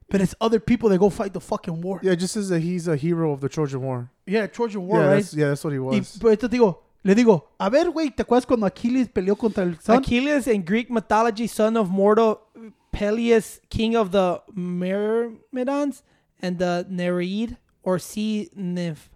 [0.10, 1.99] but it's other people that go fight the fucking war.
[2.02, 4.10] yeah, just says that he's a hero of the Trojan War.
[4.26, 5.15] Yeah, Trojan War, yeah, right?
[5.18, 6.18] that's, yeah, that's what he Y was.
[6.19, 9.77] pues te digo, le digo, a ver, güey, ¿te acuerdas cuando Aquiles peleó contra el
[9.80, 9.98] son?
[9.99, 12.39] Achilles in Greek mythology, son of mortal
[13.02, 16.03] Peleus, king of the Myrmidons
[16.40, 19.10] and the Nereid or sea nymph.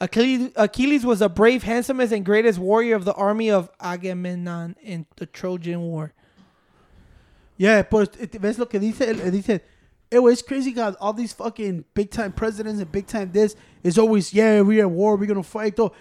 [0.00, 5.06] Achilles, Achilles was the brave, handsomest, and greatest warrior of the army of Agamemnon in
[5.16, 6.12] the Trojan War.
[7.56, 9.60] Yeah, pues eh, ves lo que dice, él dice,
[10.12, 13.56] eh, güey, it's crazy God, all these fucking big time presidents and big time this
[13.82, 15.74] is always, yeah, we're at war, we're gonna fight.
[15.74, 15.92] Though.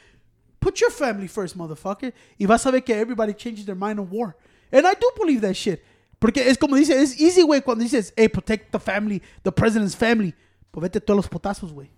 [0.59, 2.13] Put your family first, motherfucker.
[2.39, 4.35] Y vas a ver que everybody changes their mind on war.
[4.72, 5.84] And I do believe that shit.
[6.19, 9.95] Porque es como dice, es easy, güey, cuando dices, hey, protect the family, the president's
[9.95, 10.33] family.
[10.71, 11.89] Pues vete todos los potazos, güey.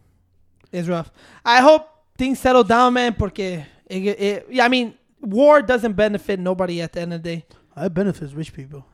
[0.71, 1.11] It's rough.
[1.45, 1.87] I hope
[2.17, 6.91] things settle down, man, porque, it, it, yeah, I mean, war doesn't benefit nobody at
[6.93, 7.45] the end of the day.
[7.75, 8.85] Ah, it benefits rich people.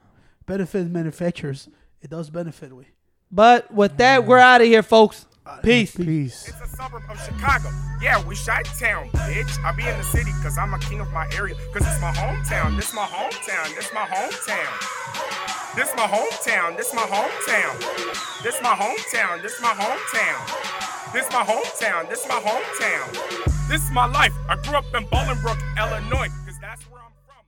[0.45, 1.69] Benefits manufacturers.
[2.01, 2.85] It does benefit, güey.
[3.31, 5.25] But with that, we're out of here, folks.
[5.45, 5.93] Uh, peace.
[5.93, 6.47] Peace.
[6.47, 7.69] It's a suburb of Chicago.
[8.01, 9.61] Yeah, we shot town, bitch.
[9.65, 11.55] I be in the city cause I'm a king of my area.
[11.73, 12.77] Cause it's my hometown.
[12.77, 13.75] This my hometown.
[13.75, 14.71] This my hometown.
[15.75, 16.77] This my hometown.
[16.77, 17.77] This my hometown.
[18.41, 19.41] This my hometown.
[19.41, 21.11] This my hometown.
[21.11, 22.09] This my hometown.
[22.09, 23.43] This my hometown.
[23.67, 24.33] This is my life.
[24.47, 26.29] I grew up in Bolingbrook, Illinois.